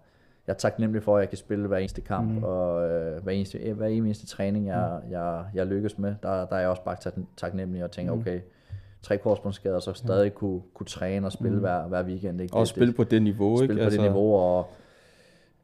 jeg 0.50 0.54
er 0.54 0.58
taknemmelig 0.58 1.02
for, 1.02 1.16
at 1.16 1.20
jeg 1.20 1.28
kan 1.28 1.38
spille 1.38 1.66
hver 1.66 1.78
eneste 1.78 2.00
kamp, 2.00 2.30
mm. 2.30 2.44
og 2.44 2.88
øh, 2.88 3.22
hver, 3.22 3.32
eneste, 3.32 3.72
hver 3.72 3.86
eneste 3.86 4.26
træning, 4.26 4.66
jeg, 4.66 5.00
jeg, 5.10 5.44
jeg 5.54 5.66
lykkes 5.66 5.98
med, 5.98 6.14
der, 6.22 6.46
der 6.46 6.56
er 6.56 6.60
jeg 6.60 6.68
også 6.68 6.82
bare 6.82 6.96
tak, 6.96 7.12
taknemmelig 7.36 7.84
og 7.84 7.90
tænker, 7.90 8.12
okay, 8.12 8.40
tre 9.02 9.18
korsbåndsskader, 9.18 9.76
og 9.76 9.82
så 9.82 9.92
stadig 9.92 10.34
kunne, 10.34 10.60
kunne 10.74 10.86
træne 10.86 11.26
og 11.26 11.32
spille 11.32 11.54
mm. 11.54 11.60
hver, 11.60 11.86
hver 11.86 12.02
weekend. 12.02 12.40
Ikke? 12.40 12.54
Og 12.54 12.66
spille 12.66 12.92
på 12.94 13.04
det 13.04 13.22
niveau, 13.22 13.56
spille 13.56 13.74
ikke? 13.74 13.84
på 13.84 13.90
det 13.90 14.00
niveau, 14.00 14.34
og 14.34 14.66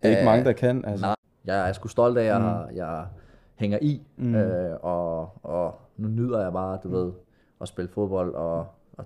det 0.02 0.08
er 0.08 0.16
ikke 0.16 0.24
mange, 0.24 0.44
der 0.44 0.52
kan. 0.52 0.84
Altså. 0.84 1.06
Nej, 1.06 1.14
jeg 1.44 1.68
er 1.68 1.72
sgu 1.72 1.88
stolt 1.88 2.18
af, 2.18 2.22
at 2.22 2.26
jeg, 2.26 2.36
har, 2.36 2.68
jeg 2.74 3.04
hænger 3.54 3.78
i, 3.82 4.02
mm. 4.16 4.34
øh, 4.34 4.76
og, 4.82 5.30
og 5.42 5.74
nu 5.96 6.08
nyder 6.08 6.42
jeg 6.42 6.52
bare, 6.52 6.78
du 6.82 6.88
ved, 6.88 7.12
at 7.60 7.68
spille 7.68 7.88
fodbold, 7.88 8.34
og, 8.34 8.66
og 8.96 9.04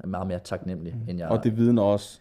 er 0.00 0.06
meget 0.06 0.26
mere 0.26 0.38
taknemmelig, 0.38 0.94
end 1.08 1.18
jeg 1.18 1.28
Og 1.28 1.44
det 1.44 1.56
vidner 1.56 1.82
også 1.82 2.20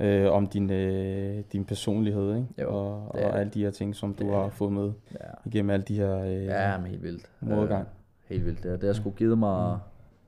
øh, 0.00 0.32
om 0.32 0.46
din, 0.46 0.70
øh, 0.70 1.42
din 1.52 1.64
personlighed, 1.64 2.34
ikke? 2.36 2.48
Jo, 2.62 2.68
og, 2.68 3.08
og 3.08 3.40
alle 3.40 3.52
de 3.52 3.62
her 3.64 3.70
ting, 3.70 3.94
som 3.96 4.14
du 4.14 4.24
Det 4.24 4.34
har 4.34 4.42
det. 4.44 4.52
fået 4.52 4.72
med 4.72 4.92
Ja. 5.12 5.18
igennem 5.44 5.70
alle 5.70 5.84
de 5.84 5.96
her... 5.96 6.18
Øh, 6.18 6.44
Ja, 6.44 6.78
men 6.78 6.86
helt 6.86 7.02
vildt. 7.02 7.30
Modgang. 7.40 7.80
Øh, 7.82 7.86
helt 8.24 8.44
vildt. 8.44 8.62
Det, 8.62 8.70
har- 8.70 8.78
det 8.78 8.86
har 8.86 8.94
sgu 8.94 9.10
givet 9.10 9.38
mig 9.38 9.78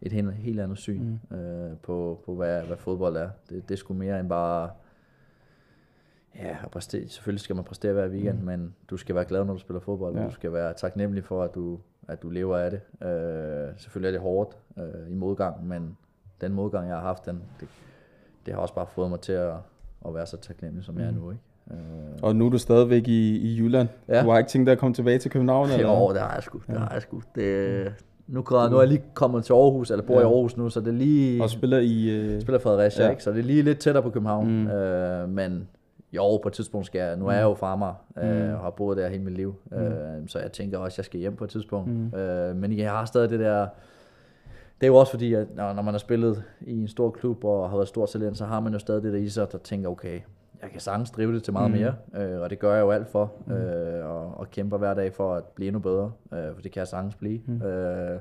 et 0.02 0.12
helt, 0.12 0.33
helt 0.33 0.61
andet 0.61 0.79
syn 0.79 1.18
mm. 1.31 1.37
øh, 1.37 1.76
på, 1.83 2.22
på 2.26 2.35
hvad, 2.35 2.62
hvad 2.62 2.76
fodbold 2.76 3.16
er. 3.16 3.29
Det, 3.50 3.68
det 3.68 3.74
er 3.74 3.79
sgu 3.79 3.94
mere 3.94 4.20
end 4.20 4.29
bare... 4.29 4.70
Ja, 6.38 6.57
at 6.64 6.70
præstere. 6.70 7.09
selvfølgelig 7.09 7.40
skal 7.40 7.57
man 7.57 7.64
præstere 7.64 7.92
hver 7.92 8.09
weekend, 8.09 8.38
mm. 8.38 8.44
men 8.44 8.74
du 8.90 8.96
skal 8.96 9.14
være 9.14 9.24
glad, 9.24 9.44
når 9.44 9.52
du 9.52 9.59
spiller 9.59 9.81
fodbold. 9.81 10.16
Ja. 10.16 10.24
Du 10.24 10.31
skal 10.31 10.52
være 10.52 10.74
taknemmelig 10.74 11.24
for, 11.24 11.42
at 11.42 11.55
du, 11.55 11.79
at 12.09 12.22
du 12.22 12.29
lever 12.31 12.57
af 12.57 12.70
det. 12.70 13.07
Øh, 13.09 13.68
selvfølgelig 13.76 14.09
er 14.09 14.12
det 14.12 14.20
hårdt 14.20 14.57
øh, 14.79 15.11
i 15.11 15.14
modgang, 15.14 15.66
men 15.66 15.96
den 16.40 16.52
modgang, 16.52 16.88
jeg 16.88 16.96
har 16.96 17.02
haft, 17.02 17.26
den, 17.26 17.42
det, 17.61 17.68
det 18.46 18.54
har 18.54 18.61
også 18.61 18.74
bare 18.74 18.87
fået 18.87 19.11
mig 19.11 19.20
til 19.20 19.32
at, 19.32 19.52
at 20.06 20.14
være 20.14 20.26
så 20.26 20.37
taknemmelig, 20.37 20.85
som 20.85 20.98
jeg 20.98 21.06
er 21.06 21.11
nu. 21.12 21.30
Ikke? 21.30 21.42
Øh, 21.70 21.76
Og 22.22 22.37
nu 22.37 22.46
er 22.46 22.50
du 22.50 22.59
stadigvæk 22.59 23.09
i, 23.09 23.37
i 23.37 23.56
Jylland. 23.61 23.88
Ja. 24.09 24.22
Du 24.22 24.30
har 24.30 24.38
ikke 24.38 24.50
tænkt 24.50 24.66
dig 24.66 24.72
at 24.72 24.78
komme 24.78 24.94
tilbage 24.94 25.18
til 25.18 25.30
København? 25.30 25.70
Eller? 25.70 25.88
Jo, 25.88 26.12
det 26.12 26.20
har 26.20 26.35
jeg 26.35 26.42
sgu. 26.42 26.61
Det 26.66 26.78
har 26.78 26.90
jeg 26.92 27.02
sgu. 27.02 27.22
Det, 27.35 27.92
nu, 28.26 28.42
kommer, 28.42 28.70
nu 28.70 28.76
er 28.76 28.80
jeg 28.80 28.88
lige 28.88 29.02
kommet 29.14 29.44
til 29.44 29.52
Aarhus, 29.52 29.90
eller 29.90 30.04
bor 30.04 30.14
ja. 30.14 30.20
i 30.20 30.22
Ja. 30.22 30.28
Aarhus 30.28 30.56
nu, 30.56 30.70
så 30.70 30.80
det 30.80 30.88
er 30.88 30.92
lige... 30.92 31.42
Og 31.42 31.50
spiller 31.50 31.78
i... 31.78 32.09
Øh, 32.11 32.40
spiller 32.42 32.59
Fredericia, 32.59 33.00
Ja. 33.02 33.06
ja. 33.06 33.11
ikke? 33.11 33.22
så 33.22 33.30
det 33.30 33.38
er 33.38 33.42
lige 33.42 33.62
lidt 33.62 33.78
tættere 33.78 34.02
på 34.02 34.11
København. 34.11 34.46
Mm. 34.46 34.52
Mm. 34.62 34.68
Øh, 34.68 35.28
men 35.28 35.68
jo, 36.12 36.37
på 36.37 36.48
et 36.48 36.52
tidspunkt 36.54 36.87
skal 36.87 36.98
jeg... 36.98 37.16
Nu 37.16 37.26
er 37.26 37.32
jeg 37.32 37.42
jo 37.42 37.54
farmer, 37.54 37.94
øh, 38.22 38.46
Mm. 38.48 38.54
og 38.54 38.61
har 38.61 38.70
boet 38.70 38.96
der 38.96 39.09
hele 39.09 39.22
mit 39.24 39.35
liv. 39.35 39.54
Mm. 39.70 39.76
Øh, 39.76 39.92
så 40.26 40.38
jeg 40.38 40.52
tænker 40.52 40.78
også, 40.78 40.94
at 40.94 40.98
jeg 40.98 41.04
skal 41.04 41.20
hjem 41.20 41.37
på 41.37 41.44
et 41.44 41.50
tidspunkt. 41.50 41.88
Mm. 41.90 42.18
Øh, 42.18 42.56
men 42.56 42.78
jeg 42.78 42.90
har 42.90 43.04
stadig 43.04 43.30
det 43.30 43.40
der... 43.40 43.66
Det 44.80 44.82
er 44.82 44.86
jo 44.86 44.94
også 44.96 45.12
fordi, 45.12 45.34
at 45.34 45.46
når, 45.56 45.72
man 45.72 45.94
har 45.94 45.98
spillet 45.98 46.42
i 46.60 46.80
en 46.80 46.88
stor 46.88 47.10
klub 47.10 47.44
og 47.44 47.70
har 47.70 47.76
været 47.76 47.88
stort 47.88 48.08
talent, 48.08 48.38
så 48.38 48.44
har 48.44 48.60
man 48.60 48.72
jo 48.72 48.78
stadig 48.78 49.02
det 49.02 49.12
der 49.12 49.18
i 49.18 49.28
sig, 49.28 49.52
der 49.52 49.58
tænker, 49.58 49.88
okay, 49.88 50.20
jeg 50.62 50.70
kan 50.70 50.80
sagtens 50.80 51.10
drive 51.10 51.34
det 51.34 51.42
til 51.42 51.52
meget 51.52 51.70
Mm. 51.70 51.76
mere, 51.76 51.94
øh, 52.16 52.40
og 52.40 52.50
det 52.50 52.58
gør 52.58 52.74
jeg 52.74 52.80
jo 52.80 52.90
alt 52.90 53.08
for, 53.08 53.32
øh, 53.50 54.04
og, 54.10 54.34
og 54.40 54.50
kæmper 54.50 54.78
hver 54.78 54.94
dag 54.94 55.12
for 55.14 55.34
at 55.34 55.44
blive 55.44 55.66
endnu 55.68 55.80
bedre, 55.80 56.12
øh, 56.32 56.54
for 56.54 56.62
det 56.62 56.72
kan 56.72 56.80
jeg 56.80 56.88
sagtens 56.88 57.14
blive. 57.14 57.40
Mm. 57.46 57.62
Øh, 57.62 58.20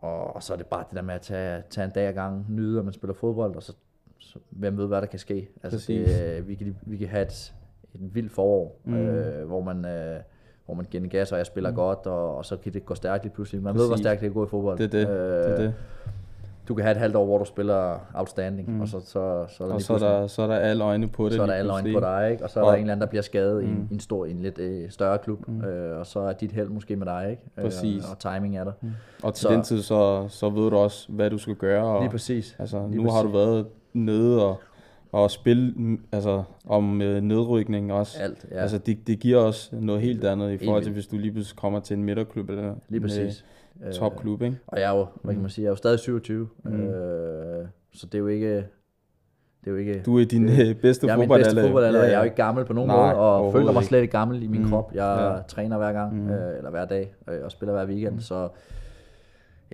og, 0.00 0.36
og 0.36 0.42
så 0.42 0.52
er 0.52 0.56
det 0.56 0.66
bare 0.66 0.84
det 0.90 0.96
der 0.96 1.02
med 1.02 1.14
at 1.14 1.20
tage, 1.20 1.62
tage 1.70 1.84
en 1.84 1.90
dag 1.90 2.08
ad 2.08 2.12
gangen, 2.12 2.46
nyde, 2.48 2.78
at 2.78 2.84
man 2.84 2.94
spiller 2.94 3.14
fodbold, 3.14 3.56
og 3.56 3.62
så, 3.62 3.72
så 4.18 4.38
hvem 4.50 4.76
ved, 4.78 4.86
hvad 4.86 5.00
der 5.00 5.06
kan 5.06 5.18
ske. 5.18 5.48
Altså 5.62 5.78
Præcis. 5.78 6.10
det, 6.10 6.38
øh, 6.38 6.48
vi, 6.48 6.54
kan, 6.54 6.76
vi 6.82 6.96
kan 6.96 7.08
have 7.08 7.22
et, 7.22 7.54
et 7.94 8.14
vildt 8.14 8.32
forår, 8.32 8.80
Mm. 8.84 8.92
mm. 8.92 8.98
øh, 8.98 9.46
hvor 9.46 9.60
man... 9.62 9.84
Øh, 9.84 10.20
hvor 10.66 10.74
man 10.74 10.86
giver 10.90 11.08
gas, 11.08 11.32
og 11.32 11.38
jeg 11.38 11.46
spiller 11.46 11.70
mm. 11.70 11.76
godt, 11.76 12.06
og, 12.06 12.36
og 12.36 12.44
så 12.44 12.56
kan 12.56 12.72
det 12.72 12.86
gå 12.86 12.94
stærkt 12.94 13.24
lige 13.24 13.32
pludselig. 13.34 13.62
Man 13.62 13.72
Præcis. 13.72 13.80
ved, 13.80 13.86
hvor 13.88 13.92
Præcis. 13.92 14.04
stærkt 14.04 14.20
det 14.20 14.26
kan 14.26 14.34
gå 14.34 14.44
i 14.44 14.48
fodbold. 14.48 14.78
det 14.78 14.84
er 14.84 14.98
det. 14.98 15.08
det, 15.08 15.50
er 15.50 15.56
det. 15.56 15.74
Du 16.68 16.74
kan 16.74 16.84
have 16.84 16.92
et 16.92 16.96
halvt 16.98 17.16
år, 17.16 17.24
hvor 17.24 17.38
du 17.38 17.44
spiller 17.44 17.98
outstanding, 18.14 18.70
mm. 18.74 18.80
og 18.80 18.88
så, 18.88 19.00
så, 19.00 19.44
så 19.48 19.64
er 19.64 19.68
der 19.68 19.74
Og 19.74 19.82
så 19.82 19.94
er, 19.94 19.98
der, 19.98 20.26
så 20.26 20.42
er 20.42 20.46
der 20.46 20.54
alle 20.56 20.84
øjne 20.84 21.08
på 21.08 21.24
det. 21.24 21.32
så 21.34 21.42
er 21.42 21.46
der 21.46 21.52
alle 21.52 21.72
øjne 21.72 21.92
på 21.92 22.00
dig, 22.00 22.28
ikke? 22.32 22.44
og 22.44 22.50
så 22.50 22.60
er 22.60 22.64
Og- 22.64 22.68
der 22.70 22.74
en 22.74 22.80
eller 22.80 22.92
anden, 22.92 23.00
der 23.00 23.06
bliver 23.08 23.22
skadet 23.22 23.64
mm. 23.64 23.70
i, 23.70 23.72
Mm. 23.72 23.80
en, 23.80 23.88
i 23.90 23.94
en 23.94 24.00
stor, 24.00 24.24
i 24.24 24.30
en 24.30 24.38
lidt 24.38 24.58
øh, 24.58 24.90
større 24.90 25.18
klub, 25.18 25.48
mm. 25.48 25.64
øh, 25.64 25.98
og 25.98 26.06
så 26.06 26.20
er 26.20 26.32
dit 26.32 26.52
held 26.52 26.68
måske 26.68 26.96
med 26.96 27.06
dig, 27.06 27.26
ikke? 27.30 27.42
Præcis. 27.62 28.04
Øh, 28.04 28.10
og 28.10 28.18
timing 28.18 28.56
er 28.58 28.64
der. 28.64 28.72
Mm. 28.80 28.90
Og 29.22 29.34
til 29.34 29.42
Så- 29.42 29.52
den 29.54 29.62
tid, 29.62 29.82
så, 29.82 30.26
så 30.28 30.50
ved 30.50 30.70
du 30.70 30.76
også, 30.76 31.12
hvad 31.12 31.30
du 31.30 31.38
skal 31.38 31.54
gøre. 31.54 31.84
Og, 31.84 32.00
Lige 32.02 32.10
præcis. 32.10 32.56
Altså, 32.58 32.86
Lige 32.90 33.02
nu 33.04 33.10
har 33.10 33.22
du 33.22 33.28
præcis. 33.28 33.34
været 33.46 33.66
nede 33.92 34.44
og, 34.46 34.60
og 35.14 35.30
spille 35.30 35.72
mm, 35.76 36.00
altså, 36.12 36.42
om 36.66 37.02
øh, 37.02 37.20
nedrykning 37.22 37.92
også. 37.92 38.18
Alt, 38.22 38.46
ja. 38.50 38.56
Altså, 38.56 38.78
det, 38.78 39.06
det 39.06 39.18
giver 39.20 39.38
os 39.38 39.70
noget 39.72 40.02
helt 40.02 40.24
andet 40.24 40.52
i 40.52 40.64
forhold 40.64 40.82
til, 40.82 40.92
hvis 40.92 41.06
du 41.06 41.16
lige 41.18 41.32
pludselig 41.32 41.56
kommer 41.58 41.80
til 41.80 41.96
en 41.96 42.04
midterklub 42.04 42.50
eller 42.50 42.74
Lige 42.88 43.00
præcis. 43.00 43.44
en 43.86 43.92
topklub, 43.92 44.42
ikke? 44.42 44.58
Og 44.66 44.80
jeg 44.80 44.94
er 44.94 44.98
jo, 44.98 45.06
hvad 45.22 45.34
kan 45.34 45.40
man 45.42 45.50
sige, 45.50 45.62
jeg 45.62 45.68
er 45.68 45.72
jo 45.72 45.76
stadig 45.76 45.98
27, 45.98 46.48
Mm. 46.64 46.70
mm. 46.70 46.80
øh, 46.88 47.66
så 47.92 48.06
det 48.06 48.14
er 48.14 48.18
jo 48.18 48.26
ikke... 48.26 48.56
Det 49.64 49.70
er 49.70 49.74
jo 49.74 49.76
ikke 49.76 50.02
Du 50.06 50.18
er 50.18 50.24
din 50.24 50.48
øh, 50.48 50.74
bedste 50.74 51.06
jeg 51.06 51.12
er 51.12 51.16
min 51.18 51.22
fodboldalder. 51.24 51.50
bedste 51.54 51.62
fodboldalder, 51.62 52.02
jeg 52.04 52.12
er 52.12 52.18
jo 52.18 52.24
ikke 52.24 52.36
gammel 52.36 52.64
på 52.64 52.72
nogen 52.72 52.88
Nej, 52.88 52.96
måde, 53.14 53.16
og 53.16 53.52
føler 53.52 53.72
mig 53.72 53.84
slet 53.84 54.00
ikke 54.00 54.12
gammel 54.12 54.42
i 54.42 54.46
min 54.46 54.60
Mm. 54.60 54.64
mm. 54.66 54.70
krop. 54.72 54.90
Jeg 54.94 55.34
Ja. 55.36 55.42
træner 55.48 55.78
hver 55.78 55.92
gang, 55.92 56.14
Mm. 56.14 56.20
mm. 56.22 56.30
øh, 56.30 56.56
eller 56.58 56.70
hver 56.70 56.84
dag, 56.84 57.14
øh, 57.30 57.44
og 57.44 57.50
spiller 57.50 57.72
hver 57.72 57.86
weekend, 57.86 58.14
mm. 58.14 58.20
så 58.20 58.48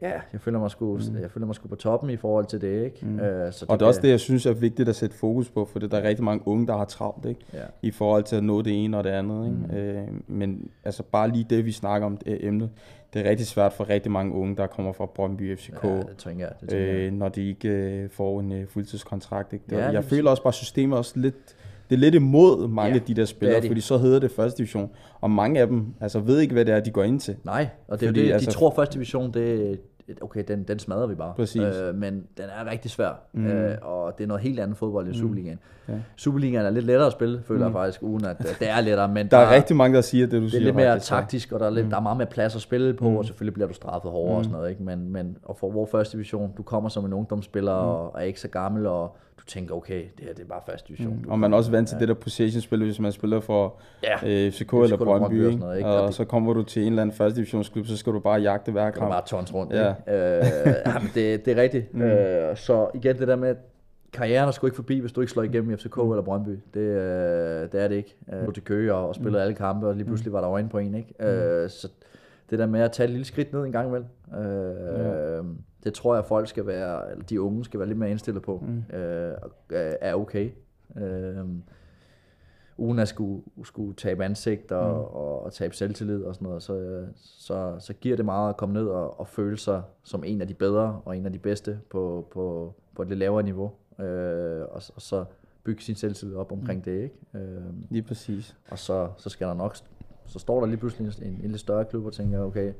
ja, 0.02 0.20
jeg 0.32 0.40
føler 0.40 0.58
mig 0.58 0.70
sgu, 0.70 0.96
mm. 0.96 1.20
jeg 1.20 1.30
føler 1.30 1.46
mig 1.46 1.54
sgu 1.54 1.68
på 1.68 1.76
toppen 1.76 2.10
i 2.10 2.16
forhold 2.16 2.46
til 2.46 2.60
det, 2.60 2.84
ikke? 2.84 3.06
Mm. 3.06 3.20
Øh, 3.20 3.52
så 3.52 3.66
Og 3.68 3.78
det 3.78 3.84
er 3.84 3.88
også 3.88 4.00
det, 4.00 4.08
jeg 4.08 4.20
synes 4.20 4.46
er 4.46 4.52
vigtigt 4.52 4.88
at 4.88 4.96
sætte 4.96 5.16
fokus 5.16 5.50
på, 5.50 5.64
for 5.64 5.78
der 5.78 5.98
er 5.98 6.08
rigtig 6.08 6.24
mange 6.24 6.48
unge, 6.48 6.66
der 6.66 6.76
har 6.76 6.84
travlt, 6.84 7.26
ikke? 7.26 7.40
Ja. 7.54 7.64
I 7.82 7.90
forhold 7.90 8.24
til 8.24 8.36
at 8.36 8.44
nå 8.44 8.62
det 8.62 8.84
ene 8.84 8.98
og 8.98 9.04
det 9.04 9.10
andet, 9.10 9.46
ikke? 9.46 9.58
Mm. 9.70 9.76
Øh, 9.76 10.08
men 10.26 10.70
altså 10.84 11.02
bare 11.02 11.28
lige 11.30 11.46
det, 11.50 11.64
vi 11.64 11.72
snakker 11.72 12.06
om, 12.06 12.16
det 12.16 12.44
emne, 12.46 12.70
det 13.14 13.26
er 13.26 13.30
rigtig 13.30 13.46
svært 13.46 13.72
for 13.72 13.88
rigtig 13.88 14.12
mange 14.12 14.34
unge, 14.34 14.56
der 14.56 14.66
kommer 14.66 14.92
fra 14.92 15.06
Brøndby 15.06 15.58
FCK. 15.58 15.84
Ja, 15.84 15.88
det 15.88 16.16
tænker 16.18 16.44
jeg. 16.46 16.54
Det 16.60 16.68
tænker 16.68 16.86
jeg. 16.86 16.94
øh, 16.94 17.12
når 17.12 17.28
de 17.28 17.48
ikke 17.48 17.68
øh, 17.68 18.10
får 18.10 18.40
en 18.40 18.52
øh, 18.52 18.66
fuldtidskontrakt. 18.68 19.52
Ikke? 19.52 19.64
Det, 19.70 19.76
Ja, 19.76 19.90
jeg 19.90 20.04
føler 20.04 20.30
også 20.30 20.42
bare, 20.42 20.50
at 20.50 20.54
systemet 20.54 20.98
også 20.98 21.12
lidt 21.16 21.56
det 21.90 21.96
er 21.96 22.00
lidt 22.00 22.14
imod 22.14 22.68
mange 22.68 22.88
Ja, 22.90 22.94
af 23.00 23.02
de 23.02 23.14
der 23.14 23.20
det 23.20 23.28
spillere, 23.28 23.56
er 23.56 23.60
de. 23.60 23.68
fordi 23.68 23.80
så 23.80 23.98
hedder 23.98 24.18
det 24.18 24.30
første 24.30 24.58
division. 24.58 24.90
Og 25.20 25.30
mange 25.30 25.60
af 25.60 25.66
dem 25.66 25.86
altså, 26.00 26.20
ved 26.20 26.38
ikke, 26.40 26.52
hvad 26.54 26.64
det 26.64 26.74
er, 26.74 26.80
de 26.80 26.90
går 26.90 27.02
ind 27.02 27.20
til. 27.20 27.36
Nej, 27.44 27.68
og 27.88 28.00
det 28.00 28.06
er 28.06 28.10
Fordi, 28.10 28.20
jo 28.20 28.26
det, 28.26 28.32
altså- 28.32 28.50
de 28.50 28.54
tror 28.54 28.72
første 28.76 28.94
division, 28.94 29.32
det 29.34 29.70
er- 29.72 29.76
okay, 30.20 30.44
den, 30.48 30.62
den 30.62 30.78
smadrer 30.78 31.06
vi 31.06 31.14
bare. 31.14 31.32
Præcis. 31.36 31.60
Øh, 31.62 31.94
men 31.94 32.14
den 32.14 32.44
er 32.58 32.70
rigtig 32.70 32.90
svær, 32.90 33.20
mm. 33.32 33.46
øh, 33.46 33.76
og 33.82 34.18
det 34.18 34.24
er 34.24 34.28
noget 34.28 34.42
helt 34.42 34.60
andet 34.60 34.76
fodbold 34.76 35.04
Mm. 35.04 35.10
end 35.10 35.18
Superligaen. 35.18 35.58
Ja. 35.88 35.92
Superligaen 36.16 36.66
er 36.66 36.70
lidt 36.70 36.84
lettere 36.86 37.06
at 37.06 37.12
spille, 37.12 37.40
føler 37.46 37.64
jeg 37.66 37.72
faktisk, 37.72 38.02
uden 38.02 38.24
at 38.24 38.38
det 38.60 38.68
er 38.70 38.80
lettere, 38.80 39.08
men 39.08 39.26
Der 39.30 39.36
er 39.36 39.54
rigtig 39.54 39.76
mange, 39.76 39.94
der 39.96 40.00
siger 40.00 40.26
det, 40.26 40.32
du 40.32 40.38
det 40.38 40.46
er 40.46 40.50
siger. 40.50 40.64
lidt 40.64 40.76
mere 40.76 40.90
faktisk, 40.92 41.08
taktisk, 41.10 41.52
og 41.52 41.60
der 41.60 41.66
er, 41.66 41.70
lidt, 41.70 41.84
mm. 41.86 41.90
der 41.90 41.96
er 41.96 42.00
meget 42.02 42.16
mere 42.16 42.26
plads 42.26 42.56
at 42.56 42.62
spille 42.62 42.94
på, 42.94 43.10
mm. 43.10 43.16
og 43.16 43.24
selvfølgelig 43.24 43.54
bliver 43.54 43.68
du 43.68 43.74
straffet 43.74 44.10
hårdere 44.10 44.32
mm. 44.32 44.38
og 44.38 44.44
sådan 44.44 44.56
noget. 44.58 44.70
Ikke? 44.70 44.82
Men, 44.82 45.12
men 45.12 45.36
og 45.42 45.56
for 45.56 45.70
vores 45.70 45.90
første 45.90 46.12
division, 46.16 46.50
du 46.56 46.62
kommer 46.62 46.88
som 46.88 47.04
en 47.04 47.12
ungdomsspiller 47.12 47.82
mm. 47.82 47.88
og 47.88 48.12
er 48.18 48.22
ikke 48.22 48.40
så 48.40 48.48
gammel, 48.48 48.86
og 48.86 49.16
du 49.40 49.44
tænker, 49.46 49.74
okay, 49.74 50.04
det 50.18 50.24
her 50.26 50.32
det 50.34 50.42
er 50.42 50.48
bare 50.48 50.60
første 50.66 50.88
division. 50.88 51.20
Mm. 51.24 51.30
Og 51.30 51.38
man 51.38 51.52
er 51.52 51.56
også 51.56 51.70
vant 51.70 51.88
til 51.88 51.98
det 52.00 52.08
der 52.08 52.14
possession-spil, 52.14 52.84
hvis 52.84 53.00
man 53.00 53.12
spiller 53.12 53.40
for 53.40 53.80
Ja. 54.02 54.14
øh, 54.46 54.52
FCK 54.52 54.72
eller 54.72 54.96
Brøndby 54.96 55.44
og 55.46 55.52
sådan 55.52 55.58
noget, 55.58 55.76
ikke? 55.76 55.88
Og, 55.88 56.00
Og 56.00 56.06
det- 56.06 56.14
så 56.14 56.24
kommer 56.24 56.52
du 56.52 56.62
til 56.62 56.82
en 56.82 56.88
eller 56.88 57.02
anden 57.02 57.16
første 57.16 57.36
divisionsklub, 57.36 57.86
så 57.86 57.96
skal 57.96 58.12
du 58.12 58.20
bare 58.20 58.40
jagte 58.40 58.72
hver 58.72 58.90
Du 58.90 58.98
kamp. 58.98 59.10
bare 59.12 59.22
tons 59.26 59.54
rundt. 59.54 59.72
Ja. 59.72 59.94
Ja. 60.06 60.36
Ikke? 60.36 60.68
Øh, 60.70 60.74
jamen, 60.86 61.08
det, 61.14 61.44
det 61.44 61.58
er 61.58 61.62
rigtigt. 61.62 61.94
Mm. 61.94 62.02
Øh, 62.02 62.56
så 62.56 62.88
igen 62.94 63.18
det 63.18 63.28
der 63.28 63.36
med, 63.36 63.48
at 63.48 63.56
karrieren 64.12 64.48
er 64.48 64.52
sgu 64.52 64.66
ikke 64.66 64.76
forbi, 64.76 64.98
hvis 64.98 65.12
du 65.12 65.20
ikke 65.20 65.32
slår 65.32 65.42
igennem 65.42 65.70
i 65.70 65.76
FCK 65.76 65.96
mm. 65.96 66.10
eller 66.10 66.22
Brøndby. 66.22 66.58
Det, 66.74 66.80
øh, 66.80 67.72
det 67.72 67.82
er 67.82 67.88
det 67.88 67.94
ikke. 67.96 68.16
Øh, 68.32 68.46
du 68.46 68.50
til 68.50 68.62
Køge 68.64 68.94
og, 68.94 69.08
og 69.08 69.14
spillede 69.14 69.38
mm. 69.38 69.42
alle 69.42 69.54
kampe, 69.54 69.86
og 69.86 69.94
lige 69.94 70.04
pludselig 70.04 70.32
var 70.32 70.40
der 70.40 70.50
øjne 70.50 70.68
på 70.68 70.78
en. 70.78 70.94
Ikke? 70.94 71.14
Øh, 71.26 71.70
så 71.70 71.88
det 72.50 72.58
der 72.58 72.66
med 72.66 72.80
at 72.80 72.92
tage 72.92 73.04
et 73.04 73.10
lille 73.10 73.24
skridt 73.24 73.52
ned 73.52 73.64
en 73.64 73.72
gang 73.72 73.88
imellem, 73.88 74.06
øh, 74.38 74.44
ja. 74.44 75.40
Det 75.84 75.94
tror 75.94 76.14
jeg, 76.14 76.24
folk 76.24 76.48
skal 76.48 76.66
være, 76.66 77.10
eller 77.10 77.24
de 77.24 77.40
unge 77.40 77.64
skal 77.64 77.80
være 77.80 77.88
lidt 77.88 77.98
mere 77.98 78.10
indstillet 78.10 78.42
på, 78.42 78.64
mm. 78.66 78.96
øh, 78.96 79.34
og, 79.42 79.50
øh, 79.70 79.92
er 80.00 80.14
okay. 80.14 80.50
Øh, 80.96 81.46
uden 82.76 82.98
at 82.98 83.08
skulle, 83.08 83.42
skulle 83.64 83.94
tabe 83.94 84.24
ansigt 84.24 84.72
og, 84.72 84.94
mm. 84.94 85.16
og, 85.16 85.44
og 85.44 85.52
tabe 85.52 85.76
selvtillid 85.76 86.22
og 86.22 86.34
sådan 86.34 86.46
noget, 86.46 86.62
så, 86.62 87.04
så, 87.16 87.76
så 87.78 87.92
giver 87.92 88.16
det 88.16 88.24
meget 88.24 88.48
at 88.48 88.56
komme 88.56 88.72
ned 88.72 88.86
og, 88.86 89.20
og 89.20 89.28
føle 89.28 89.56
sig 89.56 89.82
som 90.02 90.24
en 90.24 90.40
af 90.40 90.48
de 90.48 90.54
bedre 90.54 91.00
og 91.04 91.16
en 91.16 91.26
af 91.26 91.32
de 91.32 91.38
bedste 91.38 91.80
på, 91.90 92.26
på, 92.30 92.74
på 92.94 93.02
et 93.02 93.08
lidt 93.08 93.18
lavere 93.18 93.42
niveau. 93.42 93.72
Øh, 93.98 94.62
og, 94.62 94.82
og 94.94 95.02
så 95.02 95.24
bygge 95.64 95.82
sin 95.82 95.94
selvtillid 95.94 96.36
op 96.36 96.52
omkring 96.52 96.78
mm. 96.78 96.84
det, 96.84 97.02
ikke? 97.02 97.14
Øh, 97.34 97.62
Lige 97.90 98.02
præcis. 98.02 98.56
og 98.70 98.78
så, 98.78 99.08
så 99.16 99.28
skal 99.28 99.46
der 99.46 99.54
nok, 99.54 99.76
så 100.26 100.38
står 100.38 100.60
der 100.60 100.66
lige 100.66 100.76
pludselig 100.76 101.26
en, 101.26 101.40
en 101.44 101.50
lidt 101.50 101.60
større 101.60 101.84
klub 101.84 102.06
og 102.06 102.12
tænker, 102.12 102.40
okay, 102.40 102.72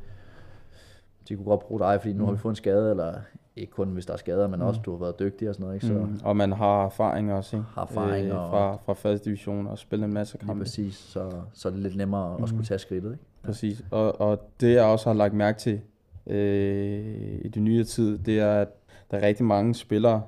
de 1.28 1.37
kunne 1.37 1.44
godt 1.44 1.61
bruge 1.61 1.80
dig, 1.80 2.00
fordi 2.00 2.12
nu 2.14 2.24
har 2.24 2.33
vi 2.33 2.38
fået 2.38 2.52
en 2.52 2.56
skade, 2.56 2.90
eller 2.90 3.14
ikke 3.56 3.72
kun 3.72 3.88
hvis 3.88 4.06
der 4.06 4.12
er 4.12 4.16
skader, 4.16 4.48
men 4.48 4.62
også 4.62 4.80
du 4.85 4.90
har 4.90 4.98
været 4.98 5.18
dygtig 5.18 5.48
og 5.48 5.54
sådan 5.54 5.64
noget, 5.64 5.74
ikke? 5.74 5.87
Så 5.87 5.92
Mm. 5.92 6.20
Og 6.24 6.37
man 6.37 6.52
har 6.52 6.85
erfaring 6.85 7.33
også, 7.33 7.56
ikke? 7.56 7.66
Har 7.74 7.83
erfaring 7.83 8.33
og- 8.33 8.50
fra, 8.50 8.76
fra 8.76 8.92
første 8.92 9.24
division 9.24 9.66
og 9.66 9.78
spillet 9.78 10.06
en 10.06 10.12
masse 10.14 10.35
lige 10.38 10.46
kampe. 10.46 10.62
præcis, 10.64 10.94
så, 10.94 11.30
så 11.52 11.68
er 11.68 11.72
det 11.72 11.80
lidt 11.83 11.96
nemmere 11.96 12.42
at 12.42 12.48
skulle 12.48 12.64
tage 12.64 12.78
skridtet, 12.78 13.12
ikke? 13.12 13.24
Præcis. 13.42 13.83
Og, 13.90 14.20
og 14.20 14.50
det 14.61 14.74
jeg 14.74 14.85
også 14.85 15.09
har 15.09 15.14
lagt 15.14 15.35
mærke 15.35 15.59
til 15.59 15.80
øh, 16.26 17.40
i 17.44 17.48
det 17.48 17.62
nye 17.62 17.85
tid, 17.85 18.18
det 18.18 18.38
er, 18.40 18.52
at 18.61 18.68
der 19.11 19.16
er 19.18 19.26
rigtig 19.26 19.44
mange 19.46 19.74
spillere, 19.74 20.22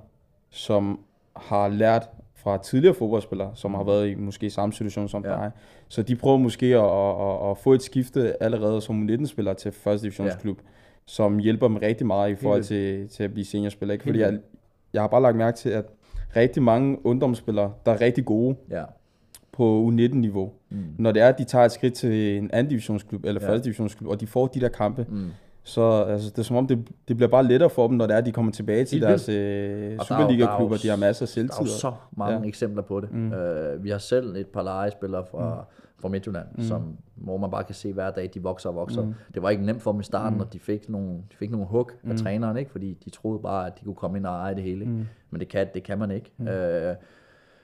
som 0.51 1.01
har 1.37 1.69
lært 1.69 2.09
fra 2.35 2.59
tidligere 2.59 2.95
fodboldspillere, 2.95 3.51
som 3.55 3.75
har 3.75 3.85
været 3.85 4.09
i 4.09 4.15
måske 4.15 4.51
samme 4.51 4.73
situation 4.73 5.09
som 5.09 5.21
Mm. 5.23 5.29
Ja. 5.29 5.35
dig. 5.35 5.51
Så 5.89 6.03
de 6.03 6.17
prøver 6.17 6.37
måske 6.39 6.67
at, 6.67 6.85
at, 6.85 7.29
at, 7.45 7.51
at 7.51 7.59
få 7.59 7.73
et 7.73 7.83
skifte 7.83 8.43
allerede 8.43 8.81
som 8.81 9.07
U19-spiller 9.09 9.53
til 9.55 9.73
første 9.73 10.05
divisionsklub, 10.05 10.59
ja. 10.59 10.69
Som 11.07 11.39
hjælper 11.39 11.67
dem 11.69 11.77
rigtig 11.77 12.07
meget 12.07 12.31
i 12.31 12.35
forhold 12.35 12.63
til, 12.63 13.09
til 13.09 13.23
at 13.23 13.33
blive 13.33 13.45
seniorspiller. 13.45 13.93
Ikke? 13.93 14.03
Fordi 14.05 14.19
jeg, 14.19 14.39
jeg 14.93 15.03
har 15.03 15.09
bare 15.09 15.23
lagt 15.23 15.37
mærke 15.37 15.57
til, 15.57 15.69
at 15.71 15.85
rigtig 16.37 16.63
mange 16.63 17.07
ungdomsspillere, 17.07 17.73
der 17.87 17.93
er 17.93 18.01
rigtig 18.01 18.25
gode, 18.25 18.57
Ja. 18.71 18.85
på 19.53 19.91
U19-niveau. 19.93 20.53
Mm. 20.71 20.77
Når 20.99 21.13
det 21.13 21.23
er, 21.23 21.29
at 21.29 21.39
de 21.39 21.45
tager 21.45 21.65
et 21.65 21.73
skridt 21.73 21.95
til 21.95 22.37
en 22.39 22.51
anden 22.53 22.71
divisionsklub 22.71 23.25
eller 23.25 23.41
Ja. 23.43 23.49
første 23.49 23.65
divisionsklub, 23.65 24.11
og 24.11 24.21
de 24.21 24.27
får 24.27 24.47
de 24.47 24.61
der 24.61 24.69
kampe, 24.69 25.07
Mm. 25.09 25.29
Så 25.65 26.05
altså, 26.05 26.31
det 26.31 26.39
er 26.39 26.43
som 26.43 26.57
om, 26.57 26.67
det, 26.67 26.89
det 27.09 27.17
bliver 27.17 27.29
bare 27.31 27.45
lettere 27.45 27.71
for 27.71 27.89
dem, 27.89 27.97
når 27.97 28.07
det 28.07 28.15
er, 28.15 28.19
at 28.19 28.27
de 28.27 28.33
kommer 28.33 28.53
tilbage 28.53 28.85
til 28.85 28.97
Helt 28.99 29.09
deres 29.09 29.29
øh, 29.29 29.93
er 29.93 30.05
Superliga-klubber. 30.05 30.77
er 30.77 30.81
De 30.81 30.89
har 30.89 30.97
masser 30.97 31.23
af 31.25 31.29
Der 31.29 31.41
er 31.43 31.49
selvtid. 31.49 31.67
jo 31.75 31.79
så 31.79 31.93
mange 32.17 32.41
Ja. 32.41 32.49
eksempler 32.49 32.83
på 32.83 33.01
det. 33.01 33.13
Mm. 33.13 33.33
Uh, 33.33 33.85
vi 33.85 33.91
har 33.91 33.99
selv 33.99 34.37
et 34.37 34.47
par 34.47 34.63
legespillere 34.63 35.25
fra, 35.31 35.55
mm. 35.55 35.61
fra 36.01 36.09
Midtjylland, 36.09 36.47
mm. 36.55 36.63
som, 36.63 36.97
hvor 37.17 37.37
man 37.37 37.51
bare 37.51 37.65
kan 37.65 37.75
se 37.75 37.93
hver 37.93 38.11
dag, 38.11 38.31
de 38.35 38.43
vokser 38.43 38.69
og 38.69 38.75
vokser. 38.75 39.03
Mm. 39.03 39.15
Det 39.35 39.43
var 39.43 39.51
ikke 39.51 39.65
nemt 39.67 39.83
for 39.83 39.93
dem 39.93 40.01
i 40.01 40.05
starten, 40.05 40.35
mm. 40.35 40.41
og 40.41 40.53
de 40.53 40.59
fik 40.59 40.89
nogle, 40.89 41.09
de 41.11 41.37
fik 41.37 41.51
nogle 41.51 41.67
hug 41.67 41.91
af 42.11 42.17
træneren, 42.17 42.57
ikke? 42.57 42.71
fordi 42.71 42.99
de 43.05 43.11
troede 43.11 43.39
bare, 43.43 43.67
at 43.67 43.73
de 43.81 43.85
kunne 43.85 43.95
komme 43.95 44.19
ind 44.19 44.27
og 44.27 44.33
eje 44.35 44.55
det 44.55 44.63
hele. 44.63 44.81
Ikke? 44.81 45.07
Men 45.31 45.41
det 45.41 45.49
kan, 45.49 45.67
det 45.75 45.83
kan 45.83 45.99
man 45.99 46.11
ikke. 46.11 46.33
Mm. 46.39 46.47
Uh, 46.47 46.53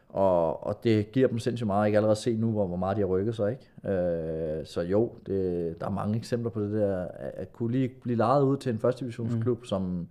og, 0.08 0.66
og 0.66 0.84
det 0.84 1.12
giver 1.12 1.28
dem 1.28 1.38
sindssygt 1.38 1.66
meget. 1.66 1.84
Jeg 1.84 1.90
kan 1.90 1.96
allerede 1.96 2.16
se 2.16 2.36
nu, 2.36 2.50
hvor, 2.50 2.66
hvor 2.66 2.76
meget 2.76 2.96
de 2.96 3.00
har 3.00 3.08
rykket 3.08 3.34
sig. 3.34 3.50
Ikke? 3.50 3.96
Øh, 3.96 4.66
så 4.66 4.80
jo, 4.80 5.12
det, 5.26 5.80
der 5.80 5.86
er 5.86 5.90
mange 5.90 6.16
eksempler 6.16 6.50
på 6.50 6.60
det 6.60 6.72
der. 6.72 7.02
At, 7.02 7.32
at 7.34 7.52
kunne 7.52 7.72
lige 7.72 7.88
blive 8.02 8.16
lejet 8.16 8.42
ud 8.42 8.56
til 8.56 8.72
en 8.72 8.78
første 8.78 9.00
divisionsklub, 9.00 9.58
mm. 9.58 9.64
som 9.64 10.08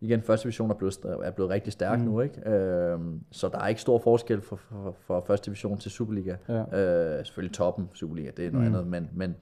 igen, 0.00 0.22
første 0.22 0.44
division 0.44 0.70
er 0.70 0.74
blevet, 0.74 0.98
er 1.04 1.30
blevet 1.30 1.50
rigtig 1.50 1.72
stærk 1.72 1.98
mm. 1.98 2.04
nu. 2.04 2.20
Ikke? 2.20 2.50
Øh, 2.50 2.98
så 3.30 3.48
der 3.48 3.58
er 3.58 3.68
ikke 3.68 3.80
stor 3.80 3.98
forskel 3.98 4.40
for, 4.40 4.56
for, 4.56 4.94
for 5.00 5.24
første 5.26 5.46
division 5.46 5.78
til 5.78 5.90
Superliga. 5.90 6.36
Ja. 6.48 6.60
Øh, 6.60 7.24
selvfølgelig 7.24 7.54
toppen 7.54 7.88
Superliga, 7.94 8.30
det 8.36 8.46
er 8.46 8.50
noget 8.50 8.70
mm. 8.70 8.74
andet, 8.74 8.86
men, 8.90 9.10
men 9.14 9.36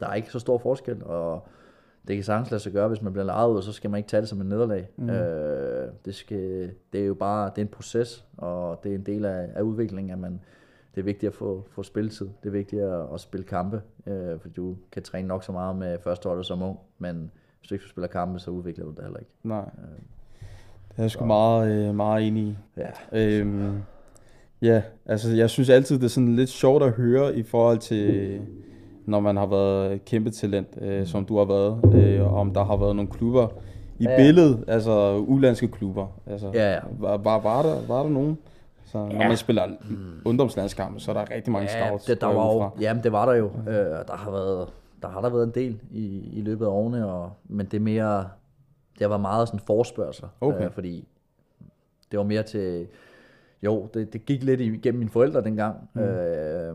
der 0.00 0.08
er 0.08 0.14
ikke 0.14 0.30
så 0.30 0.38
stor 0.38 0.58
forskel, 0.58 1.04
og 1.04 1.46
det 2.08 2.16
kan 2.16 2.24
sagtens 2.24 2.50
lade 2.50 2.62
sig 2.62 2.72
gøre, 2.72 2.88
hvis 2.88 3.02
man 3.02 3.12
bliver 3.12 3.26
lejet 3.26 3.50
ud, 3.50 3.62
så 3.62 3.72
skal 3.72 3.90
man 3.90 3.98
ikke 3.98 4.08
tage 4.08 4.20
det 4.20 4.28
som 4.28 4.40
en 4.40 4.46
nederlag. 4.48 4.88
Mm. 4.96 5.10
Øh, 5.10 5.88
det, 6.04 6.14
skal, 6.14 6.70
det 6.92 7.00
er 7.00 7.06
jo 7.06 7.14
bare 7.14 7.50
det 7.50 7.58
er 7.58 7.62
en 7.62 7.68
proces, 7.68 8.26
og 8.36 8.80
det 8.84 8.90
er 8.90 8.94
en 8.94 9.06
del 9.06 9.24
af, 9.24 9.48
af 9.54 9.62
udviklingen, 9.62 10.12
at 10.12 10.18
man, 10.18 10.40
det 10.94 11.00
er 11.00 11.04
vigtigt 11.04 11.30
at 11.30 11.34
få, 11.34 11.66
få 11.70 11.82
spilletid. 11.82 12.28
Det 12.42 12.48
er 12.48 12.52
vigtigt 12.52 12.82
at, 12.82 13.04
at 13.14 13.20
spille 13.20 13.44
kampe, 13.46 13.82
øh, 14.06 14.40
for 14.40 14.48
du 14.48 14.76
kan 14.92 15.02
træne 15.02 15.28
nok 15.28 15.44
så 15.44 15.52
meget 15.52 15.76
med 15.76 15.98
førsteholdet 16.04 16.46
som 16.46 16.62
ung, 16.62 16.78
men 16.98 17.30
hvis 17.60 17.68
du 17.68 17.74
ikke 17.74 17.88
spiller 17.88 18.08
kampe, 18.08 18.38
så 18.38 18.50
udvikler 18.50 18.84
du 18.84 18.90
det 18.90 19.02
heller 19.02 19.18
ikke. 19.18 19.30
Nej. 19.42 19.64
Det 20.88 20.98
er 20.98 21.02
jeg 21.02 21.10
sgu 21.10 21.24
meget, 21.24 21.88
øh, 21.88 21.94
meget 21.94 22.26
enig 22.26 22.42
i. 22.42 22.56
Ja, 22.76 22.90
Øhm, 23.12 23.78
ja, 24.62 24.82
altså 25.06 25.30
jeg 25.30 25.50
synes 25.50 25.70
altid, 25.70 25.96
det 25.96 26.04
er 26.04 26.08
sådan 26.08 26.36
lidt 26.36 26.50
sjovt 26.50 26.82
at 26.82 26.92
høre 26.92 27.36
i 27.36 27.42
forhold 27.42 27.78
til, 27.78 28.40
når 29.12 29.20
man 29.20 29.36
har 29.36 29.46
været 29.46 30.04
kæmpe 30.04 30.30
talent, 30.30 30.68
øh, 30.80 31.06
som 31.06 31.24
du 31.24 31.38
har 31.38 31.44
været, 31.44 31.94
øh, 31.94 32.32
om 32.34 32.54
der 32.54 32.64
har 32.64 32.76
været 32.76 32.96
nogle 32.96 33.10
klubber 33.10 33.48
i 33.98 34.04
Ja, 34.04 34.16
billedet, 34.16 34.64
altså 34.68 35.16
ulandske 35.26 35.68
klubber. 35.68 36.06
Altså, 36.26 36.50
Ja, 36.54 36.72
ja. 36.72 36.78
Var, 36.98 37.16
var, 37.16 37.40
var, 37.40 37.62
der, 37.62 37.86
var 37.88 38.02
der 38.02 38.10
nogen? 38.10 38.38
Så 38.84 38.98
når 38.98 39.22
Ja. 39.22 39.28
man 39.28 39.36
spiller 39.36 39.68
ungdomslandskampe, 40.24 41.00
så 41.00 41.10
er 41.10 41.14
der 41.14 41.34
rigtig 41.34 41.52
mange 41.52 41.68
ja 41.72 41.86
scouts. 41.86 42.04
det, 42.04 42.20
der 42.20 42.28
jeg 42.28 42.36
var 42.36 42.54
jo, 42.54 42.70
jamen 42.80 43.02
det 43.02 43.12
var 43.12 43.26
der 43.26 43.34
jo. 43.34 43.50
Øh, 43.68 43.74
der 44.08 44.16
har 44.16 44.30
været 44.30 44.68
der 45.02 45.08
har 45.08 45.20
der 45.20 45.30
været 45.30 45.44
en 45.46 45.52
del 45.54 45.80
i, 45.90 46.28
i 46.32 46.40
løbet 46.40 46.64
af 46.66 46.70
årene, 46.70 47.06
og, 47.12 47.30
men 47.48 47.66
det 47.66 47.74
er 47.76 47.80
mere, 47.80 48.24
det 48.98 49.10
var 49.10 49.16
meget 49.16 49.48
sådan 49.48 49.60
forspørgsel, 49.66 50.24
Okay. 50.40 50.64
øh, 50.64 50.70
fordi 50.70 51.08
det 52.10 52.18
var 52.18 52.24
mere 52.24 52.42
til, 52.42 52.86
jo, 53.62 53.88
det, 53.94 54.12
det 54.12 54.26
gik 54.26 54.42
lidt 54.42 54.60
igennem 54.60 54.98
mine 54.98 55.10
forældre 55.10 55.42
dengang, 55.44 55.88
mm. 55.94 56.00
øh, 56.00 56.74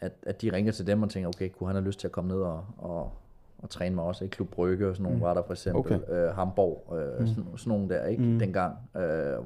at, 0.00 0.12
at 0.22 0.42
de 0.42 0.52
ringede 0.52 0.76
til 0.76 0.86
dem 0.86 1.02
og 1.02 1.10
tænkte, 1.10 1.28
okay, 1.28 1.48
kunne 1.48 1.66
han 1.68 1.76
have 1.76 1.86
lyst 1.86 2.00
til 2.00 2.08
at 2.08 2.12
komme 2.12 2.28
ned 2.28 2.40
og, 2.40 2.64
og, 2.78 3.12
og 3.58 3.70
træne 3.70 3.94
mig 3.94 4.04
også, 4.04 4.24
ikke? 4.24 4.34
Klub 4.34 4.48
Brygge 4.48 4.88
og 4.88 4.94
sådan 4.96 5.02
nogle 5.02 5.16
mm. 5.16 5.22
var 5.22 5.34
der 5.34 5.42
for 5.42 5.52
eksempel, 5.52 5.92
Okay. 5.94 6.12
øh, 6.28 6.34
Hamburg, 6.34 6.94
øh, 6.98 7.20
mm. 7.20 7.26
sådan, 7.26 7.44
sådan 7.56 7.70
nogle 7.70 7.88
der, 7.88 8.06
ikke, 8.06 8.22
mm. 8.22 8.38
dengang, 8.38 8.76
øh, 8.96 9.36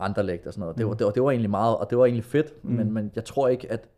Anderlecht 0.00 0.46
og 0.46 0.52
sådan 0.52 0.60
noget. 0.60 0.78
Det 0.78 0.86
var, 0.86 0.94
det, 0.94 1.06
var, 1.06 1.12
det 1.12 1.22
var 1.22 1.30
egentlig 1.30 1.50
meget, 1.50 1.76
og 1.76 1.90
det 1.90 1.98
var 1.98 2.04
egentlig 2.04 2.24
fedt, 2.24 2.64
mm. 2.64 2.70
men, 2.70 2.92
men 2.92 3.12
jeg 3.16 3.24
tror 3.24 3.48
ikke, 3.48 3.72
at 3.72 3.88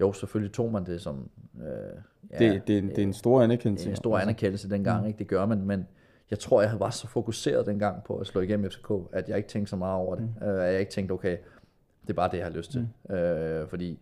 jo, 0.00 0.12
selvfølgelig 0.12 0.52
tog 0.54 0.72
man 0.72 0.86
det 0.86 1.00
som 1.00 1.28
øh, 1.60 1.66
ja, 2.30 2.52
Det, 2.52 2.66
det, 2.66 2.74
er 2.74 2.78
en- 2.78 2.88
det 2.88 2.98
er 2.98 3.02
en 3.02 3.12
stor 3.12 3.42
anerkendelse. 3.42 3.90
en 3.90 3.96
stor 3.96 4.18
anerkendelse 4.18 4.70
dengang, 4.70 5.06
ikke? 5.06 5.18
det 5.18 5.26
gør 5.28 5.46
man, 5.46 5.60
men 5.66 5.86
jeg 6.30 6.38
tror, 6.38 6.62
jeg 6.62 6.72
var 6.80 6.90
så 6.90 7.06
fokuseret 7.06 7.66
dengang 7.66 8.04
på 8.04 8.16
at 8.16 8.26
slå 8.26 8.40
igennem 8.40 8.70
FCK, 8.70 8.90
at 9.12 9.28
jeg 9.28 9.36
ikke 9.36 9.48
tænkte 9.48 9.70
så 9.70 9.76
meget 9.76 9.94
over 9.96 10.14
det. 10.14 10.24
Mm. 10.40 10.46
Uh, 10.48 10.54
at 10.54 10.72
jeg 10.72 10.80
ikke 10.80 10.92
tænkte, 10.92 11.12
okay, 11.12 11.36
det 12.02 12.10
er 12.10 12.14
bare 12.14 12.30
det, 12.30 12.36
jeg 12.38 12.46
har 12.46 12.52
lyst 12.52 12.72
til. 12.72 12.88
Mm. 13.08 13.14
Uh, 13.62 13.68
fordi 13.68 13.98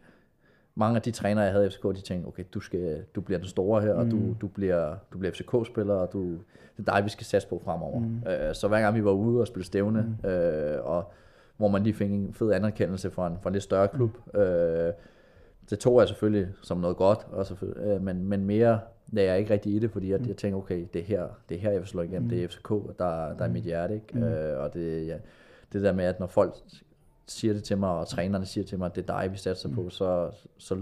mange 0.78 0.96
af 0.96 1.02
de 1.02 1.10
trænere, 1.10 1.44
jeg 1.44 1.52
havde 1.52 1.66
i 1.66 1.70
FCK, 1.70 1.82
de 1.82 2.00
tænkte, 2.00 2.26
okay, 2.28 2.44
du, 2.54 2.60
skal, 2.60 3.04
du 3.14 3.20
bliver 3.20 3.38
den 3.38 3.48
store 3.48 3.82
her, 3.82 3.94
mm. 3.94 4.00
og 4.00 4.10
du, 4.10 4.36
du 4.40 4.46
bliver, 4.46 4.96
du 5.12 5.18
bliver 5.18 5.32
FCK-spiller, 5.32 5.94
og 5.94 6.12
du, 6.12 6.30
det 6.76 6.88
er 6.88 6.94
dig, 6.94 7.04
vi 7.04 7.10
skal 7.10 7.26
satse 7.26 7.48
på 7.48 7.60
fremover. 7.64 8.00
Mm. 8.00 8.22
Uh, 8.26 8.52
så 8.52 8.68
hver 8.68 8.80
gang 8.80 8.94
vi 8.94 9.04
var 9.04 9.10
ude 9.10 9.40
og 9.40 9.46
spille 9.46 9.64
stævne, 9.64 10.16
mm. 10.22 10.28
uh, 10.28 10.92
og 10.94 11.12
hvor 11.56 11.68
man 11.68 11.82
lige 11.82 11.94
fik 11.94 12.10
en 12.10 12.34
fed 12.34 12.52
anerkendelse 12.52 13.10
fra 13.10 13.26
en, 13.26 13.36
fra 13.42 13.50
en 13.50 13.52
lidt 13.52 13.64
større 13.64 13.88
klub, 13.88 14.10
mm. 14.34 14.40
uh, 14.40 14.92
det 15.70 15.78
tog 15.78 16.00
jeg 16.00 16.08
selvfølgelig 16.08 16.48
som 16.62 16.78
noget 16.78 16.96
godt, 16.96 17.26
og 17.32 17.46
selvfølgelig, 17.46 17.86
øh, 17.86 18.02
men, 18.02 18.24
men 18.24 18.44
mere 18.44 18.80
lagde 19.12 19.30
jeg 19.30 19.38
ikke 19.38 19.52
rigtig 19.52 19.74
i 19.74 19.78
det, 19.78 19.90
fordi 19.90 20.10
jeg, 20.10 20.28
jeg 20.28 20.36
tænkte, 20.36 20.56
okay, 20.56 20.86
det 20.92 21.00
er 21.00 21.04
her, 21.04 21.26
det 21.48 21.56
er 21.56 21.60
her 21.60 21.70
jeg 21.70 21.80
vil 21.80 21.88
slå 21.88 22.02
igennem, 22.02 22.22
mm. 22.22 22.28
det 22.28 22.44
er 22.44 22.48
FCK, 22.48 22.68
der, 22.68 23.34
der 23.34 23.44
er 23.44 23.48
mit 23.48 23.64
hjerte, 23.64 23.94
ikke? 23.94 24.06
Mm. 24.12 24.22
Øh, 24.22 24.60
og 24.62 24.74
det, 24.74 25.06
ja, 25.06 25.16
det 25.72 25.82
der 25.82 25.92
med, 25.92 26.04
at 26.04 26.20
når 26.20 26.26
folk 26.26 26.54
siger 27.28 27.54
det 27.54 27.64
til 27.64 27.78
mig, 27.78 27.90
og 27.90 28.08
trænerne 28.08 28.46
siger 28.46 28.64
til 28.64 28.78
mig, 28.78 28.86
at 28.86 28.94
det 28.96 29.10
er 29.10 29.20
dig, 29.20 29.32
vi 29.32 29.38
satser 29.38 29.68
på, 29.68 29.88
så, 29.90 30.30
så 30.58 30.76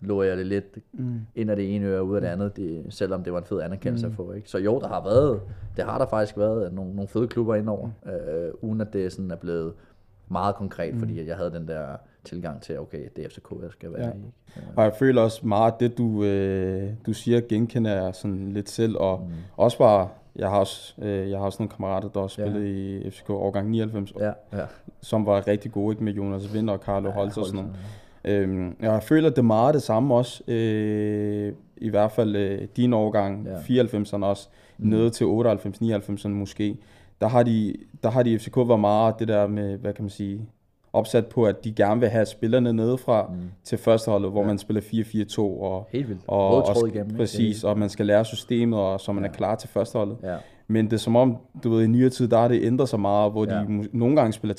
lå 0.00 0.22
jeg 0.22 0.36
det 0.36 0.46
lidt 0.46 0.78
mm. 0.92 1.20
ind 1.34 1.50
af 1.50 1.56
det 1.56 1.74
ene 1.74 1.86
øre 1.86 2.00
og 2.00 2.06
ud 2.06 2.14
af 2.14 2.20
det 2.20 2.28
andet, 2.28 2.56
det, 2.56 2.84
selvom 2.88 3.24
det 3.24 3.32
var 3.32 3.38
en 3.38 3.44
fed 3.44 3.60
anerkendelse 3.60 4.06
mm. 4.06 4.12
at 4.12 4.16
få. 4.16 4.32
Ikke? 4.32 4.50
Så 4.50 4.58
jo, 4.58 4.80
der 4.80 4.88
har 4.88 5.04
været, 5.04 5.40
det 5.76 5.84
har 5.84 5.98
der 5.98 6.06
faktisk 6.06 6.38
været 6.38 6.72
nogle, 6.72 6.94
nogle 6.94 7.08
fede 7.08 7.28
klubber 7.28 7.54
indover, 7.54 7.90
mm. 8.04 8.10
øh, 8.10 8.52
uden 8.60 8.80
at 8.80 8.92
det 8.92 9.12
sådan 9.12 9.30
er 9.30 9.36
blevet 9.36 9.72
meget 10.28 10.54
konkret, 10.54 10.94
mm. 10.94 11.00
fordi 11.00 11.26
jeg 11.28 11.36
havde 11.36 11.50
den 11.50 11.68
der 11.68 11.86
tilgang 12.24 12.62
til, 12.62 12.80
okay, 12.80 13.08
det 13.16 13.24
er 13.24 13.28
FCK, 13.28 13.52
jeg 13.62 13.70
skal 13.70 13.92
være 13.92 14.06
Ja. 14.06 14.12
i. 14.12 14.32
Ja. 14.56 14.62
Og 14.76 14.84
jeg 14.84 14.92
føler 14.98 15.22
også 15.22 15.46
meget, 15.46 15.72
at 15.72 15.80
det 15.80 15.98
du, 15.98 16.24
øh, 16.24 16.90
du 17.06 17.12
siger, 17.12 17.40
genkender 17.40 18.02
jeg 18.02 18.14
sådan 18.14 18.52
lidt 18.52 18.68
selv, 18.68 18.96
og 18.96 19.26
mm. 19.28 19.34
også 19.56 19.78
bare, 19.78 20.08
jeg 20.36 20.48
har 20.50 20.58
også, 20.58 20.94
øh, 21.02 21.30
jeg 21.30 21.38
har 21.38 21.44
også 21.46 21.56
nogle 21.62 21.70
kammerater, 21.70 22.08
der 22.08 22.20
også 22.20 22.42
Ja. 22.42 22.48
spillede 22.50 22.70
i 23.00 23.10
FCK 23.10 23.30
årgang 23.30 23.70
99, 23.70 24.12
Ja, 24.20 24.32
ja. 24.52 24.64
som 25.00 25.26
var 25.26 25.46
rigtig 25.46 25.72
gode, 25.72 25.92
ikke 25.92 26.04
med 26.04 26.12
Jonas 26.12 26.54
Vind 26.54 26.70
og 26.70 26.78
Carlo 26.78 27.08
ja, 27.08 27.14
Holst 27.14 27.38
og 27.38 27.46
sådan 27.46 27.60
noget. 27.60 27.76
Øhm, 28.24 28.76
jeg 28.80 29.02
føler, 29.02 29.28
det 29.28 29.38
er 29.38 29.42
meget 29.42 29.74
det 29.74 29.82
samme 29.82 30.14
også, 30.14 30.42
øh, 30.48 31.52
i 31.76 31.88
hvert 31.88 32.12
fald 32.12 32.36
øh, 32.36 32.68
din 32.76 32.92
årgang, 32.92 33.46
Ja. 33.46 33.82
94'erne 33.82 34.24
også, 34.24 34.48
mm. 34.78 34.88
nede 34.88 35.10
til 35.10 35.24
98-99'erne 35.24 36.28
måske. 36.28 36.76
Der 37.20 37.28
har, 37.28 37.42
de, 37.42 37.74
der 38.02 38.10
har 38.10 38.22
de 38.22 38.30
i 38.32 38.38
FCK 38.38 38.56
været 38.56 38.80
meget 38.80 39.14
det 39.18 39.28
der 39.28 39.46
med, 39.46 39.78
hvad 39.78 39.92
kan 39.92 40.02
man 40.04 40.10
sige, 40.10 40.48
opsat 40.92 41.26
på, 41.26 41.44
at 41.44 41.64
de 41.64 41.72
gerne 41.72 42.00
vil 42.00 42.08
have 42.08 42.26
spillerne 42.26 42.72
nedefra 42.72 43.26
mm. 43.26 43.38
til 43.64 43.78
førsteholdet, 43.78 44.30
hvor 44.30 44.40
ja. 44.40 44.46
man 44.46 44.58
spiller 44.58 44.82
4-4-2 44.82 45.38
og, 45.40 45.88
Helt 45.90 46.08
vildt. 46.08 46.20
og, 46.26 46.66
og 46.66 46.88
igennem, 46.88 47.06
ikke? 47.06 47.16
præcis, 47.16 47.64
og 47.64 47.78
man 47.78 47.88
skal 47.88 48.06
lære 48.06 48.24
systemet, 48.24 48.78
og 48.78 49.00
så 49.00 49.12
man 49.12 49.24
ja. 49.24 49.30
er 49.30 49.34
klar 49.34 49.54
til 49.54 49.68
førsteholdet. 49.68 50.16
Ja. 50.22 50.36
Men 50.68 50.84
det 50.84 50.92
er 50.92 50.96
som 50.98 51.16
om, 51.16 51.36
du 51.64 51.70
ved, 51.70 51.84
i 51.84 51.86
nyere 51.86 52.10
tid, 52.10 52.28
der 52.28 52.38
har 52.38 52.48
det 52.48 52.62
ændret 52.62 52.88
sig 52.88 53.00
meget, 53.00 53.32
hvor 53.32 53.46
ja. 53.46 53.60
De 53.60 53.88
nogle 53.92 54.16
gange 54.16 54.32
spiller 54.32 54.54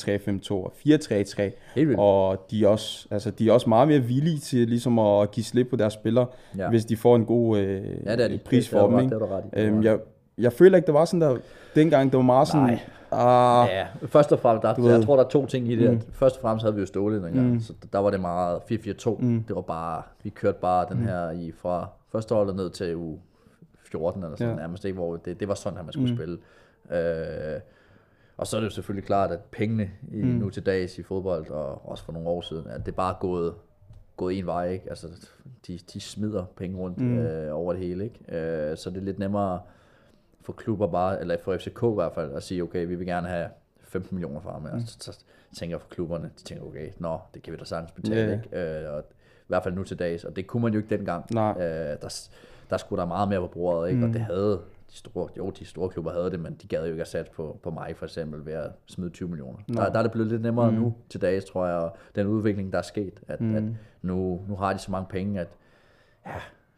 3-5-2 0.49 0.51
og 0.53 0.73
4-3-3. 0.87 1.41
Helt 1.75 1.87
vildt. 1.87 1.99
Og 1.99 2.45
de 2.51 2.63
er, 2.63 2.67
også, 2.67 3.07
altså, 3.11 3.31
de 3.31 3.49
er 3.49 3.51
også 3.51 3.69
meget 3.69 3.87
mere 3.87 3.99
villige 3.99 4.39
til 4.39 4.67
ligesom 4.67 4.99
at 4.99 5.31
give 5.31 5.43
slip 5.43 5.67
på 5.69 5.75
deres 5.75 5.93
spillere, 5.93 6.25
ja. 6.57 6.69
Hvis 6.69 6.85
de 6.85 6.97
får 6.97 7.15
en 7.15 7.25
god 7.25 7.59
øh, 7.59 7.83
Ja, 8.05 8.15
det 8.15 8.23
er 8.25 8.27
de. 8.27 8.39
pris 8.45 8.69
for 8.69 8.87
dem. 8.89 8.99
Ikke? 8.99 9.15
Øhm, 9.53 9.83
jeg, 9.83 9.97
jeg 10.37 10.53
føler 10.53 10.75
ikke, 10.77 10.85
det 10.85 10.93
var 10.93 11.05
sådan 11.05 11.21
der, 11.21 11.37
dengang 11.75 12.11
det 12.11 12.17
var 12.17 12.23
meget 12.23 12.47
sådan, 12.47 12.61
Nej. 12.63 12.79
ah, 13.11 13.67
Ja, 13.71 13.87
først 14.07 14.31
og 14.31 14.39
fremmest, 14.39 14.63
der, 14.63 14.89
jeg 14.91 15.03
tror, 15.03 15.15
der 15.15 15.23
er 15.23 15.29
to 15.29 15.45
ting 15.45 15.67
i 15.71 15.75
det. 15.75 15.91
Mm. 15.91 16.01
Først 16.11 16.35
og 16.35 16.41
fremmest 16.41 16.63
havde 16.63 16.75
vi 16.75 16.79
jo 16.81 16.85
Ståle 16.85 17.15
dengang, 17.23 17.47
Mm. 17.47 17.53
mm. 17.53 17.59
så 17.59 17.73
der 17.93 17.99
var 17.99 18.09
det 18.09 18.19
meget 18.19 18.59
4-4-2. 18.71 19.17
Mm. 19.19 19.43
Det 19.43 19.55
var 19.55 19.61
bare, 19.61 20.01
vi 20.23 20.29
kørte 20.29 20.57
bare 20.61 20.85
den 20.89 20.97
her 20.97 21.31
i 21.31 21.51
fra 21.51 21.87
første 22.11 22.35
holdet 22.35 22.55
ned 22.55 22.69
til 22.69 22.95
u 22.95 23.17
14 23.91 24.23
eller 24.23 24.37
sådan 24.37 24.53
Ja. 24.53 24.59
nærmest 24.59 24.85
ikke, 24.85 24.95
hvor 24.95 25.15
det, 25.17 25.39
det 25.39 25.47
var 25.47 25.53
sådan, 25.53 25.79
at 25.79 25.85
man 25.85 25.93
skulle 25.93 26.11
mm. 26.11 26.17
spille. 26.17 26.37
Øh, 26.91 27.59
og 28.37 28.47
så 28.47 28.57
er 28.57 28.61
det 28.61 28.65
jo 28.67 28.71
selvfølgelig 28.73 29.05
klart, 29.07 29.31
at 29.31 29.39
pengene 29.51 29.89
i, 30.11 30.21
mm. 30.21 30.27
nu 30.27 30.49
til 30.49 30.65
dags 30.65 30.97
i 30.97 31.03
fodbold, 31.03 31.49
og 31.49 31.89
også 31.89 32.03
for 32.03 32.11
nogle 32.13 32.27
år 32.29 32.41
siden, 32.41 32.67
at 32.67 32.85
det 32.85 32.91
er 32.91 32.95
bare 32.95 33.15
gået, 33.19 33.53
gået 34.17 34.37
en 34.39 34.45
vej, 34.45 34.69
ikke? 34.69 34.85
Altså, 34.89 35.07
de, 35.67 35.79
de 35.93 35.99
smider 36.01 36.43
penge 36.57 36.77
rundt 36.77 36.97
mm. 36.97 37.17
øh, 37.17 37.55
over 37.59 37.73
det 37.73 37.81
hele, 37.81 38.03
ikke? 38.03 38.37
Øh, 38.71 38.77
så 38.77 38.89
det 38.89 38.97
er 38.97 39.01
lidt 39.01 39.19
nemmere 39.19 39.59
for 40.43 40.53
klubber 40.53 40.87
bare, 40.87 41.21
eller 41.21 41.37
for 41.43 41.57
FCK 41.57 41.83
i 41.83 41.93
hvert 41.93 42.13
fald, 42.13 42.33
at 42.33 42.43
sige, 42.43 42.63
okay, 42.63 42.87
vi 42.87 42.95
vil 42.95 43.07
gerne 43.07 43.27
have 43.27 43.47
15 43.81 44.15
millioner 44.15 44.41
fra 44.41 44.51
ham. 44.51 44.61
Mm. 44.61 44.85
Så, 44.85 44.97
så, 44.99 45.19
tænker 45.55 45.77
for 45.77 45.87
klubberne, 45.87 46.31
de 46.39 46.43
tænker, 46.43 46.65
okay, 46.65 46.89
nå, 46.97 47.19
det 47.33 47.41
kan 47.41 47.53
vi 47.53 47.57
da 47.57 47.65
sagtens 47.65 47.91
betale, 47.91 48.21
Ja. 48.21 48.59
ikke? 48.59 48.85
Øh, 48.85 48.93
og, 48.93 49.03
I 49.39 49.45
hvert 49.47 49.63
fald 49.63 49.73
nu 49.73 49.83
til 49.83 49.99
dags, 49.99 50.23
og 50.23 50.35
det 50.35 50.47
kunne 50.47 50.63
man 50.63 50.73
jo 50.73 50.79
ikke 50.79 50.97
dengang. 50.97 51.33
Nej. 51.33 51.51
Øh, 51.51 51.97
der, 52.01 52.29
der 52.69 52.77
skulle 52.77 52.99
der 52.99 53.07
meget 53.07 53.29
mere 53.29 53.39
på 53.39 53.47
bordet, 53.47 53.89
ikke? 53.89 54.01
Mm. 54.01 54.07
Og 54.07 54.13
det 54.13 54.21
havde 54.21 54.61
de 54.91 54.97
store, 54.97 55.29
jo, 55.37 55.49
de 55.49 55.65
store 55.65 55.89
klubber 55.89 56.11
havde 56.11 56.31
det, 56.31 56.39
men 56.39 56.53
de 56.61 56.67
gad 56.67 56.85
jo 56.85 56.91
ikke 56.91 57.01
at 57.01 57.07
satse 57.07 57.31
på, 57.31 57.59
på 57.63 57.69
mig 57.69 57.93
for 57.97 58.05
eksempel 58.05 58.45
ved 58.45 58.53
at 58.53 58.71
smide 58.85 59.09
20 59.09 59.29
millioner. 59.29 59.57
Der, 59.67 59.91
der 59.91 59.99
er 59.99 60.03
det 60.03 60.11
blevet 60.11 60.31
lidt 60.31 60.41
nemmere 60.41 60.71
mm. 60.71 60.77
nu 60.77 60.93
til 61.09 61.21
dags, 61.21 61.45
tror 61.45 61.65
jeg, 61.65 61.75
og 61.75 61.97
den 62.15 62.27
udvikling, 62.27 62.71
der 62.71 62.77
er 62.77 62.81
sket, 62.81 63.19
at, 63.27 63.41
mm. 63.41 63.55
at 63.55 63.63
nu, 64.01 64.41
nu 64.47 64.55
har 64.55 64.73
de 64.73 64.79
så 64.79 64.91
mange 64.91 65.07
penge, 65.09 65.41
at 65.41 65.47
ja, 66.25 66.35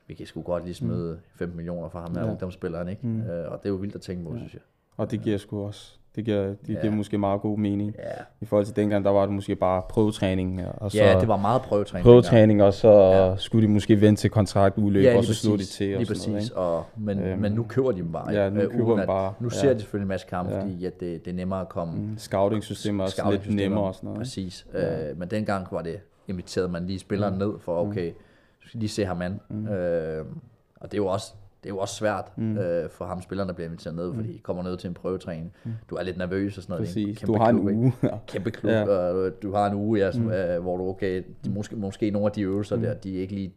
vi 0.07 0.13
kan 0.13 0.25
sgu 0.25 0.41
godt 0.41 0.63
lige 0.65 0.73
smide 0.75 1.19
15 1.35 1.57
millioner 1.57 1.89
for 1.89 1.99
ham 1.99 2.11
her 2.13 2.19
Ja. 2.19 2.25
ja. 2.25 2.31
ungdomsspilleren, 2.31 2.87
ikke? 2.89 3.07
Mm. 3.07 3.21
Øh, 3.21 3.51
og 3.51 3.57
det 3.63 3.65
er 3.65 3.69
jo 3.69 3.75
vildt 3.75 3.95
at 3.95 4.01
tænke 4.01 4.23
på, 4.23 4.31
ja. 4.33 4.37
synes 4.37 4.53
jeg. 4.53 4.61
og 4.97 5.11
det 5.11 5.21
giver 5.21 5.37
sgu 5.37 5.65
også, 5.65 5.91
det 6.15 6.25
giver, 6.25 6.43
det 6.43 6.57
Ja. 6.73 6.81
giver 6.81 6.93
måske 6.93 7.17
meget 7.17 7.41
god 7.41 7.57
mening. 7.57 7.95
Ja. 7.99 8.03
I 8.41 8.45
forhold 8.45 8.65
til 8.65 8.75
dengang, 8.75 9.05
der 9.05 9.11
var 9.11 9.25
det 9.25 9.33
måske 9.35 9.55
bare 9.55 9.81
prøvetræning, 9.89 10.61
og 10.77 10.91
så 10.91 10.97
Ja, 10.97 11.19
det 11.19 11.27
var 11.27 11.37
meget 11.37 11.61
prøvetræning. 11.61 12.03
prøvetræning, 12.03 12.63
og 12.63 12.73
så 12.73 12.89
ja. 12.91 13.35
skulle 13.37 13.67
de 13.67 13.71
måske 13.73 14.01
vente 14.01 14.21
til 14.21 14.29
kontraktudløb, 14.29 15.03
Ja, 15.03 15.17
og 15.17 15.23
så 15.23 15.33
slog 15.33 15.57
de 15.59 15.63
til. 15.63 15.83
Og 15.85 15.87
lige 15.87 15.93
noget, 15.95 16.07
præcis. 16.07 16.45
ikke? 16.49 16.57
og, 16.57 16.83
men, 16.97 17.19
Øhm, 17.19 17.41
men 17.41 17.51
nu 17.51 17.63
køber 17.63 17.91
de 17.91 17.97
dem 17.97 18.11
bare. 18.11 18.31
ja, 18.33 18.49
nu 18.49 18.61
Øh, 18.61 18.71
køber 18.71 18.85
uden 18.85 18.97
de 18.97 19.01
at- 19.01 19.07
bare, 19.07 19.33
Nu 19.39 19.45
ja. 19.53 19.59
ser 19.59 19.73
de 19.73 19.79
selvfølgelig 19.79 20.03
en 20.05 20.07
masse 20.07 20.27
kampe, 20.27 20.51
Ja. 20.51 20.57
ja. 20.57 20.63
fordi 20.63 20.85
at 20.85 20.99
det, 20.99 21.25
det 21.25 21.31
er 21.31 21.35
nemmere 21.35 21.61
at 21.61 21.69
komme... 21.69 21.93
Mm, 22.01 22.17
Scouting-systemet 22.17 22.99
er 22.99 23.03
også 23.03 23.15
lidt 23.15 23.25
scouting-systemer. 23.25 23.61
nemmere 23.69 23.83
og 23.83 23.95
sådan 23.95 24.07
noget. 24.07 24.17
Præcis. 24.19 24.67
Ja. 24.73 25.09
Øh, 25.09 25.19
men 25.19 25.27
dengang 25.29 25.67
var 25.71 25.81
det 25.81 25.99
inviteret 26.27 26.71
man 26.71 26.85
lige 26.87 26.99
spilleren 26.99 27.33
mm. 27.33 27.39
ned 27.39 27.51
for, 27.59 27.77
okay, 27.87 28.11
du 28.65 28.69
skal 28.69 28.79
lige 28.79 28.89
se 28.89 29.05
ham 29.05 29.21
an. 29.21 29.39
Mm. 29.49 29.67
Øh, 29.67 30.25
og 30.75 30.91
det 30.91 30.97
er 30.97 31.01
jo 31.01 31.07
også, 31.07 31.33
det 31.63 31.69
er 31.69 31.73
jo 31.73 31.79
også 31.79 31.95
svært 31.95 32.37
mm. 32.37 32.57
øh, 32.57 32.89
for 32.89 33.05
ham 33.05 33.21
spilleren, 33.21 33.47
der 33.49 33.53
bliver 33.55 33.67
inviteret 33.67 33.95
ned, 33.95 34.13
fordi 34.13 34.29
I 34.29 34.37
kommer 34.37 34.63
ned 34.63 34.77
til 34.77 34.87
en 34.87 34.93
prøvetræning. 34.93 35.51
Mm. 35.63 35.71
Du 35.89 35.95
er 35.95 36.03
lidt 36.03 36.17
nervøs 36.17 36.57
og 36.57 36.63
sådan 36.63 36.73
noget. 36.73 36.81
En 36.81 36.85
Præcis, 36.87 37.17
kæmpe 37.19 37.33
du 37.33 37.37
har 37.37 37.49
en 37.49 37.55
klub, 37.55 37.69
ikke? 37.69 37.79
uge. 37.81 37.93
Kæmpe 38.27 38.51
klub, 38.51 38.71
Ja. 38.71 38.83
og 38.87 39.31
du 39.41 39.53
har 39.53 39.67
en 39.69 39.73
uge, 39.77 39.99
ja, 39.99 40.11
som, 40.11 40.23
mm. 40.23 40.31
øh, 40.31 40.61
hvor 40.61 40.77
du, 40.77 40.87
okay, 40.89 41.23
de, 41.45 41.49
måske, 41.49 41.75
måske 41.75 42.11
nogle 42.11 42.25
af 42.25 42.31
de 42.31 42.41
øvelser 42.41 42.75
mm. 42.75 42.81
der, 42.81 42.93
de 42.93 43.17
er 43.17 43.21
ikke 43.21 43.33
lige, 43.33 43.53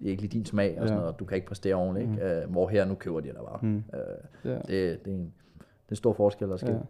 de 0.00 0.06
er 0.06 0.10
ikke 0.10 0.22
lige 0.22 0.32
din 0.32 0.44
smag, 0.46 0.70
og 0.70 0.74
sådan 0.76 0.88
Ja. 0.88 0.94
noget, 0.94 1.12
og 1.14 1.18
du 1.20 1.24
kan 1.24 1.34
ikke 1.36 1.46
præstere 1.48 1.74
ordentligt, 1.74 2.10
ikke? 2.10 2.24
Øh, 2.42 2.50
hvor 2.50 2.68
her, 2.68 2.84
nu 2.84 2.94
køber 2.94 3.20
de 3.20 3.26
dig 3.28 3.36
bare. 3.48 3.58
Mm. 3.62 3.76
Øh, 3.76 4.50
Ja. 4.50 4.54
det, 4.54 4.64
det, 5.04 5.06
er 5.06 5.16
en, 5.16 5.20
det 5.20 5.86
er 5.88 5.90
en 5.90 5.96
stor 5.96 6.12
forskel, 6.12 6.48
der 6.48 6.56
sker. 6.56 6.72
Ja. 6.72 6.80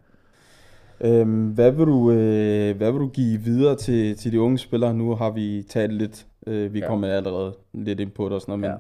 Øhm, 1.20 1.48
hvad, 1.48 1.70
vil 1.70 1.86
du, 1.86 2.10
øh, 2.10 2.76
hvad 2.76 2.92
vil 2.92 3.00
du 3.00 3.08
give 3.08 3.40
videre 3.40 3.76
til, 3.76 4.16
til 4.16 4.32
de 4.32 4.40
unge 4.40 4.58
spillere? 4.58 4.94
Nu 4.94 5.14
har 5.14 5.30
vi 5.30 5.62
talt 5.68 5.92
lidt, 5.92 6.26
øh, 6.46 6.72
vi 6.74 6.78
Ja. 6.78 6.86
kommer 6.86 7.08
allerede 7.08 7.56
lidt 7.72 8.00
ind 8.00 8.10
på 8.10 8.24
det 8.24 8.32
og 8.32 8.40
sådan 8.40 8.58
noget, 8.58 8.60
men 8.60 8.70
Ja. 8.70 8.76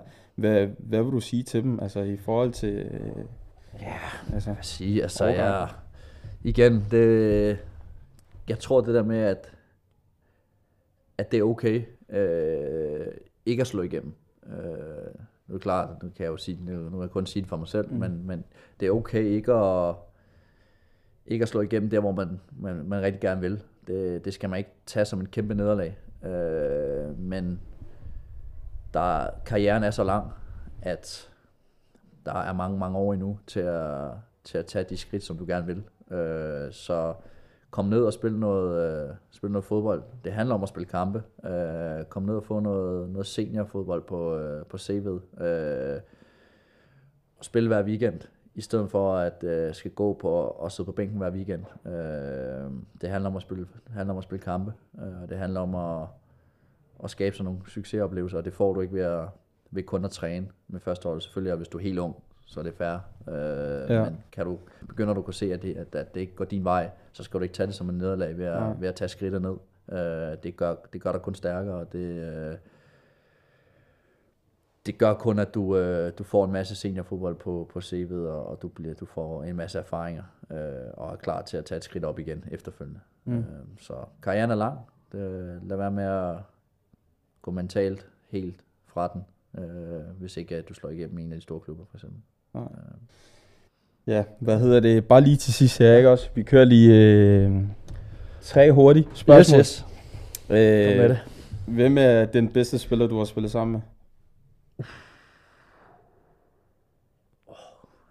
hvad, 0.58 0.68
hvad 0.78 1.02
vil 1.02 1.12
du 1.12 1.20
sige 1.20 1.42
til 1.42 1.62
dem, 1.62 1.80
altså 1.80 2.00
i 2.00 2.16
forhold 2.16 2.52
til, 2.52 2.74
øh, 2.78 3.24
Ja, 3.80 3.98
altså, 4.34 4.50
at 4.58 4.66
sige, 4.66 5.02
altså 5.02 5.24
Overgang. 5.24 5.46
jeg, 5.48 5.68
igen, 6.42 6.84
det, 6.90 7.58
jeg 8.48 8.58
tror 8.58 8.80
det 8.80 8.94
der 8.94 9.02
med, 9.02 9.18
at, 9.18 9.52
at 11.18 11.32
det 11.32 11.38
er 11.38 11.42
okay, 11.44 11.82
øh, 12.08 13.06
ikke 13.46 13.60
at 13.60 13.66
slå 13.66 13.82
igennem. 13.82 14.12
Øh, 14.46 14.52
nu 15.46 15.54
er 15.54 15.58
det 15.58 15.60
klart, 15.60 16.02
nu 16.02 16.08
kan 16.16 16.24
jeg 16.24 16.30
jo 16.30 16.36
sige, 16.36 16.58
nu, 16.64 16.72
nu 16.72 16.90
kan 16.90 17.00
jeg 17.00 17.10
kun 17.10 17.26
sige 17.26 17.40
det 17.40 17.48
for 17.48 17.56
mig 17.56 17.68
selv, 17.68 17.90
mm. 17.92 17.98
men, 17.98 18.26
men 18.26 18.44
det 18.80 18.86
er 18.86 18.90
okay 18.92 19.24
ikke 19.24 19.52
at, 19.52 19.94
ikke 21.26 21.42
at 21.42 21.48
slå 21.48 21.60
igennem 21.60 21.90
der, 21.90 22.00
hvor 22.00 22.12
man, 22.12 22.40
man, 22.58 22.84
man 22.88 23.02
rigtig 23.02 23.20
gerne 23.20 23.40
vil. 23.40 23.62
Det, 23.86 24.24
det 24.24 24.34
skal 24.34 24.50
man 24.50 24.58
ikke 24.58 24.70
tage 24.86 25.04
som 25.04 25.20
en 25.20 25.26
kæmpe 25.26 25.54
nederlag. 25.54 25.96
Øh, 26.24 27.18
men 27.18 27.60
der, 28.94 29.26
karrieren 29.46 29.82
er 29.82 29.90
så 29.90 30.04
lang, 30.04 30.32
at 30.82 31.30
der 32.26 32.34
er 32.34 32.52
mange, 32.52 32.78
mange 32.78 32.98
år 32.98 33.12
endnu 33.12 33.38
til 33.46 33.60
at, 33.60 34.10
til 34.44 34.58
at 34.58 34.66
tage 34.66 34.84
de 34.84 34.96
skridt, 34.96 35.22
som 35.22 35.38
du 35.38 35.44
gerne 35.46 35.66
vil. 35.66 35.82
Øh, 36.18 36.72
så 36.72 37.14
kom 37.70 37.84
ned 37.84 38.04
og 38.04 38.12
spil 38.12 38.32
noget, 38.32 39.08
øh, 39.08 39.14
spil 39.30 39.50
noget 39.50 39.64
fodbold. 39.64 40.02
Det 40.24 40.32
handler 40.32 40.54
om 40.54 40.62
at 40.62 40.68
spille 40.68 40.86
kampe. 40.86 41.22
Øh, 41.44 42.04
kom 42.04 42.22
ned 42.22 42.34
og 42.34 42.44
få 42.44 42.60
noget, 42.60 43.10
noget 43.10 43.26
seniorfodbold 43.26 44.02
på, 44.02 44.36
øh, 44.36 44.66
på 44.66 44.76
CV'et. 44.76 45.44
Øh, 45.44 46.00
og 47.38 47.44
spille 47.44 47.68
hver 47.68 47.82
weekend, 47.82 48.20
i 48.54 48.60
stedet 48.60 48.90
for 48.90 49.14
at 49.16 49.44
øh, 49.44 49.74
skal 49.74 49.90
gå 49.90 50.12
på 50.20 50.28
og 50.30 50.72
sidde 50.72 50.86
på 50.86 50.92
bænken 50.92 51.18
hver 51.18 51.30
weekend. 51.30 51.64
Øh, 51.86 52.70
det 53.00 53.10
handler 53.10 53.30
om 53.30 53.36
at 53.36 53.42
spille, 53.42 53.66
handler 53.90 54.12
om 54.14 54.18
at 54.18 54.24
spille 54.24 54.42
kampe. 54.42 54.72
Øh, 55.02 55.28
det 55.28 55.38
handler 55.38 55.60
om 55.60 55.74
at, 55.74 56.06
at 57.04 57.10
skabe 57.10 57.36
sådan 57.36 57.44
nogle 57.44 57.60
succesoplevelser, 57.70 58.38
og 58.38 58.44
det 58.44 58.52
får 58.52 58.72
du 58.74 58.80
ikke 58.80 58.94
ved, 58.94 59.02
at, 59.02 59.24
ved 59.70 59.82
kun 59.82 60.04
at 60.04 60.10
træne 60.10 60.48
med 60.68 60.80
første 60.80 61.08
hold. 61.08 61.20
Selvfølgelig, 61.20 61.52
og 61.52 61.56
hvis 61.56 61.68
du 61.68 61.78
er 61.78 61.82
helt 61.82 61.98
ung, 61.98 62.16
så 62.46 62.60
er 62.60 62.64
det 62.64 62.74
fair. 62.74 62.94
Øh, 63.28 63.34
Ja. 63.90 63.94
ja. 63.94 64.04
Men 64.04 64.18
kan 64.32 64.46
du, 64.46 64.58
begynder 64.88 65.14
du 65.14 65.20
at 65.20 65.24
kunne 65.24 65.34
se, 65.34 65.52
at 65.52 65.62
det, 65.62 65.76
at, 65.76 65.94
at 65.94 66.14
det 66.14 66.20
ikke 66.20 66.34
går 66.34 66.44
din 66.44 66.64
vej, 66.64 66.90
så 67.12 67.22
skal 67.22 67.38
du 67.40 67.42
ikke 67.42 67.54
tage 67.54 67.66
det 67.66 67.74
som 67.74 67.88
en 67.88 67.98
nederlag 67.98 68.38
ved 68.38 68.44
at, 68.44 68.80
ved 68.80 68.88
at 68.88 68.94
tage 68.94 69.08
skridtet 69.08 69.42
ned. 69.42 69.56
Øh, 69.92 70.36
det, 70.42 70.56
gør, 70.56 70.74
det 70.92 71.02
gør 71.02 71.12
dig 71.12 71.22
kun 71.22 71.34
stærkere, 71.34 71.74
og 71.74 71.92
det, 71.92 71.98
øh, 72.08 72.54
det 74.86 74.98
gør 74.98 75.14
kun, 75.14 75.38
at 75.38 75.54
du, 75.54 75.76
øh, 75.76 76.12
du 76.18 76.24
får 76.24 76.44
en 76.44 76.52
masse 76.52 76.74
seniorfodbold 76.76 77.34
på, 77.36 77.70
på 77.72 77.78
CV'et, 77.78 78.14
og, 78.14 78.46
og 78.46 78.62
du, 78.62 78.68
bliver, 78.68 78.94
du 78.94 79.06
får 79.06 79.44
en 79.44 79.56
masse 79.56 79.78
erfaringer, 79.78 80.22
øh, 80.50 80.58
og 80.94 81.12
er 81.12 81.16
klar 81.16 81.42
til 81.42 81.56
at 81.56 81.64
tage 81.64 81.76
et 81.76 81.84
skridt 81.84 82.04
op 82.04 82.18
igen 82.18 82.44
efterfølgende. 82.50 83.00
Mm. 83.24 83.38
Øh, 83.38 83.44
så 83.80 83.94
karrieren 84.22 84.50
er 84.50 84.54
lang. 84.54 84.78
Det, 85.12 85.20
lad 85.62 85.76
være 85.76 85.90
med 85.90 86.04
at 86.04 86.36
gå 87.42 87.50
mentalt 87.50 88.06
helt 88.28 88.60
fra 88.86 89.08
den, 89.14 89.24
øh, 89.64 90.00
hvis 90.18 90.36
ikke 90.36 90.56
at 90.56 90.68
du 90.68 90.74
slår 90.74 90.90
igennem 90.90 91.18
en 91.18 91.32
af 91.32 91.36
de 91.36 91.42
store 91.42 91.60
klubber, 91.60 91.84
for 91.90 91.96
eksempel. 91.96 92.20
ja, 94.06 94.24
hvad 94.38 94.58
hedder 94.60 94.80
det, 94.80 95.08
bare 95.08 95.20
lige 95.20 95.36
til 95.36 95.52
sidst 95.54 95.78
her, 95.78 95.96
ikke 95.96 96.10
også? 96.10 96.28
Vi 96.34 96.42
kører 96.42 96.64
lige 96.64 96.94
øh, 96.94 97.62
tre 98.40 98.72
hurtige 98.72 99.08
spørgsmål. 99.14 99.58
Yes, 99.60 99.76
yes. 99.78 99.86
Kom 100.48 100.56
med 100.56 101.02
Øh, 101.04 101.08
det. 101.10 101.18
hvem 101.66 101.98
er 101.98 102.24
den 102.24 102.48
bedste 102.52 102.78
spiller, 102.78 103.06
du 103.06 103.18
har 103.18 103.24
spillet 103.24 103.50
sammen 103.52 103.72
med? 103.72 103.80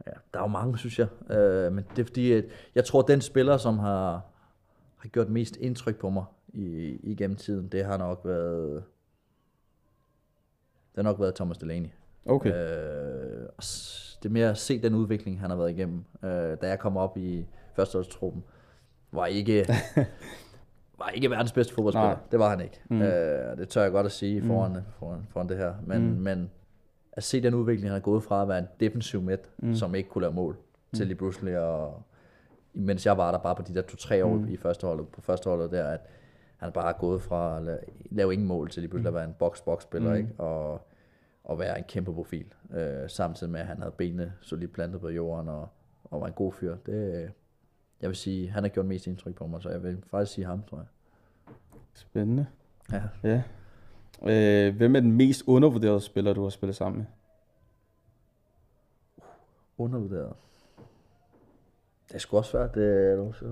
Ja, 0.08 0.12
der 0.34 0.40
er 0.40 0.44
jo 0.44 0.48
mange, 0.48 0.78
synes 0.78 1.00
jeg. 1.00 1.08
Øh, 1.30 1.74
men 1.74 1.86
det 1.96 2.00
er 2.00 2.06
fordi, 2.06 2.32
at 2.32 2.46
jeg 2.76 2.86
tror, 2.86 3.00
at 3.02 3.08
den 3.08 3.22
spiller, 3.22 3.58
som 3.58 3.80
har, 3.80 4.22
har 4.98 5.10
gjort 5.10 5.30
mest 5.30 5.56
indtryk 5.56 6.00
på 6.00 6.10
mig 6.10 6.26
i, 6.54 7.00
igennem 7.04 7.38
tiden, 7.38 7.68
det 7.68 7.86
har 7.86 7.98
nok 7.98 8.22
været... 8.26 8.84
Det 10.96 11.06
har 11.06 11.12
nok 11.12 11.20
været 11.20 11.36
Thomas 11.36 11.58
Delaney. 11.58 11.90
Okay. 12.26 12.50
Øh, 12.50 13.48
det 14.24 14.26
er 14.26 14.30
mere 14.30 14.50
at 14.50 14.58
se 14.58 14.82
den 14.82 14.96
udvikling, 14.96 15.40
han 15.40 15.50
har 15.50 15.58
været 15.58 15.72
igennem. 15.72 16.06
Øh, 16.24 16.58
da 16.62 16.68
jeg 16.68 16.80
kom 16.80 16.98
op 16.98 17.18
i 17.18 17.48
førsteholdstruppen, 17.76 18.44
var 19.12 19.26
ikke, 19.26 19.66
var 21.00 21.10
ikke 21.10 21.30
verdens 21.30 21.52
bedste 21.52 21.74
fodboldspiller. 21.74 22.08
Nej. 22.08 22.18
Det 22.32 22.40
var 22.40 22.50
han 22.50 22.62
ikke. 22.62 22.82
Mm. 22.90 23.02
Øh, 23.02 23.58
det 23.58 23.70
tør 23.70 23.82
jeg 23.82 23.92
godt 23.92 24.06
at 24.06 24.12
sige 24.12 24.44
foran, 24.44 24.72
mm. 24.72 24.82
foran, 25.00 25.28
foran 25.30 25.50
det 25.50 25.58
her. 25.58 25.74
Men, 25.86 26.10
mm. 26.10 26.22
men 26.22 26.52
at 27.20 27.24
se 27.24 27.42
den 27.42 27.54
udvikling, 27.54 27.90
han 27.90 27.98
er 27.98 28.02
gået 28.02 28.24
fra 28.24 28.42
at 28.42 28.48
være 28.48 28.60
en 28.60 28.68
defensiv 28.80 29.22
midt, 29.22 29.50
mm. 29.58 29.76
som 29.76 29.96
ikke 29.96 30.10
kunne 30.10 30.22
lave 30.22 30.34
mål, 30.34 30.54
mm. 30.54 30.98
til 30.98 31.08
lige 31.08 31.18
pludselig 31.18 31.56
at 31.56 31.90
mens 32.74 33.06
jeg 33.06 33.18
var 33.18 33.32
der 33.32 33.40
bare 33.40 33.56
på 33.56 33.62
de 33.62 33.74
der 33.74 33.82
to-tre 33.82 34.26
år 34.26 34.34
mm. 34.34 34.48
i 34.48 34.58
første 34.58 34.88
holdet, 34.88 35.08
på 35.08 35.22
første 35.22 35.50
holdet 35.50 35.72
der, 35.72 35.88
at 35.88 36.00
han 36.58 36.72
bare 36.72 36.90
er 36.90 36.98
gået 36.98 37.22
fra 37.22 37.58
at 37.58 37.64
lave, 37.64 37.80
lave 38.12 38.34
ingen 38.34 38.48
mål 38.48 38.70
til 38.70 38.82
lige 38.82 38.90
pludselig 38.90 39.08
at 39.08 39.14
være 39.14 39.24
en 39.26 39.36
box-box-spiller, 39.40 40.10
mm. 40.10 40.18
ikke? 40.18 40.30
Og, 40.38 40.88
og 41.44 41.60
være 41.60 41.78
en 41.78 41.84
kæmpe 41.84 42.14
profil, 42.14 42.46
øh, 42.74 43.10
samtidig 43.10 43.52
med, 43.52 43.60
at 43.60 43.68
han 43.68 43.78
havde 43.78 43.94
benene 43.98 44.34
solidt 44.42 44.74
plantet 44.74 45.02
på 45.02 45.10
jorden, 45.10 45.50
og, 45.50 45.68
og 46.04 46.22
var 46.22 46.28
en 46.28 46.34
god 46.34 46.54
fyr. 46.54 46.76
Det, 46.86 47.32
jeg 48.02 48.10
vil 48.10 48.16
sige, 48.16 48.50
han 48.50 48.64
har 48.64 48.70
gjort 48.70 48.86
mest 48.86 49.08
indtryk 49.08 49.36
på 49.36 49.48
mig, 49.48 49.62
så 49.62 49.70
jeg 49.70 49.84
vil 49.84 50.04
faktisk 50.08 50.34
sige 50.34 50.46
ham, 50.46 50.64
tror 50.70 50.78
jeg. 50.78 50.86
Spændende. 51.94 52.46
Ja. 52.92 53.02
Ja. 53.24 53.44
Øh, 54.28 54.76
hvem 54.76 54.96
er 54.96 55.00
den 55.00 55.12
mest 55.12 55.44
undervurderede 55.48 56.02
spiller, 56.02 56.34
du 56.34 56.44
har 56.44 56.50
spillet 56.50 56.76
sammen 56.76 56.98
med? 56.98 57.06
Undervurderet. 59.78 60.34
Det 62.08 62.16
er 62.16 62.20
sgu 62.20 62.38
også 62.38 62.52
svært. 62.52 62.76
Det 62.76 63.12
er 63.12 63.18
også, 63.18 63.46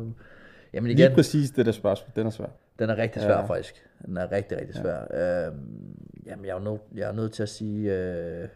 jamen 0.74 0.91
Lige 0.91 1.03
igen, 1.05 1.15
præcis 1.15 1.51
det 1.51 1.65
der 1.65 1.72
spørgsmål, 1.72 2.11
den 2.15 2.28
er 2.28 2.32
svær. 2.32 2.47
den 2.80 2.89
er 2.89 2.97
rigtig 2.97 3.22
svær 3.22 3.38
Ja. 3.38 3.45
faktisk. 3.45 3.86
Den 4.05 4.18
er 4.18 4.32
rigtig, 4.32 4.57
rigtig 4.57 4.76
svær. 4.76 5.05
Ja. 5.11 5.47
Øhm, 5.47 5.97
jamen, 6.26 6.45
jeg 6.45 6.51
er, 6.51 6.59
jo 6.59 6.63
nødt, 6.72 6.82
jeg 6.95 7.09
er 7.09 7.13
nødt 7.13 7.34
til 7.34 7.43
at 7.43 7.49
sige, 7.49 7.93
øh, 7.95 8.47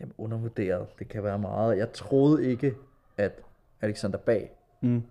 jamen 0.00 0.14
undervurderet, 0.18 0.86
det 0.98 1.08
kan 1.08 1.22
være 1.24 1.38
meget. 1.38 1.78
Jeg 1.78 1.92
troede 1.92 2.44
ikke, 2.50 2.74
at 3.16 3.32
Alexander 3.80 4.18
Bag, 4.18 4.50
Mm. 4.80 5.02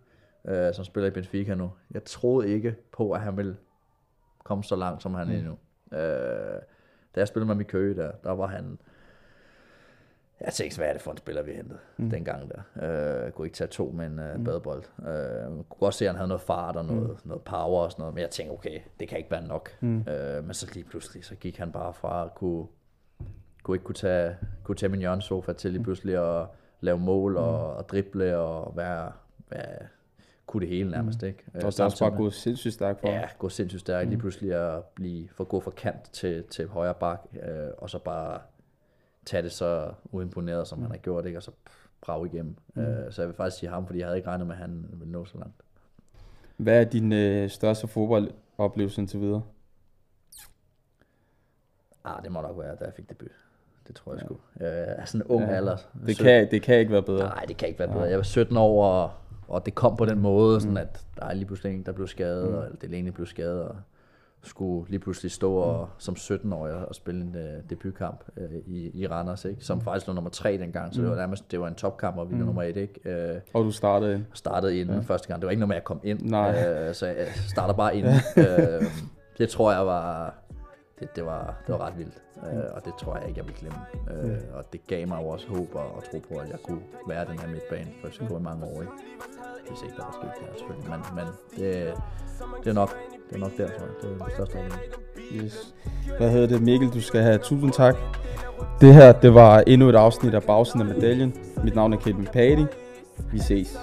øh, 0.47 0.73
som 0.73 0.85
spiller 0.85 1.07
i 1.07 1.11
Benfica 1.13 1.55
nu, 1.55 1.71
jeg 1.91 2.03
troede 2.03 2.49
ikke 2.49 2.75
på, 2.91 3.11
at 3.11 3.21
han 3.21 3.37
ville 3.37 3.55
komme 4.43 4.63
så 4.63 4.75
langt, 4.75 5.01
som 5.01 5.13
han 5.13 5.27
mm. 5.27 5.33
er 5.33 5.41
nu. 5.41 5.57
Øh, 5.97 6.61
da 7.15 7.19
jeg 7.19 7.27
spillede 7.27 7.47
med 7.47 7.55
min 7.55 7.65
Køge 7.65 7.95
der, 7.95 8.11
der 8.11 8.31
var 8.31 8.47
han... 8.47 8.79
Jeg 10.41 10.53
tænkte, 10.53 10.77
hvad 10.77 10.87
er 10.87 10.93
det 10.93 11.01
for 11.01 11.11
en 11.11 11.17
spiller, 11.17 11.41
vi 11.41 11.51
hentede 11.51 11.79
mm. 11.97 12.09
dengang 12.09 12.51
der. 12.51 12.61
Øh, 12.83 13.23
jeg 13.23 13.33
kunne 13.33 13.47
ikke 13.47 13.55
tage 13.55 13.67
to 13.67 13.91
med 13.95 14.05
en 14.05 14.19
uh, 14.19 14.45
badebold. 14.45 14.83
Øh, 14.99 15.13
jeg 15.13 15.47
kunne 15.47 15.79
godt 15.79 15.93
se, 15.93 16.05
at 16.05 16.09
han 16.09 16.15
havde 16.15 16.27
noget 16.27 16.41
fart 16.41 16.75
og 16.75 16.85
noget, 16.85 17.09
mm. 17.09 17.29
noget 17.29 17.43
power 17.43 17.83
og 17.83 17.91
sådan 17.91 18.01
noget, 18.01 18.13
men 18.13 18.21
jeg 18.21 18.29
tænkte, 18.29 18.53
okay, 18.53 18.79
det 18.99 19.07
kan 19.07 19.17
ikke 19.17 19.31
være 19.31 19.47
nok. 19.47 19.69
Mm. 19.81 20.07
Øh, 20.07 20.43
men 20.43 20.53
så 20.53 20.71
lige 20.73 20.83
pludselig, 20.83 21.25
så 21.25 21.35
gik 21.35 21.57
han 21.57 21.71
bare 21.71 21.93
fra 21.93 22.25
at 22.25 22.35
kunne, 22.35 22.67
kunne 23.63 23.75
ikke 23.75 23.85
kunne 23.85 23.95
tage, 23.95 24.37
kunne 24.63 24.75
tage 24.75 24.89
min 24.89 24.99
hjørnesofa 24.99 25.53
til 25.53 25.71
lige 25.71 25.83
pludselig 25.83 26.41
at 26.41 26.47
lave 26.81 26.99
mål 26.99 27.37
og, 27.37 27.75
og 27.75 27.89
drible 27.89 28.37
og 28.37 28.77
være, 28.77 29.11
være 29.49 29.77
kunne 30.45 30.61
det 30.61 30.69
hele 30.69 30.91
nærmest, 30.91 31.23
ikke? 31.23 31.43
Øh, 31.55 31.61
Og 31.65 31.73
så 31.73 31.83
er 31.83 31.85
også 31.85 32.05
bare 32.05 32.17
gået 32.17 32.33
sindssygt 32.33 32.73
stærkt 32.73 32.99
for 32.99 33.07
Ja, 33.07 33.27
gå 33.37 33.49
sindssygt 33.49 33.79
stærkt. 33.81 34.09
Lige 34.09 34.19
pludselig 34.19 34.53
at 34.53 34.83
blive, 34.83 35.29
for 35.29 35.43
gå 35.43 35.59
fra 35.59 35.71
kant 35.71 36.03
til, 36.11 36.43
til 36.43 36.67
højre 36.67 36.93
bak, 36.93 37.21
øh, 37.43 37.67
og 37.77 37.89
så 37.89 37.99
bare 37.99 38.39
tage 39.25 39.43
det 39.43 39.51
så 39.51 39.91
uimponeret, 40.11 40.67
som 40.67 40.81
han 40.81 40.91
har 40.91 40.97
gjort, 40.97 41.25
ikke? 41.25 41.39
og 41.39 41.43
så 41.43 41.51
brag 42.01 42.25
igennem. 42.25 42.55
Mm. 42.73 42.81
Øh, 42.81 43.11
så 43.11 43.21
jeg 43.21 43.27
vil 43.27 43.35
faktisk 43.35 43.59
sige 43.59 43.69
ham, 43.69 43.85
fordi 43.85 43.99
jeg 43.99 44.07
havde 44.07 44.17
ikke 44.17 44.29
regnet 44.29 44.47
med, 44.47 44.55
at 44.55 44.61
han 44.61 44.85
ville 44.93 45.11
nå 45.11 45.25
så 45.25 45.37
langt. 45.37 45.55
Hvad 46.57 46.81
er 46.81 46.83
din 46.83 47.13
øh, 47.13 47.49
største 47.49 47.87
fodboldoplevelse 47.87 49.01
indtil 49.01 49.19
videre? 49.19 49.41
Ah, 52.05 52.23
det 52.23 52.31
må 52.31 52.41
nok 52.41 52.59
være, 52.59 52.75
da 52.75 52.85
jeg 52.85 52.93
fik 52.93 53.09
debut. 53.09 53.31
Det 53.87 53.95
tror 53.95 54.13
jeg 54.13 54.21
sgu. 54.21 54.33
Øh, 54.33 54.87
altså 54.97 55.17
en 55.17 55.23
ung 55.23 55.43
ja. 55.43 55.55
alder. 55.55 55.77
Det 56.07 56.17
kan, 56.17 56.51
det 56.51 56.61
kan 56.61 56.79
ikke 56.79 56.91
være 56.91 57.03
bedre. 57.03 57.25
Nej, 57.25 57.45
det 57.47 57.57
kan 57.57 57.67
ikke 57.67 57.79
være 57.79 57.87
bedre. 57.87 58.03
Jeg 58.03 58.17
var 58.17 58.23
17 58.23 58.57
år, 58.57 58.85
og, 58.85 59.11
og 59.47 59.65
det 59.65 59.75
kom 59.75 59.95
på 59.95 60.05
den 60.05 60.19
måde, 60.19 60.61
sådan 60.61 60.77
at 60.77 61.05
der 61.19 61.25
er 61.25 61.33
lige 61.33 61.45
pludselig 61.45 61.75
en, 61.75 61.83
der 61.83 61.91
blev 61.91 62.07
skadet, 62.07 62.49
mm. 62.49 62.55
og 62.55 62.65
Delaney 62.81 63.11
blev 63.11 63.25
skadet, 63.25 63.61
og 63.61 63.75
skulle 64.45 64.89
lige 64.89 64.99
pludselig 64.99 65.31
stå 65.31 65.53
og, 65.53 65.89
som 65.97 66.15
17-årig 66.17 66.73
og 66.73 66.95
spille 66.95 67.21
en 67.21 67.35
uh, 67.35 67.69
debutkamp 67.69 68.23
uh, 68.37 68.43
i, 68.67 69.01
i 69.01 69.07
Randers, 69.07 69.45
ikke? 69.45 69.65
som 69.65 69.81
faktisk 69.81 70.07
lå 70.07 70.13
nummer 70.13 70.29
3 70.29 70.57
dengang, 70.57 70.93
så 70.93 71.01
det 71.01 71.09
var 71.09 71.15
nærmest 71.15 71.51
det 71.51 71.59
var 71.59 71.67
en 71.67 71.75
topkamp, 71.75 72.17
og 72.17 72.31
vi 72.31 72.35
lå 72.35 72.45
nummer 72.45 72.63
1, 72.63 72.77
ikke? 72.77 73.33
Uh, 73.35 73.41
Og 73.53 73.65
du 73.65 73.71
startede 73.71 74.25
startede 74.33 74.79
ind 74.79 74.91
ja. 74.91 74.99
første 74.99 75.27
gang. 75.27 75.41
Det 75.41 75.45
var 75.45 75.51
ikke 75.51 75.59
noget 75.59 75.67
med, 75.67 75.75
at 75.75 75.79
jeg 75.79 75.83
kom 75.83 75.99
ind, 76.03 76.21
Nej. 76.21 76.87
Uh, 76.89 76.93
så 76.93 77.05
jeg 77.05 77.27
starter 77.47 77.73
bare 77.73 77.97
ind. 77.97 78.07
uh, 78.07 78.43
det 79.37 79.49
tror 79.49 79.71
jeg 79.71 79.85
var, 79.85 80.35
det, 80.99 81.15
det, 81.15 81.25
var, 81.25 81.55
det 81.67 81.73
var 81.73 81.87
ret 81.87 81.97
vildt, 81.97 82.21
uh, 82.35 82.75
og 82.75 82.85
det 82.85 82.93
tror 82.99 83.17
jeg 83.17 83.27
ikke, 83.27 83.39
jeg 83.39 83.47
vil 83.47 83.55
glemme. 83.55 83.79
Uh, 84.13 84.57
og 84.57 84.63
det 84.73 84.87
gav 84.87 85.07
mig 85.07 85.21
jo 85.21 85.27
også 85.27 85.47
håb 85.47 85.75
og, 85.75 85.95
og 85.95 86.03
tro 86.11 86.17
på, 86.29 86.39
at 86.39 86.49
jeg 86.49 86.59
kunne 86.63 86.81
være 87.07 87.25
den 87.25 87.39
her 87.39 87.47
midtbane, 87.47 87.87
for 88.01 88.27
gå 88.27 88.37
i 88.37 88.41
mange 88.41 88.65
år. 88.65 88.81
Ikke? 88.81 88.93
Hvis 89.69 89.81
ikke 89.83 89.95
der 89.97 90.03
var 90.03 90.15
sket 90.21 90.31
det 90.39 90.47
her, 90.47 90.57
selvfølgelig. 90.57 90.89
Men, 90.89 90.99
men 91.15 91.25
det, 91.57 91.93
det, 92.63 92.69
er 92.69 92.73
nok, 92.73 92.91
det 93.29 93.35
er 93.35 93.39
nok 93.39 93.57
der, 93.57 93.67
tror 93.67 93.85
jeg. 93.85 93.95
Det 94.01 94.21
er 94.21 94.25
det 94.25 94.33
største 94.33 94.55
oplevelse. 94.55 94.79
Yes. 95.31 95.73
Hvad 96.17 96.29
hedder 96.29 96.47
det, 96.47 96.61
Mikkel? 96.61 96.93
Du 96.93 97.01
skal 97.01 97.21
have 97.21 97.37
tusind 97.37 97.71
tak. 97.71 97.95
Det 98.81 98.93
her, 98.93 99.11
det 99.11 99.33
var 99.33 99.63
endnu 99.67 99.89
et 99.89 99.95
afsnit 99.95 100.33
af 100.33 100.43
Bagsiden 100.43 100.81
af 100.81 100.95
medaljen. 100.95 101.35
Mit 101.63 101.75
navn 101.75 101.93
er 101.93 101.97
Kevin 101.97 102.25
Patti. 102.25 102.65
Vi 103.31 103.39
ses. 103.39 103.79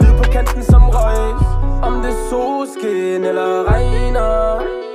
Lyd 0.00 0.16
på 0.18 0.24
kanten 0.32 0.62
som 0.62 0.82
røg 0.82 1.34
Om 1.82 2.02
det 2.02 2.10
er 2.10 2.28
solskin 2.30 3.24
eller 3.24 3.72
regner 3.72 4.89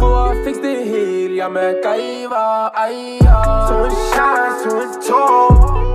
prøver 0.00 0.24
at 0.32 0.36
fikse 0.44 0.62
det 0.62 0.78
hele 0.84 1.36
Jeg 1.36 1.50
med 1.52 1.70
gaiva, 1.86 2.44
ej 2.84 2.96
ja 3.26 3.40
To 3.68 3.76
en 3.88 3.96
shine, 4.08 4.52
to 4.62 4.70
en 4.84 4.92
tår 5.08 5.46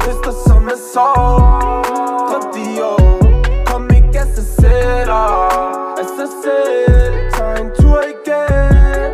Kyster 0.03 0.33
som 0.47 0.63
en 0.73 0.79
sår 0.93 1.29
Tredje 2.29 2.83
år 2.83 3.07
Kom 3.67 3.83
ikke 3.97 4.19
af 4.23 4.27
sig 4.37 4.47
selv 4.61 5.11
Af 6.01 6.07
sig 6.17 6.29
selv. 6.43 7.15
Tag 7.35 7.61
en 7.61 7.69
tur 7.79 7.99
igen 8.13 9.09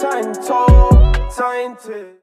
Tag 0.00 0.16
en 0.24 0.34
tår 0.46 0.90
Tag 1.36 1.54
en 1.66 1.76
til. 1.84 2.21